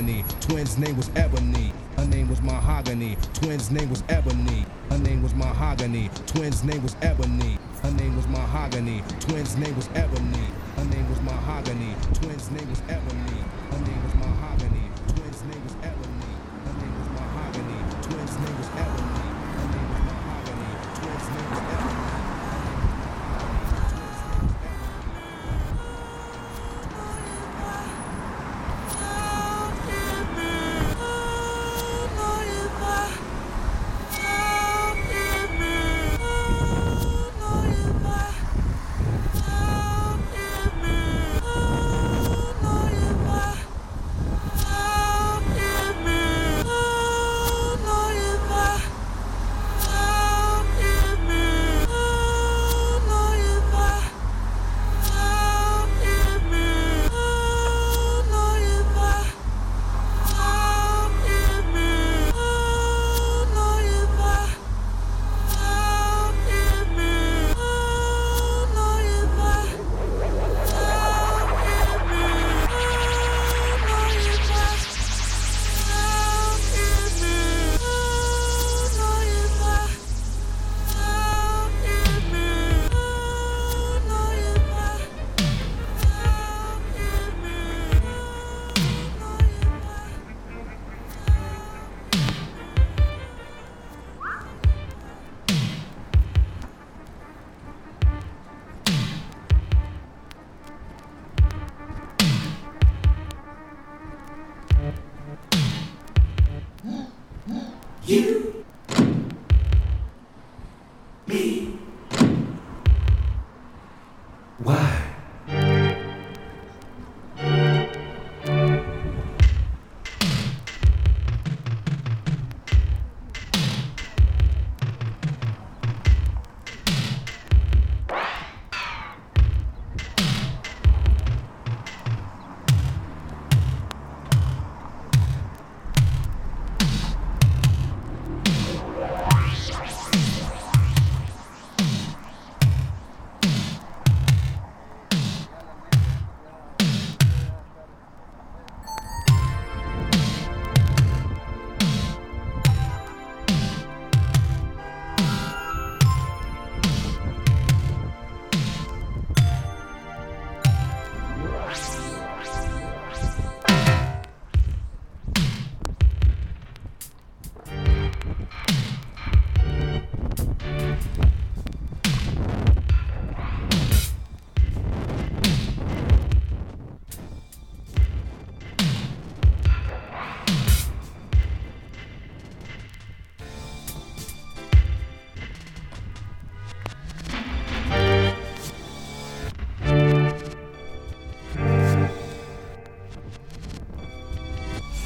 Was 0.06 0.24
Twins' 0.40 0.78
name 0.78 0.96
was 0.96 1.10
Ebony. 1.16 1.72
Her 1.96 2.04
name 2.06 2.28
was 2.28 2.40
Mahogany. 2.42 3.16
Twins' 3.34 3.70
name 3.70 3.88
was 3.90 4.02
Ebony. 4.08 4.66
Her 4.90 4.98
name 4.98 5.22
was 5.22 5.34
Mahogany. 5.34 6.10
Twins' 6.26 6.64
name 6.64 6.82
was 6.82 6.96
Ebony. 7.02 7.58
Her 7.82 7.90
name 7.92 8.16
was 8.16 8.26
Mahogany. 8.26 9.02
Twins' 9.20 9.56
name 9.56 9.76
was 9.76 9.88
Ebony. 9.94 10.46
Her 10.76 10.84
name 10.84 11.08
was 11.08 11.20
Mahogany. 11.22 11.94
Twins' 12.14 12.50
name 12.50 12.68
was 12.68 12.82
Ebony. 12.88 13.40
Her 13.70 13.78
name 13.78 14.04
was 14.04 14.14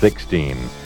16 0.01 0.86